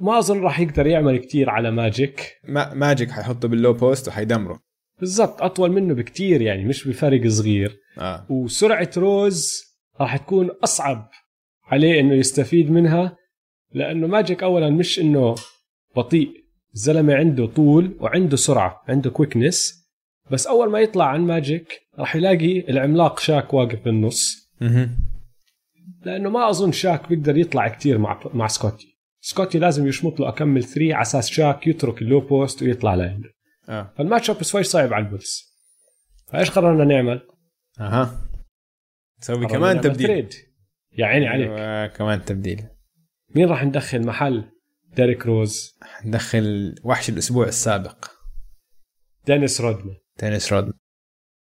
[0.00, 2.36] ما اظن راح يقدر يعمل كتير على ماجيك.
[2.44, 4.60] ما ماجيك حيحطه بال low post وحيدمره.
[5.00, 7.78] بالضبط أطول منه بكتير يعني مش بفرق صغير.
[7.98, 8.26] آه.
[8.30, 9.62] وسرعة روز
[10.00, 11.10] راح تكون أصعب
[11.64, 13.16] عليه إنه يستفيد منها
[13.72, 15.34] لأنه ماجيك اولا مش إنه
[15.96, 16.30] بطيء
[16.74, 19.88] الزلمه عنده طول وعنده سرعة عنده quickness
[20.30, 24.50] بس أول ما يطلع عن ماجيك راح يلاقي العملاق شاك واقف بالنص.
[26.04, 28.97] لأنه ما أظن شاك بيقدر يطلع كتير مع مع سكوتي.
[29.28, 32.94] سكوتي لازم يشمط له أكم من three على أساس شاك يترك ال low post ويطلع
[32.94, 33.30] لعنده
[33.68, 33.92] آه.
[33.96, 35.58] فال match up شوي صعب على البولز
[36.26, 37.28] فإيش قررنا نعمل؟
[37.80, 38.28] أها.
[39.20, 40.06] تسوي كمان نعمل تبديل.
[40.06, 40.34] trade
[40.92, 41.48] يا عيني عليك.
[41.48, 42.68] أيوة، كمان تبديل.
[43.34, 44.44] مين راح ندخل محل
[44.96, 48.04] ديريك روز؟ ندخل وحش الأسبوع السابق.
[49.26, 49.96] دينيس رودمان.
[50.16, 50.72] دينيس رود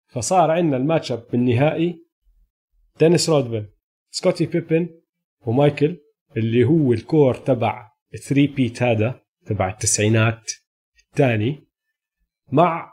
[0.09, 2.07] فصار عندنا ال match up بالنهائي.
[2.99, 3.68] دينيس رودمان
[4.11, 4.89] سكوتي بيبن
[5.47, 6.01] ومايكل
[6.37, 7.93] اللي هو ال core تبع
[8.28, 10.53] 3 peat هذا تبع التسعينات.
[11.11, 11.68] الثاني
[12.53, 12.93] مع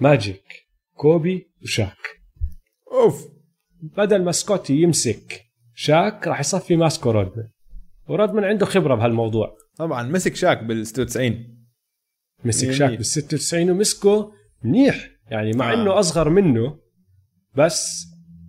[0.00, 2.20] ماجيك كوبي وشاك.
[2.92, 3.28] أوف.
[3.82, 5.42] بدل ما سكوتي يمسك
[5.74, 7.48] شاك راح يصفي ماسكو رودمان.
[8.08, 9.56] ورودمان عنده خبرة بهالموضوع.
[9.76, 11.66] طبعا مسك شاك بال 96
[12.44, 12.78] مسك جميل.
[12.78, 14.32] شاك بال 96 ومسكه
[14.64, 15.10] منيح.
[15.30, 15.74] يعني مع آه.
[15.74, 16.78] إنه أصغر منه
[17.56, 18.06] بس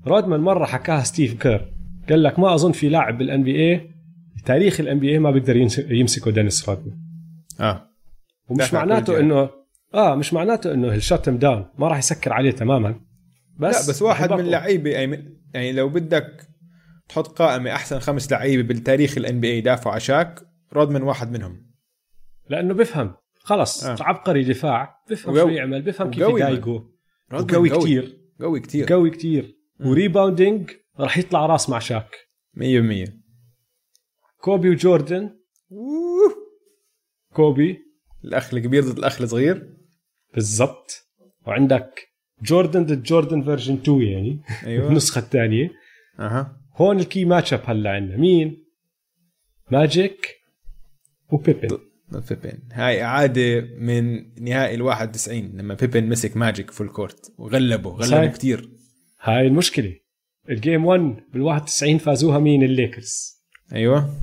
[0.08, 1.74] رودمان مرة حكاها ستيف كير.
[2.10, 3.90] قال لك ما أظن في لاعب بال NBA
[4.46, 6.98] تاريخ ال NBA ما بيقدر يمس- يمسكه دينيس رودمان.
[7.60, 7.90] آه.
[8.50, 9.20] ومش معناته جهة.
[9.20, 9.50] انه
[9.94, 12.96] آه مش معناته إنه ال shut down ما راح يسكر عليه تماما.
[13.60, 16.48] بس لا بس واحد من اللعيبه يعني يعني لو بدك
[17.10, 20.40] تحط قائمة أحسن خمس لعيبة بالتاريخ ال NBA دافعوا على شاك
[20.74, 21.66] رودمان واحد منهم.
[22.50, 23.14] لأنه بفهم.
[23.36, 23.96] خلص آه.
[24.02, 24.96] عبقري دفاع.
[25.10, 26.86] بفهم وقوي- شو يعمل بفهم كيف يضايقه
[27.34, 28.18] وقوي كتير.
[28.42, 28.86] قوي كتير.
[28.90, 29.56] قوي كتير.
[29.86, 32.16] و rebounding راح يطلع راس مع شاك.
[32.58, 33.12] 100%
[34.42, 35.30] كوبي وجوردن.
[37.34, 37.80] كوبي.
[38.26, 39.78] الاخ الكبير ضد الاخ الصغير
[40.34, 41.08] بالضبط.
[41.48, 42.08] وعندك
[42.42, 44.42] جوردن ضد جوردن version 2 يعني.
[44.66, 44.90] أيوه.
[44.90, 45.72] النسخة الثانية.
[46.20, 46.62] أها.
[46.76, 48.18] هون ال key match up هلا عندنا.
[48.18, 48.64] مين؟
[49.72, 50.28] ماجيك
[51.32, 51.78] وبيبن.
[52.30, 52.60] بيبن.
[52.72, 58.28] هاي اعاده من نهائي ال 91 لما بيبن مسك ماجيك full court وغلبه غلبه.
[58.28, 58.70] كتير.
[59.22, 60.03] هاي المشكلة.
[60.50, 61.02] ال game 1
[61.34, 63.44] بال 91 فازوها مين؟ الليكرز.
[63.74, 64.14] أيوه.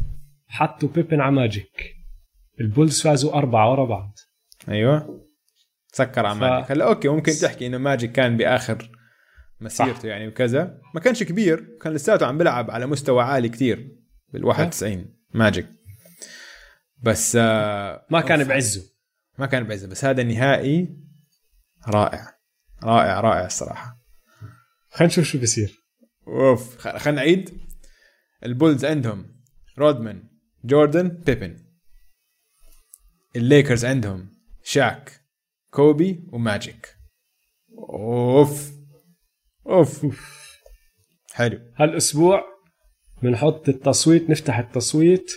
[0.49, 1.97] حطوا بيبن على ماجيك.
[2.61, 4.13] البولز فازوا أربعة ورا بعض.
[4.69, 5.27] أيوه.
[5.93, 6.71] سكر على ف- ماجيك.
[6.71, 8.91] هلا okay ممكن تحكي إنه ماجيك كان بآخر
[9.61, 10.05] مسيرته صح.
[10.05, 10.81] يعني وكذا.
[10.95, 13.97] ما كانش كبير كان لساته عم بيلعب على مستوى عالي كتير
[14.33, 15.67] بال 91 ماجيك.
[17.03, 18.45] بس آه ما كان.
[18.45, 18.83] بعزه.
[19.39, 20.97] ما كان بعزه بس هذا النهائي
[21.89, 22.27] رائع.
[22.85, 23.97] رائع رائع الصراحة.
[24.91, 25.80] خلينا نشوف شو بصير
[26.31, 26.79] أوف.
[26.79, 27.61] خلينا نعيد.
[28.45, 29.27] البولز عندهم
[29.79, 30.23] رودمان
[30.65, 31.57] جوردن بيبن.
[33.37, 34.31] الليكرز عندهم
[34.63, 35.21] شاك
[35.71, 36.97] كوبي وماجيك.
[37.79, 38.73] أوف.
[39.67, 40.07] أوف.
[41.33, 41.61] حلو.
[41.77, 42.45] هالأسبوع
[43.23, 45.33] بنحط التصويت نفتح التصويت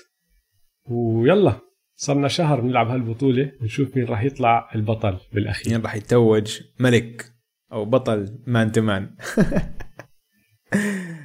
[0.89, 1.59] ويلا
[1.95, 5.73] صرنا شهر بنلعب هالبطولة نشوف مين راح يطلع البطل بالأخير.
[5.73, 7.33] مين راح يتوج ملك
[7.71, 9.15] أو بطل man to man.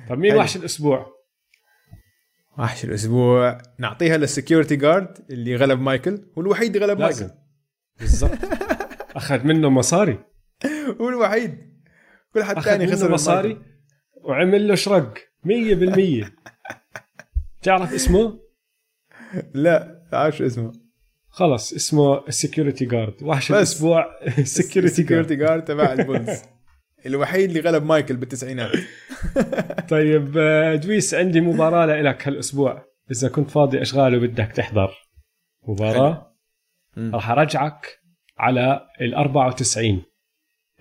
[0.09, 0.37] طب مين.
[0.37, 1.07] وحش الأسبوع؟
[2.59, 3.59] وحش الأسبوع.
[3.79, 7.27] نعطيها لل security guard اللي غلب مايكل والوحيد اللي غلب لازم.
[7.27, 7.41] مايكل.
[8.01, 8.39] بالضبط.
[9.17, 10.19] أخذ منه مصاري.
[11.01, 11.59] هو الوحيد.
[12.35, 13.63] كل حد ثاني خسر مصاري مصاري
[14.17, 15.15] وعمل له shrug.
[15.45, 16.31] 100%
[17.63, 18.41] تعرف اسمه؟
[19.55, 20.73] لا عارف اسمه.
[21.29, 23.23] خلص اسمه ال security guard.
[23.23, 23.53] وحش.
[23.53, 24.07] الأسبوع.
[24.39, 25.07] ال security guard.
[25.07, 26.43] security guard تبع البولز.
[27.07, 28.73] الوحيد اللي غلب مايكل بالتسعينات.
[29.91, 32.85] طيب آه، دويس عندي مباراة لك هالأسبوع.
[33.11, 34.95] إذا كنت فاضي أشغال وبدك تحضر؟
[35.69, 36.37] مباراة.
[36.99, 37.99] راح أرجعك
[38.39, 40.03] على ال 94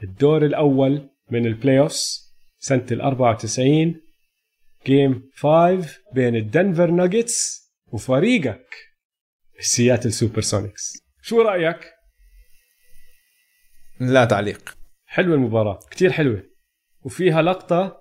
[0.04, 4.02] الدور الأول من ال playoffs سنة ال 94
[4.86, 8.76] game 5 بين الدنفر ناجتس وفريقك
[9.60, 10.94] السياتل سوبر سونيكس.
[11.22, 11.94] شو رأيك؟
[14.00, 14.77] لا تعليق.
[15.08, 16.44] حلوة المباراة كتير حلوة.
[17.02, 17.98] وفيها لقطة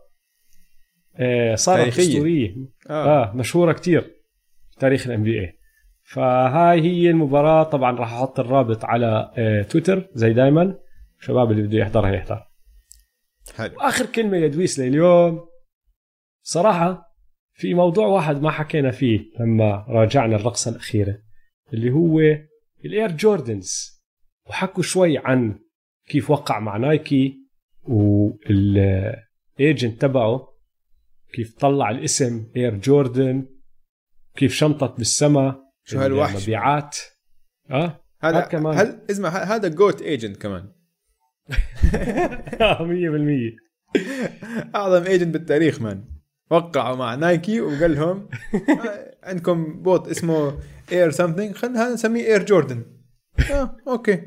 [1.16, 2.02] آه، صارت تاريخية.
[2.02, 2.56] أسطورية.
[2.90, 4.00] آه, آه مشهورة كتير
[4.70, 5.58] في تاريخ ال NBA
[6.02, 7.62] فهاي هي المباراة.
[7.62, 10.78] طبعا راح أحط الرابط على آه، تويتر زي دايما.
[11.20, 12.46] شباب اللي بده يحضرها يحضر.
[13.56, 13.76] حلو.
[13.76, 15.40] وآخر كلمة يا دويس لليوم.
[16.42, 17.06] صراحة
[17.52, 21.18] في موضوع واحد ما حكينا فيه لما راجعنا الرقصة الأخيرة
[21.72, 22.20] اللي هو
[22.84, 24.02] ال Air Jordans
[24.48, 25.58] وحكوا شوي عن
[26.06, 27.46] كيف وقع مع نايكي
[27.82, 29.22] وال agent
[30.00, 30.56] تبعه
[31.32, 33.46] كيف طلع الاسم Air Jordan
[34.36, 36.98] كيف شمطت بالسما شو هالوحش؟ المبيعات.
[37.70, 38.78] آه هذا كمان.
[38.78, 40.72] هل اسمع هذا GOAT agent كمان.
[44.70, 46.04] 100% أعظم agent بالتاريخ man
[46.50, 50.58] وقعوا مع نايكي وقال لهم آه، عندكم بوت اسمه
[50.92, 52.84] Air something خلينا نسميه Air Jordan.
[53.50, 54.26] آه أوكي.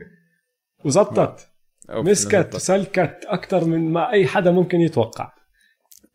[0.85, 1.49] وزبطت
[1.93, 2.55] مسكت.
[2.57, 5.31] سلكت أكثر من ما أي حدا ممكن يتوقع.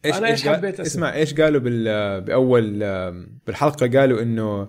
[0.04, 2.78] إيش أنا إيش قال- حبيت أسمع؟ اسمع إيش قالوا بال بأول
[3.46, 4.68] بالحلقة قالوا إنه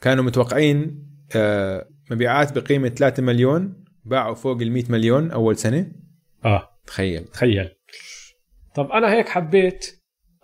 [0.00, 1.04] كانوا متوقعين
[1.36, 5.92] آه، مبيعات بقيمة 3 مليون باعوا فوق ال 100 مليون أول سنة.
[6.44, 6.68] آه.
[6.86, 7.24] تخيل.
[7.24, 7.68] تخيل.
[8.74, 9.86] طب أنا هيك حبيت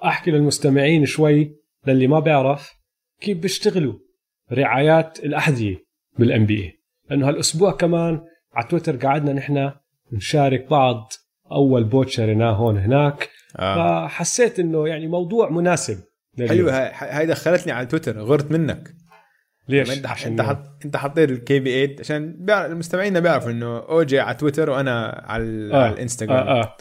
[0.04, 2.72] أحكي للمستمعين شوي للي ما بيعرف
[3.20, 3.94] كيف بيشتغلوا
[4.52, 5.76] رعايات الأحذية
[6.18, 6.80] بال NBA
[7.10, 8.20] لأنه هالأسبوع كمان
[8.52, 9.72] على تويتر قعدنا نحن
[10.16, 11.12] نشارك بعض
[11.52, 14.06] أول بوت شريناه هون هناك آه.
[14.06, 15.98] فحسيت إنه يعني موضوع مناسب
[16.38, 16.70] لليوم.
[16.70, 18.94] حلو هاي دخلتني على تويتر غرت منك
[19.68, 24.20] ليش؟ انت عشان انت حط انت حطيت ال KB8 عشان بيعرف المستمعين بيعرفوا إنه اوجي
[24.20, 25.76] على تويتر وأنا على, آه.
[25.76, 26.76] على الإنستغرام آه آه.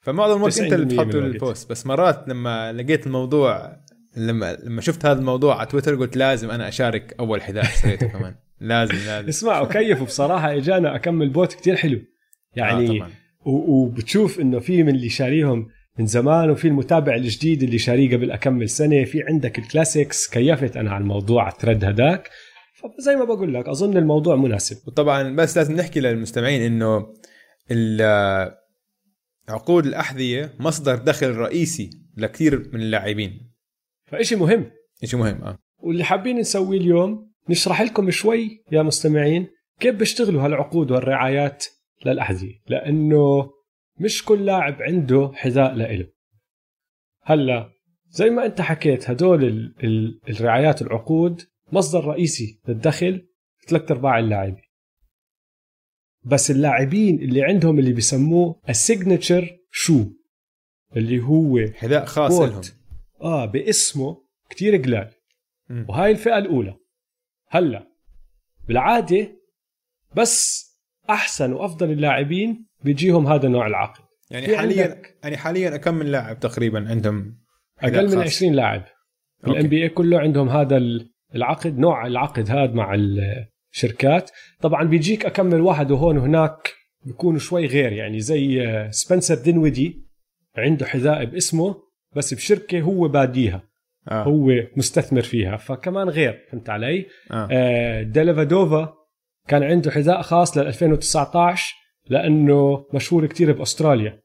[0.00, 1.14] فمعظم الوقت 90% انت اللي بتحط.
[1.14, 3.76] ال post بس مرات لما لقيت الموضوع
[4.16, 8.34] لما لما شفت هذا الموضوع على تويتر قلت لازم أنا أشارك أول حذاء اشتريته كمان
[8.60, 12.00] لازم لازم اسمعوا كيفوا بصراحة إجانا أكمل بوت كتير حلو
[12.56, 13.10] يعني آه طبعا.
[13.46, 18.30] و- وبتشوف إنه في من اللي شاريهم من زمان وفي المتابع الجديد اللي شاريه قبل
[18.30, 19.04] أكمل سنة.
[19.04, 22.30] في عندك ال classics كيفت أنا على الموضوع على ال thread هداك
[22.98, 24.76] فزي ما بقول لك أظن الموضوع مناسب.
[24.88, 27.06] وطبعا بس لازم نحكي للمستمعين إنه
[29.48, 33.50] عقود الأحذية مصدر دخل رئيسي لكثير من اللاعبين.
[34.06, 34.70] فإشي مهم.
[35.04, 35.58] شيء مهم آه.
[35.78, 39.46] واللي حابين نسويه اليوم نشرح لكم شوي يا مستمعين
[39.80, 41.64] كيف بيشتغلوا هالعقود والرعايات.
[42.06, 43.50] للأحذية لأنه
[44.00, 46.08] مش كل لاعب عنده حذاء لإله.
[47.22, 47.72] هلأ
[48.08, 53.28] زي ما أنت حكيت هدول ال ال الرعايات العقود مصدر رئيسي للدخل
[53.68, 54.62] ثلاث أرباع اللاعبين.
[56.24, 60.04] بس اللاعبين اللي عندهم اللي بيسموه السيجنتشر شو؟
[60.96, 62.40] اللي هو حذاء خاص.
[62.40, 62.62] لهم.
[63.20, 65.10] آه باسمه كتير قلال.
[65.88, 66.76] وهاي الفئة الأولى.
[67.48, 67.86] هلأ
[68.68, 69.40] بالعادة
[70.16, 70.69] بس
[71.10, 74.00] أحسن وأفضل اللاعبين بيجيهم هذا النوع العقد
[74.30, 77.38] يعني في حاليا يعني حاليا كم من لاعب تقريبا عندهم
[77.82, 78.84] أقل من خاص؟ 20 لاعب.
[79.46, 82.94] الان بي اي كله عندهم هذا ال- العقد نوع العقد هذا مع
[83.74, 86.72] الشركات طبعا بيجيك أكمل واحد وهون وهناك
[87.04, 90.06] بيكونوا شوي غير يعني زي آه، سبنسر دينويدي
[90.56, 91.74] عنده حذاء باسمه
[92.16, 93.62] بس بشركة هو باديها
[94.10, 94.22] آه.
[94.22, 97.48] هو مستثمر فيها فكمان غير فهمت علي؟ آه.
[97.50, 98.94] آه، ديلافيدوفا
[99.50, 101.74] كان عنده حذاء خاص لل 2019
[102.08, 104.20] لأنه مشهور كتير بأستراليا.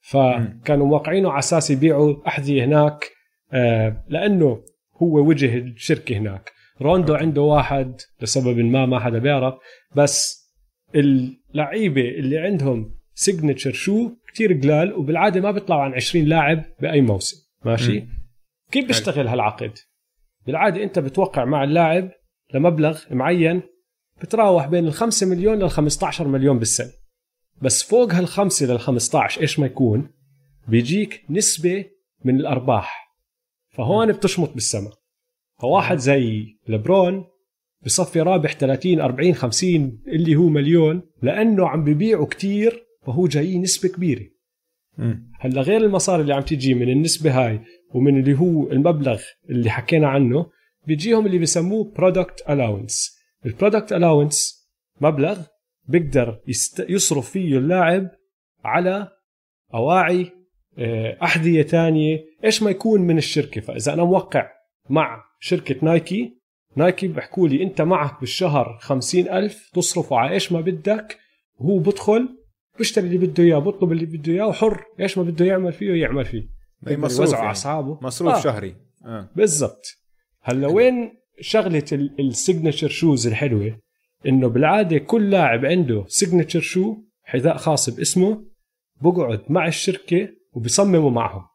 [0.00, 3.10] فكانوا موقعينه على أساس يبيعوا أحذية هناك
[3.52, 4.64] آه، لأنه
[5.02, 6.52] هو وجه الشركة هناك.
[6.82, 9.54] روندو عنده واحد لسبب ما ما حدا بيعرف
[9.96, 10.38] بس
[10.94, 17.36] اللعيبة اللي عندهم signature shoe كتير قلال وبالعادة ما بيطلعوا عن 20 لاعب بأي موسم.
[17.64, 18.08] ماشي؟ مم.
[18.70, 19.72] كيف بيشتغل هالعقد؟
[20.46, 22.10] بالعادة أنت بتوقع مع اللاعب
[22.54, 23.62] لمبلغ معين
[24.22, 26.92] بتراوح بين ال 5 مليون لل 15 مليون بالسنة.
[27.62, 30.10] بس فوق هالخمسة لل 15 إيش ما يكون؟
[30.68, 31.84] بيجيك نسبة
[32.24, 33.14] من الأرباح.
[33.70, 34.90] فهون بتشمط بالسما
[35.60, 37.24] فواحد زي لبرون
[37.84, 43.88] بصفي رابح 30 40 50 اللي هو مليون لأنه عم ببيعوا كتير فهو جاي نسبة
[43.88, 44.26] كبيرة.
[45.40, 47.60] هلأ غير المصاري اللي عم تيجي من النسبة هاي
[47.94, 50.46] ومن اللي هو المبلغ اللي حكينا عنه
[50.86, 54.68] بيجيهم اللي بسموه product allowance ال product allowance
[55.00, 55.38] مبلغ
[55.88, 56.40] بيقدر.
[56.78, 58.10] يصرف فيه اللاعب
[58.64, 59.08] على
[59.74, 60.32] أواعي
[60.78, 64.50] آه، أحذية تانية إيش ما يكون من الشركة فإذا أنا موقع
[64.90, 66.38] مع شركة نايكي
[66.76, 71.18] نايكي بحكوا لي أنت معك بالشهر خمسين ألف تصرفه على إيش ما بدك
[71.58, 72.28] وهو بدخل
[72.78, 76.24] بيشتري اللي بده إياه بطلب اللي بده إياه وحر إيش ما بده يعمل فيه يعمل
[76.24, 76.48] فيه
[76.88, 77.52] اي مصروف على يعني.
[77.52, 78.40] اصحابه مصروف آه.
[78.40, 78.74] شهري
[79.04, 79.28] آه.
[79.36, 79.98] بالضبط
[80.42, 81.84] هلأ وين شغلة
[82.20, 83.78] ال signature shoes الحلوة
[84.26, 88.44] إنه بالعادة كل لاعب عنده signature shoe حذاء خاص باسمه
[89.02, 91.46] بقعد مع الشركة وبيصمموا معهم.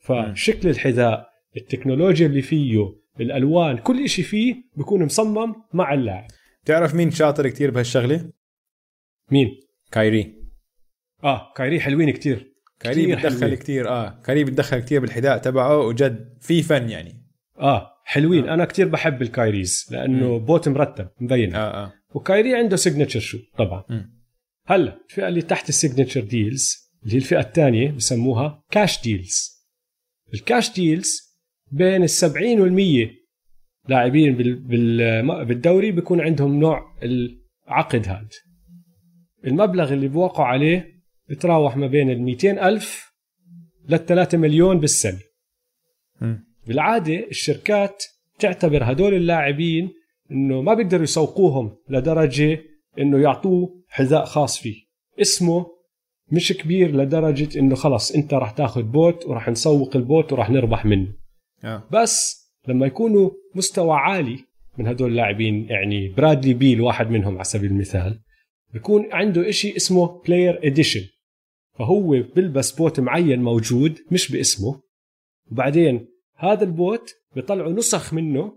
[0.00, 6.26] فشكل الحذاء التكنولوجيا اللي فيه الألوان كل شيء فيه بيكون مصمم مع اللاعب.
[6.64, 8.30] تعرف مين شاطر كتير بهالشغلة؟
[9.30, 9.60] مين؟
[9.92, 10.34] كايري.
[11.24, 12.52] آه كايري حلوين كتير.
[12.80, 17.26] كايري بتدخل كتير آه كايري بتدخل كتير بالحذاء تبعه وجد في فن يعني.
[17.58, 17.91] آه.
[18.04, 18.54] حلوين آه.
[18.54, 20.44] أنا كتير بحب ال Kyries لأنه م.
[20.44, 24.22] بوت مرتب مبين آه آه وكايري عنده signature shoe طبعا م.
[24.66, 29.62] هلا الفئة اللي تحت ال signature deals اللي هي الفئة الثانية بسموها cash deals
[30.34, 31.38] ال cash deals
[31.70, 33.10] بين ال 70 وال 100
[33.88, 34.36] لاعبين
[35.44, 38.28] بالدوري بيكون عندهم نوع العقد هذا
[39.44, 43.12] المبلغ اللي بوقعوا عليه بتراوح ما بين ال 200 ألف
[43.88, 45.20] لل 3 مليون بالسنة
[46.20, 46.36] م.
[46.66, 48.04] بالعادة الشركات
[48.38, 49.92] تعتبر هدول اللاعبين
[50.30, 52.58] إنه ما بيقدروا يسوقوهم لدرجة
[52.98, 54.82] إنه يعطوه حذاء خاص فيه.
[55.20, 55.66] اسمه
[56.32, 61.12] مش كبير لدرجة إنه خلص أنت راح تاخذ بوت وراح نسوق البوت وراح نربح منه.
[61.64, 61.82] آه.
[61.90, 64.38] بس لما يكونوا مستوى عالي
[64.78, 68.20] من هدول اللاعبين يعني برادلي بيل واحد منهم على سبيل المثال
[68.72, 71.04] بيكون عنده إشي اسمه player edition
[71.78, 74.80] فهو بيلبس بوت معين موجود مش باسمه.
[75.50, 76.06] وبعدين
[76.42, 78.52] هذا البوت بيطلعوا نسخ منه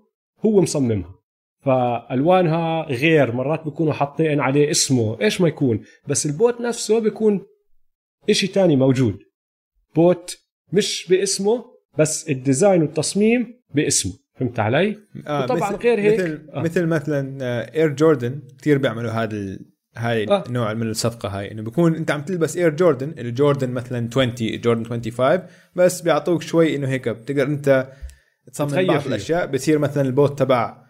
[0.46, 1.16] هو مصممها
[1.62, 7.46] فألوانها غير مرات بيكونوا حاطين عليه اسمه إيش ما يكون بس البوت نفسه بيكون
[8.30, 9.20] إشي تاني موجود
[9.96, 10.38] بوت
[10.74, 11.66] مش باسمه
[11.98, 14.98] بس ال design والتصميم باسمه فهمت علي؟
[15.28, 16.62] آه طبعا غير هيك مثل آه.
[16.62, 19.60] مثل مثلا Air Jordan كثير بيعملوا هذا
[19.98, 20.44] هاي آه.
[20.48, 24.84] النوع من الصفقة هاي إنه بيكون أنت عم تلبس Air Jordan الجوردن مثلا 20 جوردن
[24.86, 25.40] 25
[25.76, 27.88] بس بيعطوك شوي إنه هيك بتقدر أنت
[28.54, 29.08] تصمم بعض.
[29.08, 30.86] الأشياء بصير مثلا البوت تبع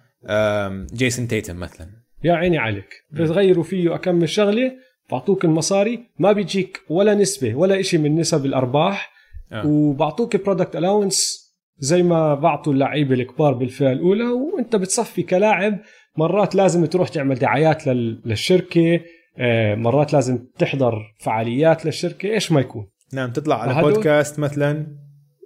[0.94, 1.88] جيسون تيتم مثلا
[2.24, 4.72] يا عيني عليك بتغيروا فيه أكمل شغلة
[5.12, 9.12] بعطوك المصاري ما بيجيك ولا نسبة ولا إشي من نسب الأرباح
[9.52, 9.68] آه.
[9.68, 11.46] وبعطوك product allowance
[11.80, 15.80] زي ما بعطوا اللعيبة الكبار بالفئة الأولى وأنت بتصفي كلاعب
[16.18, 19.00] مرات لازم تروح تعمل دعايات للشركة
[19.38, 22.88] آه، مرات لازم تحضر فعاليات للشركة إيش ما يكون.
[23.14, 24.88] نعم تطلع على بودكاست مثلا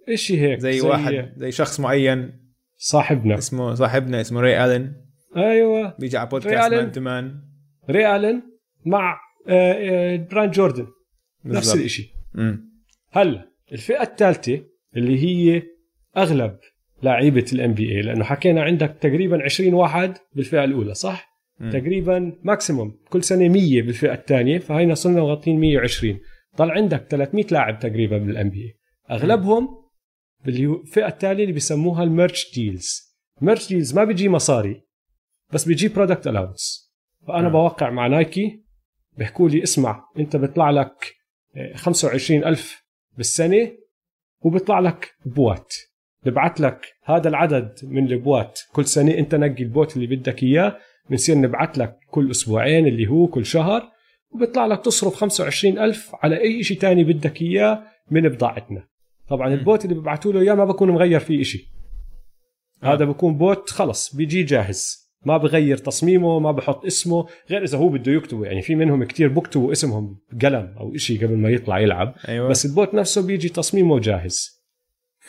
[0.10, 2.40] إشي هيك زي, زي واحد زي شخص معين.
[2.78, 3.38] صاحبنا.
[3.38, 4.94] اسمه صاحبنا اسمه ري آلن.
[5.38, 5.96] أيوه.
[6.00, 7.42] بيجي على بودكاست man to man
[7.90, 8.42] ري آلن
[8.86, 10.88] مع آه، brand Jordan.
[11.46, 12.08] نفس الشيء
[13.12, 14.64] هلأ الفئة الثالثة
[14.96, 15.64] اللي هي
[16.18, 16.58] أغلب
[17.04, 21.70] لعيبة ال NBA لأنه حكينا عندك تقريبا 20 واحد بالفئة الأولى صح؟ م.
[21.70, 26.20] تقريبا maximum كل سنة 100 بالفئة الثانية فهينا صرنا مغطين 120
[26.58, 28.76] ضل عندك 300 لاعب تقريبا بال NBA
[29.12, 29.68] أغلبهم
[30.46, 33.02] بالفئة الثالثة اللي بيسموها ال merch deals
[33.42, 34.82] merch deals ما بيجي مصاري
[35.54, 36.94] بس بيجي product allowance
[37.28, 37.52] فأنا م.
[37.52, 38.64] بوقع مع نايكي
[39.18, 41.16] بيحكوا لي اسمع أنت بيطلع لك
[41.76, 43.72] 25000 آه، بالسنة
[44.42, 45.74] وبيطلع لك بوات
[46.26, 48.60] ببعث لك هذا العدد من البوات.
[48.74, 50.78] كل سنه أنت نقي البوت اللي بدك إياه.
[51.10, 53.84] بنصير نبعث لك كل أسبوعين اللي هو كل شهر.
[54.32, 58.84] وبيطلع لك تصرف 25 ألف على أي شيء تاني بدك إياه من بضاعتنا.
[59.30, 61.66] طبعا البوت اللي ببعثوا له إياه ما بكون مغير فيه شيء
[62.84, 65.10] هذا بكون بوت خلص بيجي جاهز.
[65.26, 68.46] ما بغير تصميمه ما بحط اسمه غير إذا هو بده يكتبه.
[68.46, 72.16] يعني في منهم كتير بكتبوا اسمهم بقلم أو شيء قبل ما يطلع يلعب.
[72.28, 72.50] أيوة.
[72.50, 74.59] بس البوت نفسه بيجي تصميمه جاهز.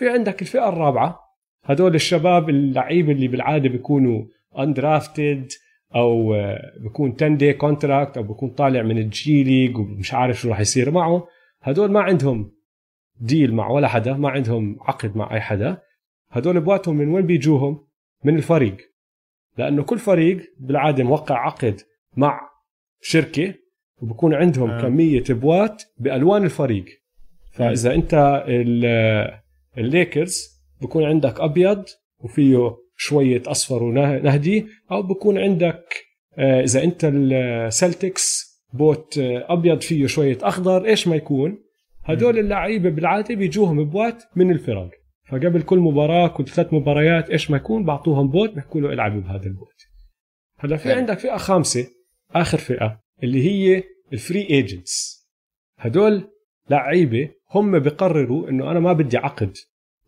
[0.01, 1.21] في عندك الفئة الرابعة.
[1.65, 4.25] هدول الشباب اللعيبه اللي بالعادة بيكونوا
[4.59, 5.49] undrafted
[5.95, 6.35] أو
[6.83, 10.91] بيكون 10 day contract أو بيكون طالع من الجي ليج ومش عارف شو راح يصير
[10.91, 11.27] معه.
[11.63, 12.53] هدول ما عندهم
[13.21, 15.79] deal مع ولا حدا ما عندهم عقد مع أي حدا.
[16.31, 17.87] هدول بواتهم من وين بيجوهم؟
[18.25, 18.77] من الفريق.
[19.59, 21.81] لأنه كل فريق بالعادة موقع عقد
[22.17, 22.41] مع
[23.01, 23.55] شركة
[24.03, 24.79] وبكون عندهم آه.
[24.79, 24.83] آه.
[24.83, 26.85] كمية بوات بألوان الفريق.
[27.53, 29.40] فإذا أنت ال-
[29.79, 31.85] الليكرز بكون عندك أبيض
[32.19, 35.85] وفيه شوية أصفر ونهدي أو بكون عندك
[36.39, 41.59] آه، إذا أنت السلتكس بوت آه، أبيض فيه شوية أخضر إيش ما يكون؟
[42.05, 44.91] هدول اللعيبة بالعادة بيجوهم بوات من الفرق.
[45.29, 49.47] فقبل كل مباراة كل ثلاث مباريات إيش ما يكون؟ بعطوهم بوت بيحكوا له العبوا بهذا
[49.47, 49.83] البوت.
[50.59, 50.93] هلا في.
[50.93, 51.87] عندك فئة خامسة
[52.31, 53.83] آخر فئة اللي هي
[54.13, 55.27] ال free agents
[55.79, 56.31] هدول
[56.71, 59.57] لعيبة هم بقرروا إنه أنا ما بدي عقد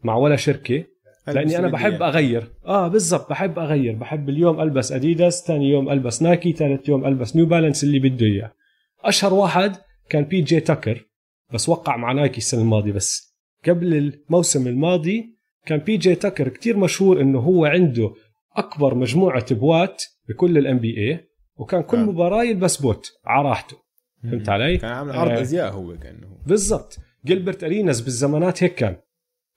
[0.04, 0.84] مع ولا شركة
[1.26, 2.52] لأني أنا بحب أغير.
[2.66, 3.94] آه بالضبط بحب أغير.
[3.94, 8.26] بحب اليوم ألبس أديداس ثاني يوم ألبس نايكي ثالث يوم ألبس New Balance اللي بده
[8.26, 8.52] إياه.
[9.04, 9.76] أشهر واحد
[10.10, 11.06] كان بي جي تاكر
[11.52, 12.92] بس وقع مع نايكي السنة الماضية.
[12.92, 13.36] بس
[13.68, 15.36] قبل الموسم الماضي
[15.66, 18.14] كان بي جي تاكر كتير مشهور إنه هو عنده
[18.56, 22.04] أكبر مجموعة بوات بكل ال NBA وكان كل آه.
[22.04, 23.76] مباراة يلبس بوت على راحته.
[24.22, 25.40] فهمت علي؟ كان عامل عرض آه.
[25.40, 26.98] أزياء هو كانه بالضبط.
[27.24, 28.96] جيلبرت اريناز بالزمانات هيك كان.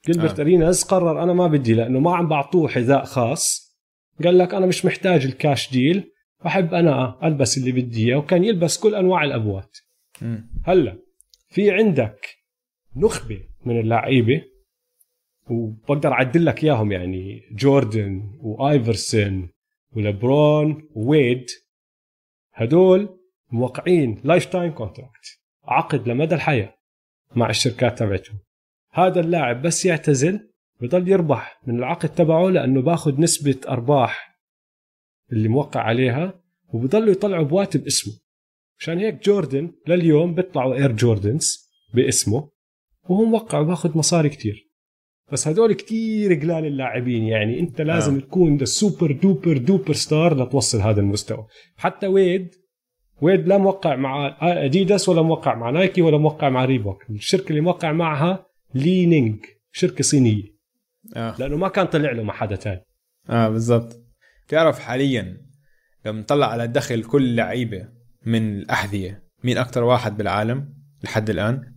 [0.06, 0.42] جيلبرت آه.
[0.42, 3.76] اريناز قرر أنا ما بدي لأنه ما عم بعطوه حذاء خاص.
[4.24, 6.12] قال لك أنا مش محتاج ال cash deal
[6.44, 9.78] بحب أنا ألبس اللي بدي إياه وكان يلبس كل أنواع البوات.
[10.64, 10.98] هلأ
[11.48, 12.26] في عندك
[12.96, 14.42] نخبة من اللعيبة
[15.50, 19.48] وبقدر أعد لك إياهم يعني جوردن وايفرسون
[19.92, 21.46] ولبرون وويد.
[22.52, 23.18] هدول
[23.50, 26.75] موقعين lifetime contract عقد لمدى الحياة.
[27.36, 28.38] مع الشركات تبعتهم
[28.92, 30.50] هذا اللاعب بس يعتزل
[30.80, 34.40] بضل يربح من العقد تبعه لأنه بأخذ نسبة أرباح
[35.32, 36.42] اللي موقع عليها
[36.72, 38.14] وبضلوا يطلعوا بوات باسمه
[38.78, 42.50] عشان هيك جوردن لليوم بيطلعوا Air Jordans باسمه
[43.08, 44.66] وهو موقع وباخذ مصاري كتير
[45.32, 48.18] بس هدول كتير قلال اللاعبين يعني أنت لازم آه.
[48.18, 48.20] آه.
[48.20, 51.46] تكون the super duper duper star لتوصل هذا المستوى
[51.76, 52.54] حتى ويد
[53.20, 57.60] ويد لا موقع مع اديداس ولا موقع مع نايكي ولا موقع مع ريبوك الشركة اللي
[57.60, 60.56] موقع معها Li-Ning شركة صينية.
[61.16, 61.34] آه.
[61.38, 62.84] لأنه ما كان طلع له مع حدا تاني.
[63.30, 64.02] آه بالضبط.
[64.48, 65.46] تعرف حاليا
[66.06, 67.88] لما نطلع على دخل كل لعيبة
[68.26, 70.74] من الأحذية مين أكثر واحد بالعالم
[71.04, 71.74] لحد الآن؟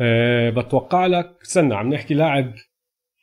[0.00, 2.54] أه بتوقع لك استنى عم نحكي لاعب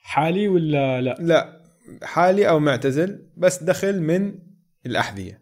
[0.03, 1.61] حالي ولا لا؟ لا
[2.03, 4.39] حالي أو معتزل بس دخل من
[4.85, 5.40] الأحذية.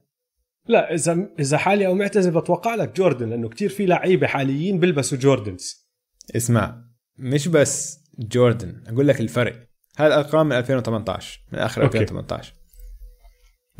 [0.69, 5.17] لا إذا إذا حالي أو معتزل بتوقع لك جوردن لأنه كتير في لعيبة حاليين بيلبسوا
[5.17, 5.89] جوردنز.
[6.35, 6.83] اسمع
[7.17, 9.67] مش بس جوردن أقول لك الفرق.
[9.97, 11.97] هاي الارقام من 2018 من آخر okay.
[11.97, 12.53] 2018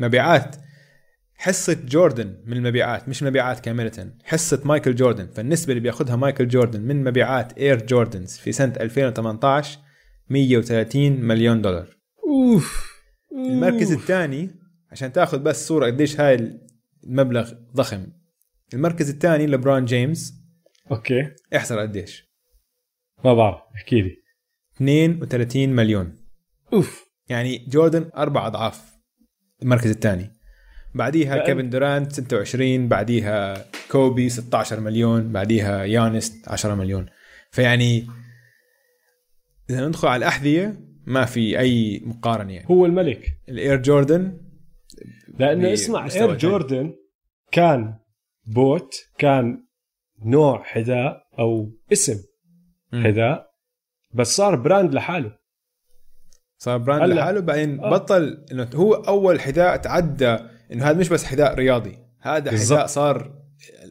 [0.00, 0.56] مبيعات
[1.34, 5.26] حصة جوردن من المبيعات مش مبيعات كاملة حصة مايكل جوردن.
[5.26, 9.78] فالنسبة اللي بياخدها مايكل جوردن من مبيعات Air Jordans في سنة 2018
[10.28, 11.96] 130 مليون دولار.
[12.24, 12.90] أوف.
[13.32, 14.50] المركز الثاني
[14.92, 16.60] عشان تاخذ بس صورة قديش هاي
[17.04, 18.06] المبلغ ضخم.
[18.74, 20.34] المركز الثاني لبرون جيمس.
[20.90, 21.30] okay.
[21.56, 22.30] احزر قديش؟
[23.24, 24.16] ما بعرف احكي لي.
[24.76, 26.16] 32 مليون.
[26.72, 27.04] أوف.
[27.28, 28.92] يعني جوردن أربع أضعاف.
[29.62, 30.30] المركز الثاني.
[30.94, 37.06] بعديها لأن- كيفن دورانت 26 بعديها كوبي 16 مليون بعديها يانس 10 مليون.
[37.50, 38.06] فيعني
[39.70, 42.66] إذا ندخل على الأحذية ما في أي مقارنة يعني.
[42.70, 43.32] هو الملك.
[43.48, 44.40] ال Air Jordan
[45.40, 46.36] لأنه اسمع Air.
[46.36, 46.94] Jordan
[47.52, 47.94] كان
[48.46, 49.64] بوت كان
[50.24, 52.18] نوع حذاء أو اسم.
[52.92, 53.50] حذاء
[54.14, 55.32] بس صار brand لحاله
[56.58, 57.14] صار brand هلا.
[57.14, 57.90] لحاله بعدين آه.
[57.90, 60.36] بطل إنه هو أول حذاء تعدى
[60.72, 62.70] إنه هذا مش بس حذاء رياضي هذا بالضبط.
[62.78, 63.40] حذاء صار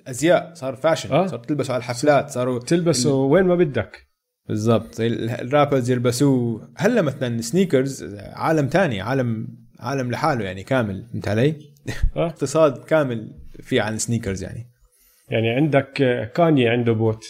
[0.07, 1.27] ازياء صار fashion آه.
[1.27, 4.07] صار تلبسه على الحفلات صاروا تلبسه وين ما بدك
[4.47, 9.47] بالضبط ال- ال rappers يلبسوه هلا مثلا sneakers عالم تاني عالم
[9.79, 11.73] عالم لحاله يعني كامل فهمت علي؟
[12.15, 14.69] اقتصاد كامل في عن ال sneakers يعني.
[15.29, 17.25] يعني عندك آه، Kanye عنده بوت.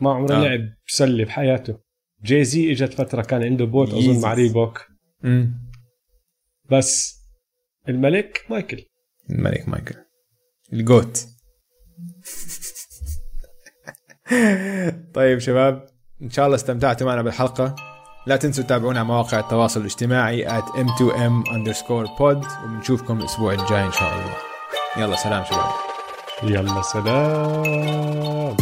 [0.00, 0.48] ما عمره آه.
[0.48, 1.78] لعب سله بحياته.
[2.24, 4.34] Jay-Z إجت فترة كان عنده بوت أظن مع.
[4.34, 4.86] Reebok
[5.24, 5.70] امم
[6.70, 7.20] بس
[7.88, 8.84] الملك مايكل.
[9.30, 9.94] الملك مايكل.
[10.72, 11.26] ال GOAT.
[15.14, 15.86] طيب شباب
[16.22, 17.76] إن شاء الله استمتعتوا معنا بالحلقة.
[18.26, 23.92] لا تنسوا تتابعونا على مواقع التواصل الاجتماعي at m2m underscore pod وبنشوفكم الأسبوع الجاي إن
[23.92, 24.34] شاء الله.
[24.96, 25.70] يلا سلام شباب.
[26.42, 28.56] يلا سلام.